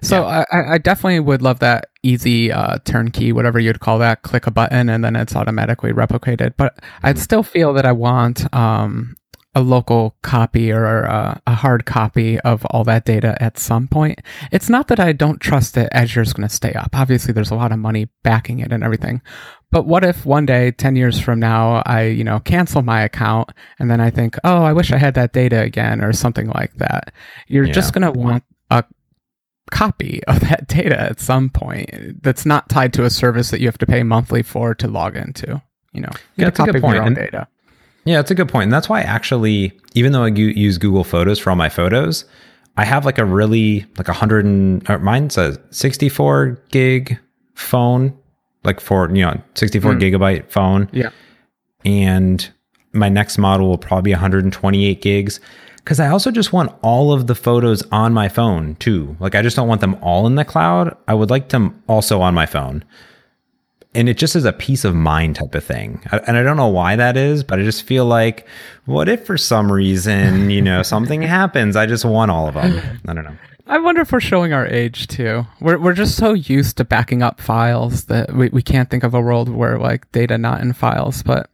So 0.02 0.22
yeah. 0.22 0.46
I, 0.52 0.74
I, 0.74 0.78
definitely 0.78 1.20
would 1.22 1.42
love 1.42 1.60
that 1.60 1.90
easy 2.04 2.52
uh, 2.52 2.78
turnkey, 2.86 3.32
whatever 3.32 3.60
you'd 3.60 3.80
call 3.80 3.98
that. 4.00 4.22
Click 4.22 4.46
a 4.46 4.52
button 4.52 4.90
and 4.90 5.04
then 5.04 5.16
it's 5.16 5.36
automatically 5.36 5.92
replicated. 5.92 6.54
But 6.58 6.80
I'd 7.02 7.16
mm-hmm. 7.16 7.22
still 7.22 7.44
feel 7.44 7.74
that 7.74 7.86
I 7.86 7.92
want 7.92 8.52
um, 8.54 9.16
a 9.54 9.62
local 9.62 10.16
copy 10.22 10.72
or 10.72 11.04
a, 11.06 11.12
uh, 11.12 11.36
a, 11.46 11.56
hard 11.56 11.86
copy 11.86 12.40
of 12.40 12.66
all 12.68 12.86
that 12.86 13.04
data 13.04 13.36
at 13.42 13.58
some 13.58 13.88
point. 13.88 14.22
It's 14.52 14.70
not 14.70 14.88
that 14.88 15.00
I 15.00 15.12
don't 15.12 15.42
trust 15.42 15.76
that 15.76 15.94
Azure's 15.94 16.32
going 16.32 16.48
to 16.48 16.56
stay 16.56 16.72
up. 16.74 16.92
Obviously, 16.94 17.34
there's 17.34 17.52
a 17.52 17.56
lot 17.56 17.74
of 17.74 17.80
money 17.80 18.08
backing 18.24 18.60
it 18.60 18.72
and 18.72 18.82
everything. 18.82 19.22
But 19.70 19.86
what 19.86 20.06
if 20.06 20.26
one 20.26 20.46
day, 20.46 20.72
10 20.72 20.96
years 20.96 21.20
from 21.20 21.40
now, 21.40 21.84
I, 21.86 22.04
you 22.04 22.24
know, 22.24 22.40
cancel 22.40 22.82
my 22.82 23.02
account 23.02 23.52
and 23.80 23.92
then 23.92 24.00
I 24.00 24.10
think, 24.10 24.38
oh, 24.44 24.64
I 24.64 24.74
wish 24.74 24.92
I 24.92 24.98
had 24.98 25.16
that 25.16 25.34
data 25.34 25.62
again 25.62 26.02
or 26.02 26.14
something 26.14 26.48
like 26.50 26.74
that. 26.76 27.14
You're 27.48 27.66
yeah. 27.66 27.74
just 27.74 27.94
going 27.94 28.14
to 28.14 28.18
want 28.18 28.44
a 28.70 28.86
copy 29.70 30.24
of 30.26 30.40
that 30.50 30.68
data 30.68 31.00
at 31.00 31.20
some 31.20 31.50
point 31.50 32.24
that's 32.24 32.46
not 32.46 32.70
tied 32.70 32.94
to 32.94 33.04
a 33.04 33.10
service 33.10 33.50
that 33.52 33.60
you 33.60 33.68
have 33.68 33.78
to 33.80 33.86
pay 33.86 34.04
monthly 34.04 34.44
for 34.44 34.74
to 34.76 34.88
log 34.88 35.18
into. 35.18 35.62
You 35.94 36.02
know, 36.02 36.12
yeah, 36.38 36.46
that's 36.46 36.60
a 36.60 36.72
good 36.72 36.82
point. 36.82 37.06
And, 37.06 37.16
data. 37.16 37.48
Yeah, 38.06 38.18
that's 38.18 38.32
a 38.32 38.36
good 38.36 38.50
point. 38.50 38.64
And 38.64 38.74
that's 38.74 38.90
why 38.90 39.02
actually, 39.02 39.80
even 39.94 40.12
though 40.12 40.24
I 40.24 40.28
use 40.28 40.78
Google 40.78 41.04
Photos 41.04 41.40
for 41.40 41.52
all 41.52 41.56
my 41.56 41.70
photos, 41.70 42.26
I 42.78 42.86
have 42.86 43.06
like 43.06 43.18
a 43.18 43.26
really 43.26 43.86
like 43.98 44.08
a 44.08 44.14
hundred 44.14 44.46
and 44.46 44.88
mine's 45.04 45.38
a 45.38 45.62
64 45.72 46.60
gig 46.72 47.20
phone, 47.54 48.18
like 48.64 48.80
for 48.80 49.10
you 49.14 49.26
know 49.26 49.40
64 49.56 49.94
mm. 49.94 50.02
gigabyte 50.02 50.50
phone. 50.50 50.90
Yeah, 50.92 51.10
and 51.86 52.50
my 52.94 53.10
next 53.10 53.38
model 53.38 53.68
will 53.68 53.78
probably 53.78 54.10
be 54.10 54.14
128 54.14 55.02
gigs 55.02 55.40
because 55.78 56.00
I 56.00 56.08
also 56.08 56.32
just 56.32 56.54
want 56.54 56.74
all 56.82 57.12
of 57.14 57.28
the 57.28 57.36
photos 57.36 57.84
on 57.92 58.14
my 58.14 58.30
phone 58.30 58.76
too. 58.76 59.16
Like 59.20 59.36
I 59.36 59.42
just 59.42 59.56
don't 59.56 59.68
want 59.68 59.82
them 59.82 59.98
all 60.02 60.28
in 60.28 60.36
the 60.36 60.46
cloud. 60.46 60.96
I 61.08 61.14
would 61.14 61.30
like 61.30 61.50
them 61.50 61.82
also 61.88 62.22
on 62.22 62.34
my 62.34 62.46
phone. 62.46 62.84
And 63.94 64.08
it 64.08 64.18
just 64.18 64.38
is 64.38 64.46
a 64.46 64.54
peace 64.54 64.86
of 64.86 64.96
mind 64.96 65.36
type 65.36 65.54
of 65.54 65.66
thing. 65.66 66.02
And 66.12 66.38
I 66.38 66.44
don't 66.44 66.56
know 66.56 66.70
why 66.70 66.96
that 66.96 67.18
is, 67.18 67.44
but 67.44 67.60
I 67.60 67.64
just 67.64 67.84
feel 67.84 68.06
like, 68.06 68.48
what 68.86 69.10
if 69.10 69.26
for 69.26 69.38
some 69.38 69.70
reason, 69.70 70.50
you 70.50 70.62
know, 70.62 70.82
something 70.84 71.22
happens? 71.22 71.76
I 71.76 71.86
just 71.88 72.06
want 72.06 72.32
all 72.32 72.48
of 72.48 72.54
them. 72.54 73.00
I 73.08 73.14
don't 73.14 73.26
know. 73.26 73.36
I 73.68 73.78
wonder 73.78 74.02
if 74.02 74.12
we're 74.12 74.20
showing 74.20 74.54
our 74.54 74.68
age 74.68 75.08
too. 75.08 75.46
We're 75.62 75.78
we're 75.78 75.94
just 75.94 76.18
so 76.18 76.34
used 76.34 76.78
to 76.78 76.84
backing 76.84 77.22
up 77.22 77.40
files 77.40 78.06
that 78.06 78.34
we, 78.34 78.50
we 78.50 78.62
can't 78.62 78.90
think 78.90 79.04
of 79.04 79.14
a 79.14 79.22
world 79.22 79.48
where 79.48 79.78
like 79.78 80.12
data 80.12 80.38
not 80.38 80.62
in 80.62 80.74
files. 80.74 81.24
But 81.24 81.50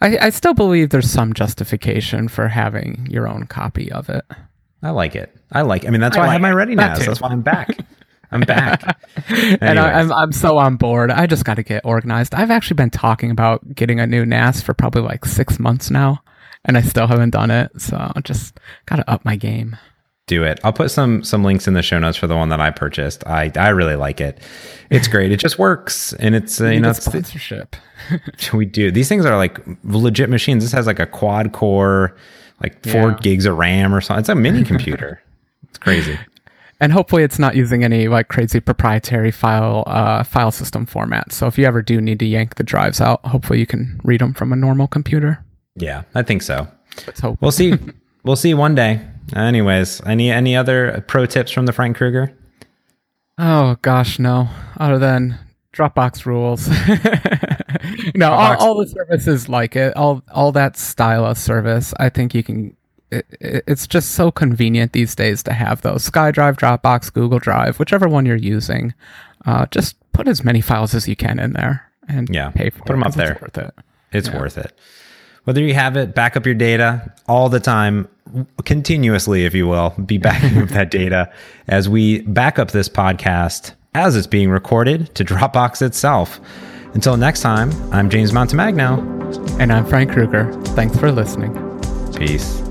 I, 0.00 0.16
I 0.18 0.30
still 0.30 0.54
believe 0.54 0.90
there's 0.90 1.10
some 1.10 1.34
justification 1.34 2.28
for 2.28 2.48
having 2.48 3.06
your 3.10 3.28
own 3.28 3.46
copy 3.46 3.92
of 3.92 4.08
it. 4.08 4.24
I 4.82 4.90
like 4.90 5.14
it. 5.16 5.34
I 5.52 5.62
like. 5.62 5.84
It. 5.84 5.88
I 5.88 5.90
mean, 5.90 6.00
that's 6.00 6.16
why 6.16 6.22
I, 6.22 6.26
like 6.26 6.30
I 6.30 6.32
have 6.34 6.42
my 6.42 6.52
Ready. 6.52 6.74
That 6.74 6.98
that's 7.00 7.20
why 7.20 7.28
I'm 7.28 7.42
back. 7.42 7.68
I'm 8.30 8.40
back. 8.42 8.98
and 9.60 9.78
I, 9.78 10.00
am 10.00 10.12
I'm, 10.12 10.12
I'm 10.12 10.32
so 10.32 10.58
on 10.58 10.76
board. 10.76 11.10
I 11.10 11.26
just 11.26 11.44
got 11.44 11.54
to 11.54 11.62
get 11.62 11.84
organized. 11.84 12.34
I've 12.34 12.50
actually 12.50 12.76
been 12.76 12.90
talking 12.90 13.30
about 13.30 13.74
getting 13.74 14.00
a 14.00 14.06
new 14.06 14.26
NAS 14.26 14.60
for 14.60 14.74
probably 14.74 15.02
like 15.02 15.24
six 15.24 15.58
months 15.58 15.90
now, 15.90 16.22
and 16.64 16.76
I 16.76 16.82
still 16.82 17.06
haven't 17.06 17.30
done 17.30 17.50
it. 17.50 17.70
So 17.80 17.96
I 17.96 18.20
just 18.20 18.58
got 18.86 18.96
to 18.96 19.10
up 19.10 19.24
my 19.24 19.36
game 19.36 19.76
do 20.28 20.44
it. 20.44 20.60
I'll 20.62 20.72
put 20.72 20.92
some 20.92 21.24
some 21.24 21.42
links 21.42 21.66
in 21.66 21.74
the 21.74 21.82
show 21.82 21.98
notes 21.98 22.16
for 22.16 22.28
the 22.28 22.36
one 22.36 22.50
that 22.50 22.60
I 22.60 22.70
purchased. 22.70 23.26
I 23.26 23.50
I 23.56 23.70
really 23.70 23.96
like 23.96 24.20
it. 24.20 24.40
It's 24.90 25.08
great. 25.08 25.32
It 25.32 25.38
just 25.38 25.58
works, 25.58 26.12
and 26.12 26.36
it's 26.36 26.60
uh, 26.60 26.68
you 26.68 26.80
know 26.80 26.90
it's 26.90 27.04
sponsorship. 27.04 27.74
we 28.52 28.64
do 28.64 28.92
these 28.92 29.08
things 29.08 29.26
are 29.26 29.36
like 29.36 29.58
legit 29.82 30.30
machines. 30.30 30.62
This 30.62 30.72
has 30.72 30.86
like 30.86 31.00
a 31.00 31.06
quad 31.06 31.52
core, 31.52 32.16
like 32.62 32.84
four 32.86 33.10
yeah. 33.10 33.18
gigs 33.20 33.46
of 33.46 33.56
RAM 33.56 33.92
or 33.92 34.00
something. 34.00 34.20
It's 34.20 34.28
a 34.28 34.36
mini 34.36 34.62
computer. 34.62 35.20
it's 35.68 35.78
crazy. 35.78 36.16
And 36.80 36.92
hopefully, 36.92 37.24
it's 37.24 37.38
not 37.38 37.56
using 37.56 37.82
any 37.82 38.06
like 38.06 38.28
crazy 38.28 38.60
proprietary 38.60 39.32
file 39.32 39.82
uh, 39.86 40.22
file 40.22 40.52
system 40.52 40.86
format. 40.86 41.32
So 41.32 41.46
if 41.46 41.58
you 41.58 41.64
ever 41.64 41.82
do 41.82 42.00
need 42.00 42.20
to 42.20 42.26
yank 42.26 42.54
the 42.54 42.62
drives 42.62 43.00
out, 43.00 43.24
hopefully 43.26 43.58
you 43.58 43.66
can 43.66 44.00
read 44.04 44.20
them 44.20 44.32
from 44.32 44.52
a 44.52 44.56
normal 44.56 44.86
computer. 44.86 45.44
Yeah, 45.74 46.04
I 46.14 46.22
think 46.22 46.42
so. 46.42 46.68
Let's 47.06 47.20
hope. 47.20 47.38
We'll 47.40 47.52
see. 47.52 47.74
we'll 48.24 48.36
see 48.36 48.54
one 48.54 48.74
day. 48.74 49.00
Anyways, 49.34 50.00
any 50.06 50.30
any 50.30 50.56
other 50.56 51.04
pro 51.08 51.26
tips 51.26 51.50
from 51.50 51.66
the 51.66 51.72
Frank 51.72 51.96
Krueger? 51.96 52.32
Oh 53.38 53.76
gosh, 53.82 54.18
no. 54.18 54.48
Other 54.78 54.98
than 54.98 55.38
Dropbox 55.72 56.26
rules. 56.26 56.68
no, 58.14 58.30
Dropbox. 58.30 58.56
All, 58.58 58.68
all, 58.68 58.78
the 58.78 58.88
services 58.88 59.48
like 59.48 59.76
it. 59.76 59.96
All 59.96 60.22
all 60.32 60.52
that 60.52 60.76
style 60.76 61.24
of 61.24 61.38
service. 61.38 61.94
I 61.98 62.08
think 62.08 62.34
you 62.34 62.42
can. 62.42 62.76
It, 63.10 63.26
it, 63.40 63.64
it's 63.66 63.86
just 63.86 64.12
so 64.12 64.30
convenient 64.30 64.92
these 64.92 65.14
days 65.14 65.42
to 65.44 65.52
have 65.52 65.82
those 65.82 66.08
SkyDrive, 66.08 66.56
Dropbox, 66.56 67.12
Google 67.12 67.38
Drive, 67.38 67.78
whichever 67.78 68.08
one 68.08 68.26
you're 68.26 68.36
using. 68.36 68.94
Uh, 69.46 69.66
just 69.70 69.96
put 70.12 70.28
as 70.28 70.44
many 70.44 70.60
files 70.60 70.94
as 70.94 71.08
you 71.08 71.16
can 71.16 71.38
in 71.38 71.52
there 71.52 71.90
and 72.08 72.28
yeah, 72.32 72.50
pay 72.50 72.70
for 72.70 72.80
put 72.80 72.92
them 72.92 73.02
up 73.02 73.14
there. 73.14 73.32
It's 73.32 73.42
worth 73.42 73.58
it. 73.58 73.74
It's 74.12 74.28
yeah. 74.28 74.38
worth 74.38 74.58
it. 74.58 74.72
Whether 75.44 75.62
you 75.62 75.74
have 75.74 75.96
it, 75.96 76.14
back 76.14 76.36
up 76.36 76.44
your 76.44 76.54
data 76.54 77.14
all 77.26 77.48
the 77.48 77.60
time, 77.60 78.08
continuously, 78.64 79.44
if 79.44 79.54
you 79.54 79.66
will, 79.66 79.90
be 80.04 80.18
backing 80.18 80.58
up 80.58 80.68
that 80.70 80.90
data 80.90 81.32
as 81.68 81.88
we 81.88 82.20
back 82.22 82.58
up 82.58 82.72
this 82.72 82.88
podcast 82.88 83.74
as 83.94 84.16
it's 84.16 84.26
being 84.26 84.50
recorded 84.50 85.14
to 85.14 85.24
Dropbox 85.24 85.82
itself. 85.82 86.40
Until 86.94 87.16
next 87.16 87.40
time, 87.40 87.70
I'm 87.92 88.10
James 88.10 88.32
Montemagno. 88.32 89.16
And 89.60 89.72
I'm 89.72 89.86
Frank 89.86 90.12
Krueger. 90.12 90.52
Thanks 90.68 90.98
for 90.98 91.12
listening. 91.12 91.54
Peace. 92.14 92.67